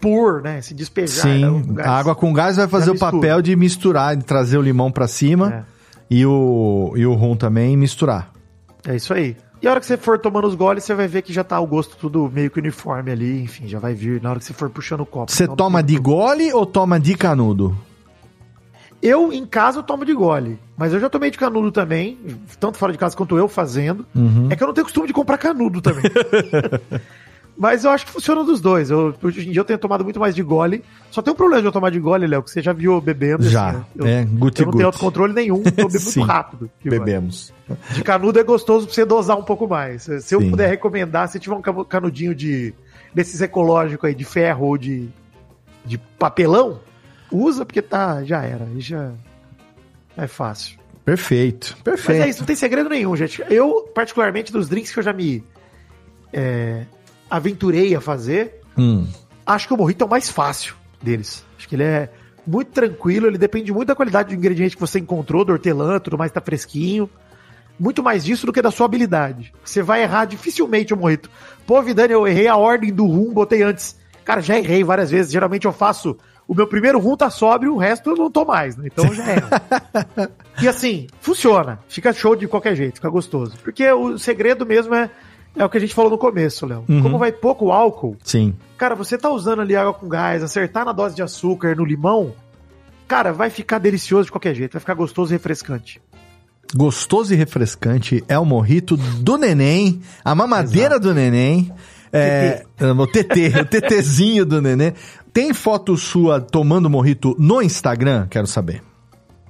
pôr, 0.00 0.42
né? 0.42 0.58
Esse 0.58 0.72
despejar. 0.72 1.22
Sim, 1.22 1.62
né, 1.72 1.82
a 1.84 1.90
água 1.90 2.14
com 2.14 2.32
gás 2.32 2.56
vai 2.56 2.66
fazer 2.66 2.90
o 2.90 2.98
papel 2.98 3.42
de 3.42 3.54
misturar, 3.54 4.16
de 4.16 4.24
trazer 4.24 4.56
o 4.56 4.62
limão 4.62 4.90
para 4.90 5.06
cima 5.06 5.52
é. 5.52 5.64
e, 6.10 6.24
o, 6.24 6.94
e 6.96 7.04
o 7.04 7.12
rum 7.14 7.36
também 7.36 7.76
misturar. 7.76 8.32
É 8.86 8.96
isso 8.96 9.12
aí. 9.12 9.36
E 9.62 9.68
a 9.68 9.70
hora 9.70 9.80
que 9.80 9.86
você 9.86 9.96
for 9.96 10.18
tomando 10.18 10.46
os 10.46 10.54
goles, 10.54 10.84
você 10.84 10.94
vai 10.94 11.06
ver 11.06 11.20
que 11.22 11.32
já 11.32 11.44
tá 11.44 11.60
o 11.60 11.66
gosto 11.66 11.96
tudo 11.96 12.30
meio 12.32 12.50
que 12.50 12.58
uniforme 12.58 13.10
ali, 13.10 13.42
enfim, 13.42 13.68
já 13.68 13.78
vai 13.78 13.92
vir 13.92 14.22
na 14.22 14.30
hora 14.30 14.38
que 14.38 14.44
você 14.46 14.54
for 14.54 14.70
puxando 14.70 15.00
o 15.00 15.06
copo. 15.06 15.30
Você 15.30 15.44
então, 15.44 15.56
toma 15.56 15.82
de 15.82 15.98
gole 15.98 16.50
ou 16.52 16.64
toma 16.64 16.98
de 16.98 17.14
canudo? 17.14 17.76
Eu, 19.02 19.32
em 19.32 19.46
casa, 19.46 19.78
eu 19.78 19.82
tomo 19.82 20.04
de 20.04 20.14
gole. 20.14 20.58
Mas 20.76 20.92
eu 20.92 21.00
já 21.00 21.10
tomei 21.10 21.30
de 21.30 21.38
canudo 21.38 21.70
também, 21.70 22.18
tanto 22.58 22.78
fora 22.78 22.92
de 22.92 22.98
casa 22.98 23.16
quanto 23.16 23.36
eu 23.36 23.48
fazendo. 23.48 24.06
Uhum. 24.14 24.48
É 24.50 24.56
que 24.56 24.62
eu 24.62 24.66
não 24.66 24.74
tenho 24.74 24.84
costume 24.84 25.06
de 25.06 25.12
comprar 25.12 25.36
canudo 25.36 25.80
também. 25.80 26.04
Mas 27.60 27.84
eu 27.84 27.90
acho 27.90 28.06
que 28.06 28.12
funciona 28.12 28.42
dos 28.42 28.58
dois. 28.58 28.88
Eu, 28.90 29.14
hoje 29.22 29.46
em 29.46 29.52
dia 29.52 29.60
eu 29.60 29.64
tenho 29.66 29.78
tomado 29.78 30.02
muito 30.02 30.18
mais 30.18 30.34
de 30.34 30.42
gole. 30.42 30.82
Só 31.10 31.20
tem 31.20 31.30
um 31.30 31.36
problema 31.36 31.60
de 31.60 31.68
eu 31.68 31.72
tomar 31.72 31.90
de 31.90 32.00
gole, 32.00 32.26
Léo, 32.26 32.42
que 32.42 32.50
você 32.50 32.62
já 32.62 32.72
viu 32.72 32.98
bebendo. 33.02 33.42
Já. 33.50 33.68
Assim, 33.68 33.78
né? 33.78 33.84
eu, 33.96 34.06
é, 34.06 34.24
guti, 34.24 34.62
eu 34.62 34.66
não 34.68 34.72
tenho 34.72 34.86
autocontrole 34.86 35.34
nenhum, 35.34 35.62
eu 35.76 35.86
bebo 35.86 35.90
muito 36.02 36.22
rápido. 36.22 36.70
Bebemos. 36.82 37.52
De 37.90 38.02
canudo 38.02 38.40
é 38.40 38.42
gostoso 38.42 38.86
pra 38.86 38.94
você 38.94 39.04
dosar 39.04 39.36
um 39.36 39.42
pouco 39.42 39.68
mais. 39.68 40.04
Se 40.04 40.22
Sim. 40.22 40.36
eu 40.36 40.48
puder 40.48 40.70
recomendar, 40.70 41.28
se 41.28 41.38
tiver 41.38 41.54
um 41.54 41.60
canudinho 41.60 42.34
de 42.34 42.72
desses 43.12 43.42
ecológicos 43.42 44.08
aí, 44.08 44.14
de 44.14 44.24
ferro 44.24 44.64
ou 44.64 44.78
de, 44.78 45.10
de 45.84 45.98
papelão, 45.98 46.80
usa 47.30 47.66
porque 47.66 47.82
tá, 47.82 48.24
já 48.24 48.42
era. 48.42 48.66
Já 48.78 49.12
é 50.16 50.26
fácil. 50.26 50.78
Perfeito, 51.04 51.76
perfeito. 51.84 52.18
Mas 52.20 52.26
é 52.26 52.30
isso, 52.30 52.38
não 52.38 52.46
tem 52.46 52.56
segredo 52.56 52.88
nenhum, 52.88 53.14
gente. 53.14 53.44
Eu, 53.50 53.82
particularmente, 53.94 54.50
dos 54.50 54.66
drinks 54.66 54.94
que 54.94 54.98
eu 54.98 55.02
já 55.02 55.12
me 55.12 55.44
é, 56.32 56.86
aventurei 57.30 57.94
a 57.94 58.00
fazer, 58.00 58.60
hum. 58.76 59.06
acho 59.46 59.68
que 59.68 59.74
o 59.74 59.76
morrito 59.76 60.02
é 60.02 60.06
o 60.06 60.10
mais 60.10 60.28
fácil 60.28 60.74
deles. 61.00 61.44
Acho 61.56 61.68
que 61.68 61.76
ele 61.76 61.84
é 61.84 62.10
muito 62.46 62.72
tranquilo, 62.72 63.26
ele 63.26 63.38
depende 63.38 63.72
muito 63.72 63.88
da 63.88 63.94
qualidade 63.94 64.30
do 64.30 64.34
ingrediente 64.34 64.74
que 64.74 64.80
você 64.80 64.98
encontrou, 64.98 65.44
do 65.44 65.52
hortelã, 65.52 65.98
tudo 66.00 66.18
mais 66.18 66.32
tá 66.32 66.40
fresquinho. 66.40 67.08
Muito 67.78 68.02
mais 68.02 68.24
disso 68.24 68.44
do 68.44 68.52
que 68.52 68.60
da 68.60 68.70
sua 68.70 68.84
habilidade. 68.84 69.54
Você 69.64 69.82
vai 69.82 70.02
errar 70.02 70.26
dificilmente 70.26 70.92
o 70.92 70.96
morrito. 70.96 71.30
Pô, 71.66 71.80
Vidani, 71.80 72.12
eu 72.12 72.26
errei 72.26 72.46
a 72.46 72.56
ordem 72.56 72.92
do 72.92 73.06
rum, 73.06 73.32
botei 73.32 73.62
antes. 73.62 73.96
Cara, 74.22 74.42
já 74.42 74.58
errei 74.58 74.84
várias 74.84 75.10
vezes. 75.10 75.32
Geralmente 75.32 75.64
eu 75.64 75.72
faço. 75.72 76.18
O 76.46 76.54
meu 76.54 76.66
primeiro 76.66 76.98
rum 76.98 77.16
tá 77.16 77.30
sóbrio, 77.30 77.72
o 77.72 77.78
resto 77.78 78.10
eu 78.10 78.16
não 78.16 78.30
tô 78.30 78.44
mais, 78.44 78.76
né? 78.76 78.88
Então 78.92 79.06
eu 79.06 79.14
já 79.14 79.32
erro. 79.32 79.48
e 80.60 80.68
assim, 80.68 81.06
funciona. 81.20 81.78
Fica 81.88 82.12
show 82.12 82.36
de 82.36 82.46
qualquer 82.46 82.74
jeito, 82.74 82.96
fica 82.96 83.08
gostoso. 83.08 83.56
Porque 83.62 83.90
o 83.90 84.18
segredo 84.18 84.66
mesmo 84.66 84.94
é 84.94 85.08
é 85.56 85.64
o 85.64 85.68
que 85.68 85.76
a 85.76 85.80
gente 85.80 85.94
falou 85.94 86.10
no 86.10 86.18
começo, 86.18 86.66
Léo. 86.66 86.84
Uhum. 86.88 87.02
Como 87.02 87.18
vai 87.18 87.32
pouco 87.32 87.72
álcool, 87.72 88.16
Sim. 88.22 88.54
cara, 88.78 88.94
você 88.94 89.18
tá 89.18 89.30
usando 89.30 89.60
ali 89.60 89.74
água 89.76 89.92
com 89.92 90.08
gás, 90.08 90.42
acertar 90.42 90.84
na 90.84 90.92
dose 90.92 91.14
de 91.14 91.22
açúcar, 91.22 91.74
no 91.76 91.84
limão, 91.84 92.34
cara, 93.06 93.32
vai 93.32 93.50
ficar 93.50 93.78
delicioso 93.78 94.26
de 94.26 94.32
qualquer 94.32 94.54
jeito, 94.54 94.72
vai 94.72 94.80
ficar 94.80 94.94
gostoso 94.94 95.32
e 95.32 95.34
refrescante. 95.34 96.00
Gostoso 96.74 97.34
e 97.34 97.36
refrescante 97.36 98.22
é 98.28 98.38
o 98.38 98.44
morrito 98.44 98.96
do 98.96 99.36
neném, 99.36 100.00
a 100.24 100.34
mamadeira 100.34 100.94
Exato. 100.94 101.08
do 101.08 101.14
neném. 101.14 101.72
É, 102.12 102.64
o 102.80 103.06
TT, 103.06 103.60
o 103.60 103.64
TTzinho 103.64 104.44
do 104.44 104.60
neném. 104.60 104.92
Tem 105.32 105.54
foto 105.54 105.96
sua 105.96 106.40
tomando 106.40 106.90
morrito 106.90 107.36
no 107.38 107.62
Instagram? 107.62 108.26
Quero 108.28 108.46
saber. 108.46 108.82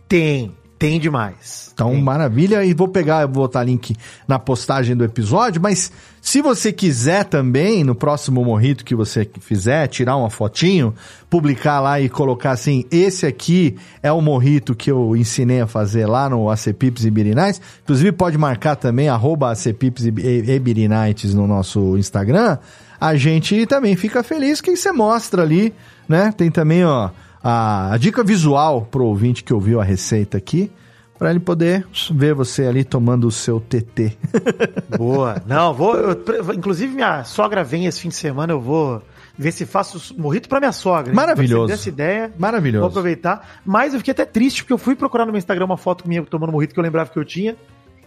Tem. 0.06 0.54
Tem 0.80 0.98
demais. 0.98 1.70
Então, 1.74 1.90
Tem. 1.90 2.02
maravilha. 2.02 2.64
E 2.64 2.72
vou 2.72 2.88
pegar, 2.88 3.26
vou 3.26 3.42
botar 3.42 3.62
link 3.62 3.94
na 4.26 4.38
postagem 4.38 4.96
do 4.96 5.04
episódio. 5.04 5.60
Mas 5.60 5.92
se 6.22 6.40
você 6.40 6.72
quiser 6.72 7.24
também, 7.24 7.84
no 7.84 7.94
próximo 7.94 8.42
morrito 8.42 8.82
que 8.82 8.94
você 8.94 9.28
fizer, 9.40 9.88
tirar 9.88 10.16
uma 10.16 10.30
fotinho, 10.30 10.94
publicar 11.28 11.80
lá 11.80 12.00
e 12.00 12.08
colocar 12.08 12.52
assim: 12.52 12.86
esse 12.90 13.26
aqui 13.26 13.76
é 14.02 14.10
o 14.10 14.22
morrito 14.22 14.74
que 14.74 14.90
eu 14.90 15.14
ensinei 15.14 15.60
a 15.60 15.66
fazer 15.66 16.06
lá 16.06 16.30
no 16.30 16.48
ACPips 16.48 17.04
e 17.04 17.10
Birinais. 17.10 17.60
Inclusive, 17.82 18.12
pode 18.12 18.38
marcar 18.38 18.74
também, 18.74 19.10
arroba 19.10 19.52
ACPips 19.52 20.06
e 20.06 20.58
Birinites 20.58 21.34
no 21.34 21.46
nosso 21.46 21.98
Instagram. 21.98 22.56
A 22.98 23.14
gente 23.16 23.66
também 23.66 23.96
fica 23.96 24.22
feliz 24.22 24.62
que 24.62 24.74
você 24.74 24.92
mostra 24.92 25.42
ali, 25.42 25.74
né? 26.08 26.32
Tem 26.34 26.50
também, 26.50 26.86
ó 26.86 27.10
a, 27.42 27.92
a 27.92 27.96
dica 27.96 28.22
visual 28.24 28.82
pro 28.82 29.04
ouvinte 29.04 29.42
que 29.44 29.52
ouviu 29.54 29.80
a 29.80 29.84
receita 29.84 30.36
aqui, 30.38 30.70
Pra 31.18 31.28
ele 31.28 31.38
poder 31.38 31.86
ver 32.14 32.32
você 32.32 32.64
ali 32.64 32.82
tomando 32.82 33.26
o 33.26 33.30
seu 33.30 33.60
TT. 33.60 34.16
Boa. 34.96 35.36
Não, 35.46 35.74
vou. 35.74 35.94
eu- 35.94 36.14
inclusive, 36.54 36.94
minha 36.94 37.24
sogra 37.24 37.62
vem 37.62 37.84
esse 37.84 38.00
fim 38.00 38.08
de 38.08 38.14
semana, 38.14 38.54
eu 38.54 38.60
vou 38.60 39.02
ver 39.36 39.52
se 39.52 39.66
faço 39.66 40.14
morrito 40.18 40.48
pra 40.48 40.58
minha 40.60 40.72
sogra. 40.72 41.12
Maravilhoso. 41.12 41.74
Essa 41.74 41.90
ideia. 41.90 42.32
Maravilhoso. 42.38 42.80
Vou 42.80 42.88
aproveitar. 42.88 43.60
Mas 43.66 43.92
eu 43.92 44.00
fiquei 44.00 44.12
até 44.12 44.24
triste, 44.24 44.62
porque 44.62 44.72
eu 44.72 44.78
fui 44.78 44.96
procurar 44.96 45.26
no 45.26 45.32
meu 45.32 45.38
Instagram 45.38 45.66
uma 45.66 45.76
foto 45.76 46.08
minha 46.08 46.22
tomando 46.22 46.52
morrito 46.52 46.72
que 46.72 46.80
eu 46.80 46.84
lembrava 46.84 47.10
que 47.10 47.18
eu 47.18 47.24
tinha. 47.26 47.54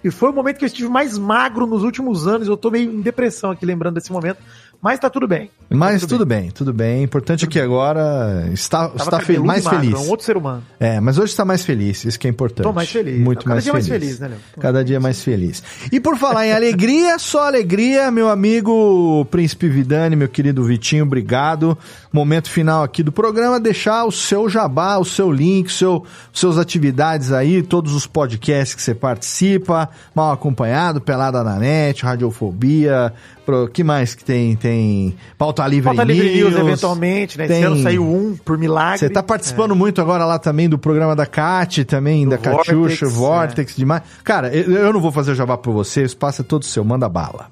E 0.03 0.09
foi 0.09 0.31
o 0.31 0.33
momento 0.33 0.57
que 0.57 0.65
eu 0.65 0.67
estive 0.67 0.89
mais 0.89 1.15
magro 1.15 1.67
nos 1.67 1.83
últimos 1.83 2.27
anos. 2.27 2.47
Eu 2.47 2.57
tô 2.57 2.71
meio 2.71 2.91
em 2.91 2.99
depressão 2.99 3.51
aqui 3.51 3.63
lembrando 3.63 3.93
desse 3.93 4.11
momento. 4.11 4.39
Mas 4.83 4.99
tá 4.99 5.09
tudo 5.09 5.25
bem. 5.27 5.49
Mas 5.69 6.01
Tá 6.01 6.07
tudo 6.07 6.25
bem. 6.25 6.51
tudo 6.51 6.73
bem. 6.73 7.01
Importante 7.03 7.45
é 7.45 7.47
que 7.47 7.57
agora 7.59 8.47
está, 8.53 8.89
Tava 8.89 8.97
está 9.03 9.19
fe- 9.21 9.39
mais 9.39 9.63
magro, 9.63 9.79
feliz. 9.79 9.93
É 9.95 9.97
um 9.97 10.09
outro 10.09 10.25
ser 10.25 10.35
humano. 10.35 10.61
É, 10.79 10.99
mas 10.99 11.17
hoje 11.17 11.31
está 11.31 11.45
mais 11.45 11.63
feliz, 11.63 12.03
isso 12.03 12.19
que 12.19 12.27
é 12.27 12.29
importante. 12.29 12.63
Tô 12.63 12.73
mais 12.73 12.89
feliz. 12.91 13.17
Muito 13.19 13.39
Cada 13.45 13.55
mais 13.55 13.63
dia 13.63 13.71
feliz. 13.73 13.87
mais 13.89 14.01
feliz, 14.01 14.19
né, 14.19 14.27
Léo? 14.27 14.37
Cada 14.59 14.83
dia 14.83 14.99
mais 14.99 15.23
feliz. 15.23 15.63
E 15.91 15.99
por 16.01 16.17
falar 16.17 16.45
em 16.47 16.51
alegria, 16.53 17.17
só 17.17 17.47
alegria, 17.47 18.11
meu 18.11 18.29
amigo 18.29 19.25
Príncipe 19.31 19.69
Vidani, 19.69 20.15
meu 20.17 20.27
querido 20.27 20.63
Vitinho, 20.65 21.05
obrigado. 21.05 21.77
Momento 22.11 22.49
final 22.49 22.83
aqui 22.83 23.01
do 23.01 23.11
programa, 23.11 23.59
deixar 23.61 24.03
o 24.05 24.11
seu 24.11 24.49
jabá, 24.49 24.97
o 24.97 25.05
seu 25.05 25.31
link, 25.31 25.71
seu, 25.71 26.05
suas 26.33 26.57
atividades 26.57 27.31
aí, 27.31 27.63
todos 27.63 27.93
os 27.95 28.05
podcasts 28.05 28.75
que 28.75 28.81
você 28.81 28.93
participa, 28.93 29.89
mal 30.13 30.31
acompanhado, 30.33 30.99
Pelada 31.01 31.41
na 31.43 31.57
Net, 31.57 32.03
Radiofobia, 32.03 33.13
pro, 33.45 33.67
que 33.67 33.83
mais 33.83 34.15
que 34.15 34.23
tem? 34.23 34.55
Tem 34.55 35.15
Pauta 35.37 35.65
Livre 35.67 35.85
Falta 35.85 36.03
Livre 36.03 36.33
News, 36.35 36.53
News, 36.53 36.59
eventualmente, 36.67 37.37
né? 37.37 37.47
tem- 37.47 37.57
Esse 37.57 37.65
ano 37.65 37.81
saiu 37.83 38.03
um 38.03 38.35
por 38.35 38.57
milagre. 38.57 38.99
você 38.99 39.09
tá 39.09 39.21
participando 39.21 39.75
muito 39.75 40.01
agora 40.01 40.25
lá 40.25 40.39
também 40.39 40.67
do 40.69 40.77
programa 40.77 41.15
da 41.15 41.25
Cat, 41.25 41.83
também, 41.85 42.27
da 42.27 42.37
Vortex, 42.37 42.57
Catiuxa, 42.67 43.05
é. 43.05 43.09
Vortex 43.09 43.75
demais. 43.75 44.03
Cara, 44.23 44.53
eu, 44.55 44.71
eu 44.71 44.93
não 44.93 44.99
vou 44.99 45.11
fazer 45.11 45.31
o 45.31 45.35
jabá 45.35 45.57
por 45.57 45.73
você, 45.73 46.01
o 46.01 46.05
espaço 46.05 46.41
é 46.41 46.45
todo 46.45 46.65
seu, 46.65 46.83
manda 46.83 47.07
bala. 47.07 47.47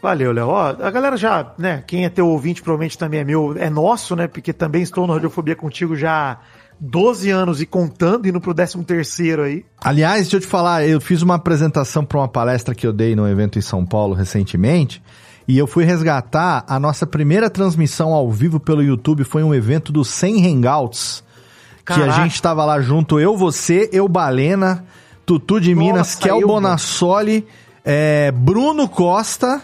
Valeu, 0.00 0.30
Léo. 0.32 0.54
A 0.54 0.90
galera 0.92 1.16
já, 1.16 1.52
né, 1.58 1.82
quem 1.84 2.04
é 2.04 2.08
teu 2.08 2.28
ouvinte 2.28 2.62
provavelmente 2.62 2.96
também 2.96 3.18
é 3.20 3.24
meu, 3.24 3.56
é 3.58 3.68
nosso, 3.68 4.14
né, 4.14 4.28
porque 4.28 4.52
também 4.52 4.80
estou 4.82 5.06
no 5.06 5.12
Radiofobia 5.14 5.56
contigo 5.56 5.96
já 5.96 6.38
12 6.80 7.30
anos 7.30 7.60
e 7.60 7.66
contando, 7.66 8.28
indo 8.28 8.40
pro 8.40 8.54
13 8.54 8.84
terceiro 8.84 9.42
aí. 9.42 9.64
Aliás, 9.80 10.22
deixa 10.22 10.36
eu 10.36 10.40
te 10.40 10.46
falar, 10.46 10.86
eu 10.86 11.00
fiz 11.00 11.22
uma 11.22 11.34
apresentação 11.34 12.04
para 12.04 12.18
uma 12.18 12.28
palestra 12.28 12.74
que 12.74 12.86
eu 12.86 12.92
dei 12.92 13.16
num 13.16 13.26
evento 13.26 13.58
em 13.58 13.62
São 13.62 13.84
Paulo 13.84 14.14
recentemente, 14.14 15.02
e 15.46 15.58
eu 15.58 15.66
fui 15.66 15.84
resgatar 15.84 16.64
a 16.68 16.78
nossa 16.78 17.06
primeira 17.06 17.50
transmissão 17.50 18.12
ao 18.12 18.30
vivo 18.30 18.60
pelo 18.60 18.82
YouTube, 18.82 19.24
foi 19.24 19.42
um 19.42 19.54
evento 19.54 19.92
do 19.92 20.04
100 20.04 20.46
Hangouts, 20.46 21.24
que 21.84 21.92
a 21.92 21.96
Caraca. 21.96 22.22
gente 22.22 22.40
tava 22.40 22.64
lá 22.64 22.80
junto, 22.80 23.18
eu, 23.18 23.36
você, 23.36 23.88
eu, 23.92 24.06
Balena, 24.06 24.84
Tutu 25.24 25.60
de 25.60 25.74
Nossa, 25.74 25.86
Minas, 25.86 26.14
Kel 26.14 26.40
eu, 26.40 26.46
Bonassoli, 26.46 27.46
é, 27.84 28.30
Bruno 28.30 28.88
Costa, 28.88 29.62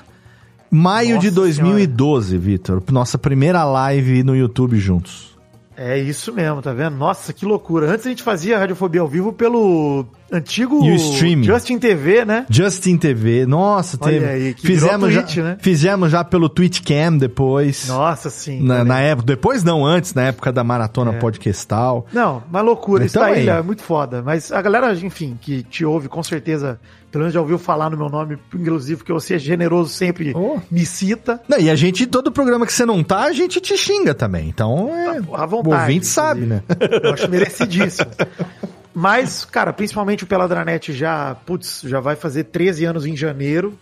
maio 0.71 1.17
Nossa 1.17 1.29
de 1.29 1.35
2012, 1.35 2.39
Vitor. 2.39 2.83
Nossa 2.91 3.19
primeira 3.19 3.63
live 3.65 4.23
no 4.23 4.35
YouTube 4.35 4.79
juntos. 4.79 5.34
É 5.77 5.99
isso 5.99 6.33
mesmo, 6.33 6.63
tá 6.63 6.73
vendo? 6.73 6.97
Nossa, 6.97 7.33
que 7.33 7.45
loucura. 7.45 7.91
Antes 7.91 8.07
a 8.07 8.11
gente 8.11 8.23
fazia 8.23 8.59
Radiofobia 8.59 9.01
ao 9.01 9.09
vivo 9.09 9.33
pelo 9.33 10.07
antigo 10.33 10.85
E 10.85 10.91
o 10.93 10.95
streaming. 10.97 11.45
Justin 11.45 11.79
TV, 11.79 12.25
né? 12.25 12.47
Justin 12.51 12.97
TV, 12.97 13.47
nossa, 13.47 13.97
Olha 14.01 14.13
teve. 14.13 14.27
aí, 14.27 14.55
que 14.55 14.67
fizemos, 14.67 15.13
já, 15.13 15.23
Twitch, 15.23 15.37
né? 15.39 15.57
fizemos 15.61 16.11
já 16.11 16.25
pelo 16.25 16.49
Twitch 16.49 16.81
Cam 16.83 17.17
depois. 17.17 17.87
Nossa, 17.89 18.31
sim. 18.31 18.63
Na, 18.63 18.85
na 18.85 19.01
época, 19.01 19.27
depois 19.27 19.63
não, 19.63 19.85
antes, 19.85 20.15
na 20.15 20.23
época 20.25 20.53
da 20.53 20.65
maratona 20.65 21.13
É. 21.13 21.19
podcastal. 21.19 22.07
Não, 22.13 22.43
uma 22.51 22.61
loucura. 22.61 23.05
Isso 23.05 23.17
Então 23.19 23.29
daí 23.31 23.49
aí. 23.49 23.59
é 23.59 23.63
muito 23.63 23.83
foda. 23.83 24.23
Mas 24.23 24.51
a 24.51 24.61
galera, 24.61 24.93
enfim, 24.95 25.39
que 25.41 25.63
te 25.63 25.85
ouve, 25.85 26.09
com 26.09 26.23
certeza, 26.23 26.79
pelo 27.13 27.23
menos 27.23 27.35
já 27.35 27.41
ouviu 27.41 27.59
falar 27.59 27.91
no 27.91 27.97
meu 27.97 28.09
nome, 28.09 28.37
inclusive, 28.55 29.05
que 29.05 29.13
você 29.13 29.35
é 29.35 29.39
generoso 29.39 29.91
sempre 29.93 30.33
Oh. 30.35 30.59
me 30.71 30.85
cita. 30.85 31.41
Não, 31.49 31.59
e 31.59 31.71
a 31.71 31.77
gente, 31.77 32.07
todo 32.07 32.33
programa 32.33 32.67
que 32.67 32.73
você 32.73 32.85
não 32.85 33.03
tá, 33.05 33.21
a 33.25 33.33
gente 33.33 33.61
te 33.61 33.77
xinga 33.77 34.15
também. 34.15 34.49
Então, 34.49 34.91
é, 34.93 35.19
À 35.33 35.45
o 35.45 35.49
vontade. 35.49 35.83
ouvinte 35.83 36.07
sabe, 36.07 36.41
né? 36.43 36.63
Eu 37.03 37.13
acho 37.13 37.29
merecidíssimo. 37.31 38.11
Mas, 38.95 39.45
cara, 39.45 39.73
principalmente 39.73 40.23
o 40.23 40.27
Peladranet 40.27 40.93
já, 40.93 41.35
putz, 41.35 41.83
já 41.85 41.99
vai 41.99 42.15
fazer 42.15 42.45
13 42.45 42.85
anos 42.85 43.05
em 43.05 43.17
janeiro. 43.17 43.77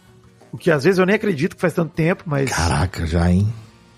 O 0.50 0.56
que 0.56 0.70
às 0.70 0.84
vezes 0.84 0.98
eu 0.98 1.06
nem 1.06 1.16
acredito 1.16 1.54
que 1.54 1.60
faz 1.60 1.74
tanto 1.74 1.92
tempo, 1.92 2.24
mas 2.26 2.50
Caraca, 2.50 3.06
já, 3.06 3.30
hein? 3.30 3.52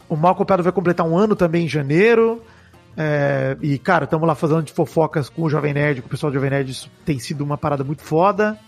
o 0.08 0.16
Mal 0.16 0.34
Copiado 0.34 0.62
vai 0.62 0.72
completar 0.72 1.06
um 1.06 1.16
ano 1.16 1.36
também 1.36 1.66
em 1.66 1.68
janeiro. 1.68 2.42
É, 2.96 3.56
e, 3.60 3.78
cara, 3.78 4.04
estamos 4.04 4.26
lá 4.26 4.34
fazendo 4.34 4.62
de 4.62 4.72
fofocas 4.72 5.28
com 5.28 5.42
o 5.42 5.50
Jovem 5.50 5.74
Nerd, 5.74 6.02
com 6.02 6.06
o 6.06 6.10
pessoal 6.10 6.30
do 6.30 6.34
Jovem 6.34 6.50
Nerd. 6.50 6.70
Isso 6.70 6.90
tem 7.04 7.18
sido 7.18 7.42
uma 7.42 7.58
parada 7.58 7.82
muito 7.82 8.02
foda. 8.02 8.58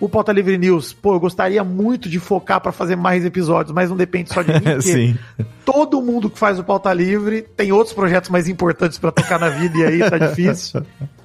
O 0.00 0.08
Pauta 0.08 0.32
Livre 0.32 0.58
News, 0.58 0.92
pô, 0.92 1.14
eu 1.14 1.20
gostaria 1.20 1.62
muito 1.62 2.08
de 2.08 2.18
focar 2.18 2.60
pra 2.60 2.72
fazer 2.72 2.96
mais 2.96 3.24
episódios, 3.24 3.72
mas 3.72 3.90
não 3.90 3.96
depende 3.96 4.32
só 4.32 4.42
de 4.42 4.52
mim. 4.52 4.80
Sim. 4.82 5.16
Todo 5.64 6.02
mundo 6.02 6.28
que 6.28 6.38
faz 6.38 6.58
o 6.58 6.64
Pauta 6.64 6.92
Livre 6.92 7.42
tem 7.56 7.70
outros 7.70 7.94
projetos 7.94 8.28
mais 8.28 8.48
importantes 8.48 8.98
pra 8.98 9.12
tocar 9.12 9.38
na 9.38 9.50
vida 9.50 9.78
e 9.78 9.84
aí 9.84 10.10
tá 10.10 10.18
difícil. 10.18 10.82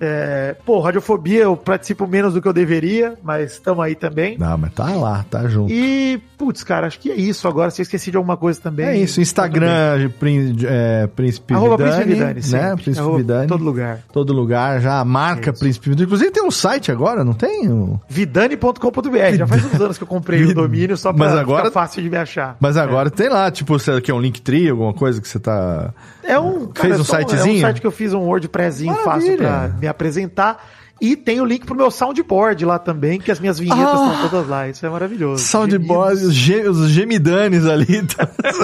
É, 0.00 0.54
pô, 0.64 0.80
Radiofobia 0.80 1.42
eu 1.42 1.56
participo 1.56 2.06
menos 2.06 2.34
do 2.34 2.42
que 2.42 2.48
eu 2.48 2.52
deveria, 2.52 3.14
mas 3.22 3.52
estamos 3.52 3.84
aí 3.84 3.94
também. 3.94 4.36
Não, 4.38 4.56
mas 4.58 4.72
tá 4.72 4.90
lá, 4.94 5.24
tá 5.30 5.46
junto. 5.48 5.72
E, 5.72 6.20
putz, 6.36 6.62
cara, 6.62 6.86
acho 6.86 6.98
que 7.00 7.10
é 7.10 7.14
isso 7.14 7.46
agora. 7.48 7.70
Se 7.70 7.80
eu 7.80 7.84
esqueci 7.84 8.10
de 8.10 8.16
alguma 8.16 8.36
coisa 8.36 8.60
também. 8.60 8.86
é 8.86 8.96
isso, 8.98 9.20
Instagram, 9.20 10.10
Prín- 10.20 10.56
é, 10.64 11.06
Príncipe 11.06 11.54
Arroba 11.54 11.76
Vidani, 11.76 11.94
Príncipe 12.04 12.14
Vidani, 12.14 12.52
né? 12.70 12.74
Príncipe 12.76 12.98
Arroba 12.98 13.16
Vidani. 13.18 13.46
Todo 13.48 13.64
lugar. 13.64 13.98
Todo 14.12 14.32
lugar, 14.32 14.80
já 14.80 15.04
marca 15.04 15.50
Isso. 15.50 15.60
Príncipe 15.60 15.88
Vidani. 15.90 16.06
Inclusive 16.06 16.30
tem 16.30 16.44
um 16.44 16.50
site 16.50 16.92
agora, 16.92 17.24
não 17.24 17.32
tem? 17.34 17.68
O- 17.70 18.00
Vidani.com.br. 18.08 19.36
Já 19.36 19.46
faz 19.46 19.64
uns 19.64 19.80
anos 19.80 19.98
que 19.98 20.04
eu 20.04 20.08
comprei 20.08 20.40
Vid- 20.40 20.50
o 20.52 20.54
domínio 20.54 20.96
só 20.96 21.12
pra 21.12 21.26
Mas 21.26 21.38
agora- 21.38 21.64
ficar 21.64 21.80
fácil 21.80 22.02
de 22.02 22.10
me 22.10 22.16
achar. 22.16 22.56
Mas 22.60 22.76
agora 22.76 23.10
tem 23.10 23.28
lá, 23.28 23.50
tipo, 23.50 23.78
você 23.78 24.00
quer 24.00 24.12
um 24.14 24.20
Linktree, 24.20 24.68
alguma 24.70 24.92
coisa 24.92 25.20
que 25.20 25.28
você 25.28 25.38
tá... 25.38 25.92
É 26.26 26.38
um, 26.40 26.70
Fez 26.74 26.96
é 26.96 27.00
um 27.00 27.04
só 27.04 27.18
sitezinho? 27.18 27.54
É 27.56 27.58
um 27.58 27.60
site 27.62 27.80
que 27.80 27.86
eu 27.86 27.90
fiz 27.90 28.12
um 28.12 28.20
WordPressinho 28.20 28.94
fácil 28.96 29.36
pra 29.36 29.68
me 29.80 29.86
apresentar. 29.86 30.64
E 30.98 31.14
tem 31.14 31.42
o 31.42 31.44
link 31.44 31.66
pro 31.66 31.74
meu 31.74 31.90
soundboard 31.90 32.64
lá 32.64 32.78
também, 32.78 33.20
que 33.20 33.30
as 33.30 33.38
minhas 33.38 33.58
vinhetas 33.58 33.84
Ah! 34.00 34.12
estão 34.14 34.28
todas 34.30 34.48
lá. 34.48 34.66
Isso 34.66 34.86
é 34.86 34.88
maravilhoso. 34.88 35.44
Soundboard, 35.44 36.24
os, 36.24 36.34
ge- 36.34 36.66
os 36.66 36.88
gemidanes 36.88 37.66
ali. 37.66 38.02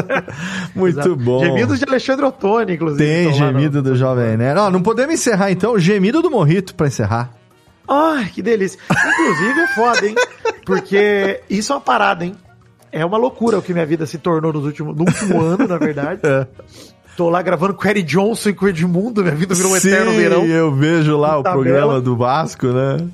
Muito 0.74 0.98
Exato. 0.98 1.16
bom. 1.16 1.44
Gemidos 1.44 1.78
de 1.78 1.84
Alexandre 1.86 2.24
Ottoni, 2.24 2.72
inclusive. 2.74 3.04
Tem 3.04 3.26
lá 3.26 3.30
no- 3.52 3.58
gemido 3.58 3.82
do 3.82 3.94
Jovem 3.94 4.36
Nerd. 4.38 4.58
Ó, 4.60 4.70
não 4.70 4.82
podemos 4.82 5.14
encerrar 5.14 5.50
então. 5.50 5.78
Gemido 5.78 6.22
do 6.22 6.30
Morrito 6.30 6.74
pra 6.74 6.86
encerrar. 6.86 7.30
Ai, 7.86 8.30
que 8.32 8.40
delícia. 8.40 8.78
Inclusive 8.90 9.60
é 9.60 9.66
foda, 9.74 10.06
hein? 10.06 10.14
Porque 10.64 11.40
isso 11.50 11.72
é 11.72 11.74
uma 11.76 11.80
parada, 11.82 12.24
hein? 12.24 12.34
É 12.90 13.04
uma 13.04 13.18
loucura 13.18 13.58
o 13.58 13.62
que 13.62 13.72
minha 13.74 13.84
vida 13.86 14.06
se 14.06 14.16
tornou 14.18 14.52
nos 14.52 14.64
últimos, 14.64 14.96
no 14.96 15.02
último 15.04 15.40
ano, 15.40 15.66
na 15.66 15.76
verdade. 15.78 16.20
É. 16.22 16.46
Tô 17.16 17.28
lá 17.28 17.42
gravando 17.42 17.74
com 17.74 17.84
o 17.86 17.90
Eric 17.90 18.08
Johnson 18.10 18.48
e 18.50 18.54
com 18.54 18.64
o 18.64 18.68
Edmundo, 18.68 19.22
minha 19.22 19.34
vida 19.34 19.54
virou 19.54 19.72
um 19.72 19.78
Sim, 19.78 19.88
eterno 19.88 20.12
verão. 20.12 20.44
eu 20.46 20.72
vejo 20.74 21.16
lá 21.16 21.38
o 21.38 21.42
Tabela. 21.42 21.62
programa 21.64 22.00
do 22.00 22.16
Vasco, 22.16 22.68
né? 22.68 23.06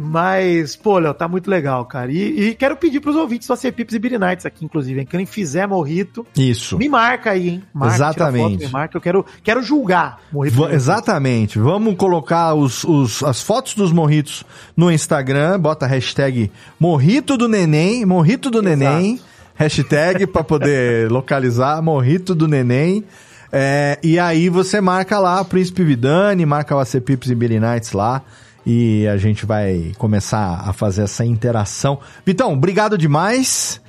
Mas, 0.00 0.76
pô, 0.76 0.96
Léo, 1.00 1.12
tá 1.12 1.26
muito 1.26 1.50
legal, 1.50 1.84
cara. 1.84 2.12
E, 2.12 2.50
e 2.50 2.54
quero 2.54 2.76
pedir 2.76 3.00
pros 3.00 3.16
ouvintes 3.16 3.48
do 3.48 3.54
AC 3.54 3.72
Pips 3.72 3.94
e 3.96 3.98
Beer 3.98 4.16
Nights 4.18 4.46
aqui, 4.46 4.64
inclusive, 4.64 5.00
hein? 5.00 5.06
Quem 5.10 5.26
fizer 5.26 5.66
Morrito, 5.66 6.24
Isso. 6.36 6.78
me 6.78 6.88
marca 6.88 7.32
aí, 7.32 7.48
hein? 7.48 7.62
Marca, 7.74 7.94
Exatamente. 7.96 8.52
foto, 8.58 8.66
me 8.66 8.68
marca, 8.72 8.96
eu 8.96 9.00
quero, 9.00 9.26
quero 9.42 9.60
julgar 9.60 10.20
Morrito. 10.32 10.56
Va- 10.56 10.72
exatamente. 10.72 11.58
Vamos 11.58 11.96
colocar 11.96 12.54
os, 12.54 12.84
os- 12.84 13.24
as 13.24 13.42
fotos 13.42 13.74
dos 13.74 13.90
morritos 13.90 14.44
no 14.76 14.88
Instagram. 14.88 15.58
Bota 15.58 15.84
a 15.84 15.88
hashtag 15.88 16.48
Morrito 16.78 17.36
do 17.36 17.48
Neném. 17.48 18.04
Morrito 18.06 18.52
do 18.52 18.62
Neném. 18.62 19.18
Hashtag 19.56 20.28
pra 20.28 20.44
poder 20.44 21.10
localizar. 21.10 21.82
Morrito 21.82 22.36
do 22.36 22.46
Neném. 22.46 23.02
É, 23.52 23.98
e 24.02 24.18
aí 24.18 24.48
você 24.48 24.80
marca 24.80 25.18
lá 25.18 25.40
o 25.40 25.44
Príncipe 25.44 25.82
Vidani, 25.82 26.44
marca 26.44 26.74
o 26.76 26.78
AC 26.78 27.00
Pips 27.00 27.30
e 27.30 27.34
Billy 27.34 27.58
Nights 27.58 27.92
lá. 27.92 28.22
E 28.66 29.06
a 29.08 29.16
gente 29.16 29.46
vai 29.46 29.92
começar 29.96 30.62
a 30.66 30.72
fazer 30.74 31.02
essa 31.02 31.24
interação. 31.24 31.98
Vitão, 32.26 32.52
obrigado 32.52 32.98
demais. 32.98 33.80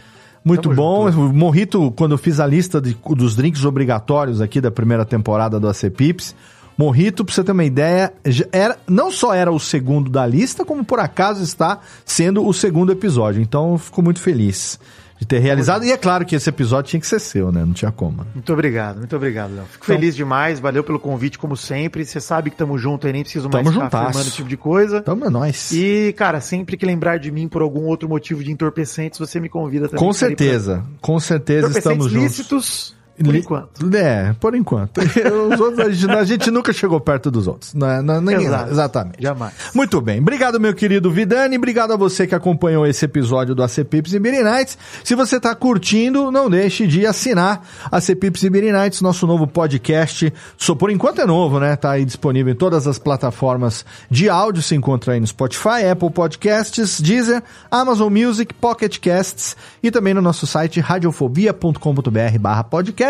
Muito 0.45 0.63
Tamo 0.69 0.75
bom. 0.75 1.11
junto. 1.11 1.25
O 1.31 1.33
Morrito, 1.33 1.91
quando 1.91 2.13
eu 2.13 2.17
fiz 2.17 2.39
a 2.39 2.45
lista 2.47 2.79
de- 2.79 2.97
dos 3.17 3.35
drinks 3.35 3.65
obrigatórios 3.65 4.39
aqui 4.39 4.61
da 4.61 4.71
primeira 4.71 5.03
temporada 5.03 5.59
do 5.59 5.67
AC 5.67 5.89
Pips, 5.89 6.33
Morrito, 6.77 7.25
pra 7.25 7.35
você 7.35 7.43
ter 7.43 7.51
uma 7.51 7.65
ideia, 7.65 8.13
era, 8.53 8.77
não 8.87 9.11
só 9.11 9.33
era 9.33 9.51
o 9.51 9.59
segundo 9.59 10.09
da 10.09 10.25
lista, 10.25 10.63
como 10.63 10.81
por 10.85 10.97
acaso 11.01 11.43
está 11.43 11.79
sendo 12.05 12.47
o 12.47 12.53
segundo 12.53 12.89
episódio. 12.89 13.41
Então, 13.41 13.73
eu 13.73 13.77
fico 13.77 14.01
muito 14.01 14.21
feliz 14.21 14.79
de 15.19 15.25
ter 15.27 15.39
realizado. 15.39 15.83
E 15.83 15.91
é 15.91 15.97
claro 15.97 16.25
que 16.25 16.33
esse 16.35 16.47
episódio 16.49 16.89
tinha 16.91 16.99
que 16.99 17.05
ser 17.07 17.19
seu, 17.19 17.51
né? 17.51 17.65
Não 17.65 17.73
tinha 17.73 17.91
como. 17.91 18.25
Muito 18.33 18.53
obrigado, 18.53 18.97
muito 18.99 19.15
obrigado, 19.15 19.53
Léo. 19.53 19.65
Fico 19.65 19.83
Então- 19.83 19.95
feliz 19.95 20.15
demais, 20.15 20.59
valeu 20.59 20.83
pelo 20.83 20.97
convite, 20.97 21.37
como 21.37 21.57
sempre. 21.57 22.05
Você 22.05 22.21
sabe 22.21 22.49
que 22.49 22.55
tamo 22.55 22.77
junto 22.77 23.05
aí, 23.05 23.11
nem 23.13 23.21
preciso 23.23 23.49
mais 23.49 23.63
Tamo 23.65 23.73
ficar 23.73 23.85
juntasso. 23.85 24.03
afirmando 24.05 24.27
esse 24.27 24.35
tipo 24.37 24.47
de 24.49 24.57
coisa. 24.57 24.97
Então, 24.99 25.19
é 25.25 25.29
nóis. 25.29 25.71
E, 25.73 26.13
cara, 26.17 26.39
sempre 26.39 26.77
que 26.77 26.85
lembrar 26.85 27.17
de 27.19 27.31
mim 27.31 27.47
por 27.49 27.61
algum 27.61 27.85
outro 27.85 28.07
motivo 28.07 28.43
de 28.43 28.51
entorpecentes, 28.51 29.19
você 29.19 29.39
me 29.41 29.49
convida 29.49 29.87
também. 29.89 29.99
Com 30.05 30.11
Estarei 30.11 30.35
pra- 30.35 30.45
certeza. 30.45 30.85
Com 31.01 31.19
certeza 31.19 31.77
estamos 31.77 32.05
juntos. 32.11 32.23
lícitos 32.23 32.95
Por 33.23 33.35
enquanto. 33.35 33.95
É, 33.95 34.33
por 34.39 34.55
enquanto. 34.55 34.99
Os 35.53 35.59
outros, 35.59 35.79
a, 35.79 35.89
gente, 35.89 36.11
a 36.11 36.23
gente 36.23 36.51
nunca 36.51 36.71
chegou 36.71 36.99
perto 36.99 37.29
dos 37.29 37.47
outros. 37.47 37.73
Não, 37.73 37.89
é, 37.89 38.01
não, 38.01 38.21
ninguém, 38.21 38.45
Exato. 38.45 38.71
Exatamente. 38.71 39.21
Jamais. 39.21 39.53
Muito 39.73 39.99
bem. 39.99 40.19
Obrigado, 40.19 40.59
meu 40.59 40.73
querido 40.73 41.11
Vidani. 41.11 41.57
Obrigado 41.57 41.91
a 41.91 41.97
você 41.97 42.25
que 42.25 42.33
acompanhou 42.33 42.87
esse 42.87 43.03
episódio 43.03 43.53
do 43.53 43.61
AC 43.61 43.83
Pips 43.83 44.13
e 44.13 44.19
Beer 44.19 44.43
Nights. 44.43 44.77
Se 45.03 45.15
você 45.15 45.37
está 45.37 45.53
curtindo, 45.53 46.31
não 46.31 46.49
deixe 46.49 46.87
de 46.87 47.05
assinar 47.05 47.67
AC 47.91 48.15
Pips 48.15 48.43
e 48.43 48.49
Beer 48.49 48.73
Nights, 48.73 49.01
nosso 49.01 49.27
novo 49.27 49.45
podcast. 49.45 50.31
Só 50.57 50.73
por 50.75 50.89
enquanto 50.89 51.19
é 51.19 51.25
novo, 51.25 51.59
né? 51.59 51.75
Tá 51.75 51.91
aí 51.91 52.05
disponível 52.05 52.53
em 52.53 52.55
todas 52.55 52.87
as 52.87 52.97
plataformas 52.97 53.85
de 54.09 54.29
áudio. 54.29 54.61
Se 54.61 54.75
encontra 54.75 55.13
aí 55.13 55.19
no 55.19 55.27
Spotify, 55.27 55.85
Apple 55.91 56.09
Podcasts, 56.11 57.01
Deezer, 57.01 57.43
Amazon 57.69 58.11
Music, 58.11 58.53
Pocket 58.53 58.97
Casts 58.99 59.57
e 59.83 59.91
também 59.91 60.13
no 60.13 60.21
nosso 60.21 60.47
site 60.47 60.79
radiofobia.com.br 60.79 62.39
barra 62.39 62.63
podcast. 62.63 63.08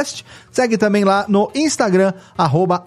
Segue 0.52 0.78
também 0.78 1.04
lá 1.04 1.26
no 1.28 1.52
Instagram, 1.54 2.14
arroba 2.38 2.84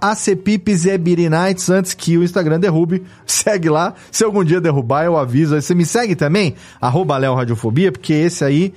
antes 1.71 1.95
que 1.95 2.19
o 2.19 2.25
Instagram 2.25 2.59
derrube. 2.59 3.03
Segue 3.27 3.69
lá. 3.69 3.95
Se 4.11 4.25
algum 4.25 4.45
dia 4.45 4.61
derrubar, 4.61 5.05
eu 5.05 5.17
aviso. 5.17 5.55
Aí 5.55 5.63
Você 5.63 5.75
me 5.75 5.87
segue 5.87 6.15
também, 6.15 6.55
arroba 6.81 7.19
Radiofobia, 7.19 7.93
porque 7.93 8.13
esse 8.13 8.45
aí 8.45 8.73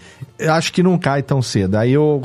acho 0.50 0.74
que 0.74 0.84
não 0.84 0.98
cai 0.98 1.24
tão 1.24 1.42
cedo. 1.42 1.76
Aí 1.76 1.94
eu, 1.94 2.22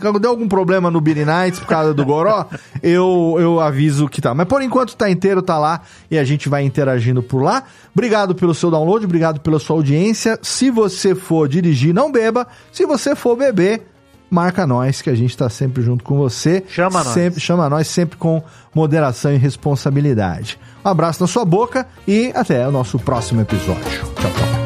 quando 0.00 0.18
der 0.18 0.28
algum 0.28 0.48
problema 0.48 0.90
no 0.90 1.00
Nights 1.00 1.60
por 1.60 1.66
causa 1.66 1.94
do 1.94 2.04
Goró, 2.04 2.46
eu, 2.82 3.36
eu 3.38 3.60
aviso 3.60 4.08
que 4.08 4.20
tá. 4.20 4.34
Mas 4.34 4.46
por 4.46 4.62
enquanto 4.62 4.96
tá 4.96 5.10
inteiro, 5.10 5.42
tá 5.42 5.58
lá 5.58 5.82
e 6.10 6.18
a 6.18 6.24
gente 6.24 6.48
vai 6.48 6.64
interagindo 6.64 7.22
por 7.22 7.42
lá. 7.42 7.62
Obrigado 7.94 8.34
pelo 8.34 8.54
seu 8.54 8.70
download, 8.70 9.04
obrigado 9.04 9.40
pela 9.40 9.58
sua 9.58 9.76
audiência. 9.76 10.38
Se 10.42 10.70
você 10.70 11.14
for 11.14 11.48
dirigir, 11.48 11.94
não 11.94 12.12
beba. 12.12 12.46
Se 12.72 12.84
você 12.84 13.16
for 13.16 13.36
beber, 13.36 13.82
marca 14.30 14.66
nós, 14.66 15.02
que 15.02 15.10
a 15.10 15.14
gente 15.14 15.36
tá 15.36 15.48
sempre 15.48 15.82
junto 15.82 16.04
com 16.04 16.16
você. 16.16 16.64
Chama 16.68 17.02
nós. 17.02 17.14
sempre, 17.14 17.40
Chama 17.40 17.68
nós, 17.68 17.86
sempre 17.86 18.16
com 18.16 18.42
moderação 18.74 19.32
e 19.32 19.36
responsabilidade. 19.36 20.58
Um 20.84 20.88
abraço 20.88 21.22
na 21.22 21.26
sua 21.26 21.44
boca 21.44 21.86
e 22.06 22.32
até 22.34 22.66
o 22.66 22.72
nosso 22.72 22.98
próximo 22.98 23.40
episódio. 23.40 23.82
Tchau, 23.84 24.30
tchau. 24.32 24.65